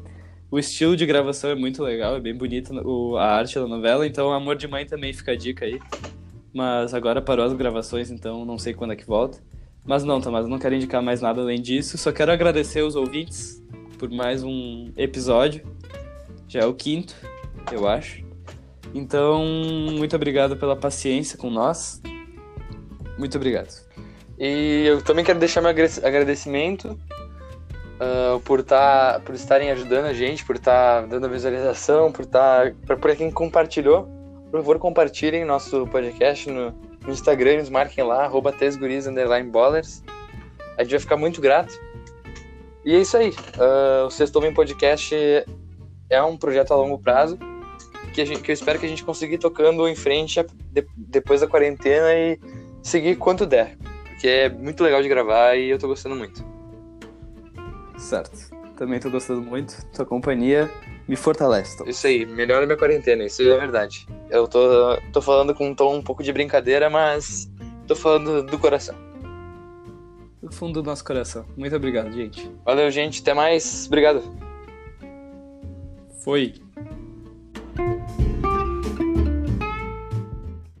O 0.49 0.57
estilo 0.57 0.97
de 0.97 1.05
gravação 1.05 1.51
é 1.51 1.55
muito 1.55 1.83
legal, 1.83 2.15
é 2.15 2.19
bem 2.19 2.33
bonita 2.35 2.73
a 3.19 3.35
arte 3.35 3.53
da 3.53 3.67
novela, 3.67 4.07
então 4.07 4.33
Amor 4.33 4.55
de 4.55 4.67
Mãe 4.67 4.83
também 4.83 5.13
fica 5.13 5.33
a 5.33 5.35
dica 5.35 5.65
aí. 5.65 5.79
Mas 6.53 6.93
agora 6.93 7.21
parou 7.21 7.45
as 7.45 7.53
gravações, 7.53 8.09
então 8.09 8.45
não 8.45 8.57
sei 8.57 8.73
quando 8.73 8.93
é 8.93 8.95
que 8.95 9.05
volta. 9.05 9.39
Mas 9.85 10.03
não, 10.03 10.19
Tomás, 10.21 10.45
eu 10.45 10.49
não 10.49 10.59
quero 10.59 10.75
indicar 10.75 11.01
mais 11.01 11.21
nada 11.21 11.41
além 11.41 11.61
disso. 11.61 11.97
Só 11.97 12.11
quero 12.11 12.31
agradecer 12.31 12.81
os 12.81 12.95
ouvintes 12.95 13.63
por 13.97 14.09
mais 14.09 14.43
um 14.43 14.91
episódio. 14.97 15.65
Já 16.47 16.61
é 16.61 16.65
o 16.65 16.73
quinto, 16.73 17.15
eu 17.71 17.87
acho. 17.87 18.23
Então, 18.93 19.43
muito 19.91 20.15
obrigado 20.15 20.57
pela 20.57 20.75
paciência 20.75 21.37
com 21.37 21.49
nós. 21.49 22.01
Muito 23.17 23.35
obrigado. 23.37 23.69
E 24.39 24.85
eu 24.87 25.01
também 25.01 25.25
quero 25.25 25.37
deixar 25.37 25.61
meu 25.61 25.69
agradecimento 25.69 26.97
uh, 27.99 28.39
por, 28.41 28.63
tá, 28.63 29.21
por 29.23 29.35
estarem 29.35 29.69
ajudando 29.71 30.05
a 30.05 30.13
gente, 30.13 30.45
por 30.45 30.55
estar 30.55 31.01
tá 31.01 31.07
dando 31.07 31.29
visualização, 31.29 32.11
por 32.11 32.23
estar. 32.23 32.73
Tá, 32.87 32.95
por 32.95 33.15
quem 33.15 33.29
compartilhou. 33.29 34.18
Por 34.51 34.59
favor, 34.59 34.79
compartilhem 34.79 35.45
nosso 35.45 35.85
podcast 35.87 36.49
no, 36.49 36.73
Instagram, 37.07 37.57
nos 37.57 37.69
marquem 37.69 38.03
lá, 38.03 38.23
arroba. 38.23 38.49
A 38.49 38.63
gente 40.83 40.91
vai 40.91 40.99
ficar 40.99 41.17
muito 41.17 41.39
grato. 41.39 41.73
E 42.83 42.95
é 42.95 42.99
isso 42.99 43.15
aí. 43.17 43.29
Uh, 43.29 44.05
o 44.07 44.09
Sexto 44.09 44.37
Homem 44.37 44.53
Podcast 44.53 45.15
é 46.09 46.23
um 46.23 46.37
projeto 46.37 46.73
a 46.73 46.75
longo 46.75 46.97
prazo 46.97 47.37
que, 48.09 48.25
gente, 48.25 48.41
que 48.41 48.51
eu 48.51 48.53
espero 48.53 48.79
que 48.79 48.85
a 48.85 48.89
gente 48.89 49.03
consiga 49.03 49.35
ir 49.35 49.37
tocando 49.37 49.87
em 49.87 49.95
frente 49.95 50.43
de, 50.71 50.85
depois 50.97 51.41
da 51.41 51.47
quarentena 51.47 52.13
e 52.13 52.39
seguir 52.81 53.15
quanto 53.17 53.45
der. 53.45 53.77
Porque 54.03 54.27
é 54.27 54.49
muito 54.49 54.83
legal 54.83 55.01
de 55.01 55.07
gravar 55.07 55.55
e 55.55 55.69
eu 55.69 55.77
tô 55.77 55.87
gostando 55.87 56.15
muito. 56.15 56.43
Certo. 57.97 58.49
Também 58.75 58.99
tô 58.99 59.09
gostando 59.09 59.41
muito. 59.41 59.85
Tua 59.93 60.05
companhia 60.05 60.69
me 61.09 61.15
fortalece. 61.15 61.75
Tom. 61.75 61.85
Isso 61.85 62.05
aí, 62.05 62.23
melhora 62.23 62.67
minha 62.67 62.77
quarentena, 62.77 63.25
isso 63.25 63.41
é 63.41 63.57
verdade. 63.57 64.07
Eu 64.29 64.47
tô, 64.47 64.95
tô 65.11 65.21
falando 65.21 65.55
com 65.55 65.67
um 65.67 65.73
tom 65.73 65.95
um 65.95 66.03
pouco 66.03 66.21
de 66.21 66.31
brincadeira, 66.31 66.87
mas 66.87 67.51
tô 67.87 67.95
falando 67.95 68.43
do 68.43 68.59
coração. 68.59 68.95
Do 70.41 70.51
fundo 70.53 70.83
do 70.83 70.85
nosso 70.87 71.03
coração. 71.03 71.45
Muito 71.57 71.75
obrigado, 71.75 72.11
gente. 72.13 72.49
Valeu, 72.63 72.91
gente. 72.91 73.21
Até 73.21 73.33
mais. 73.33 73.87
Obrigado. 73.87 74.21
Foi. 76.23 76.53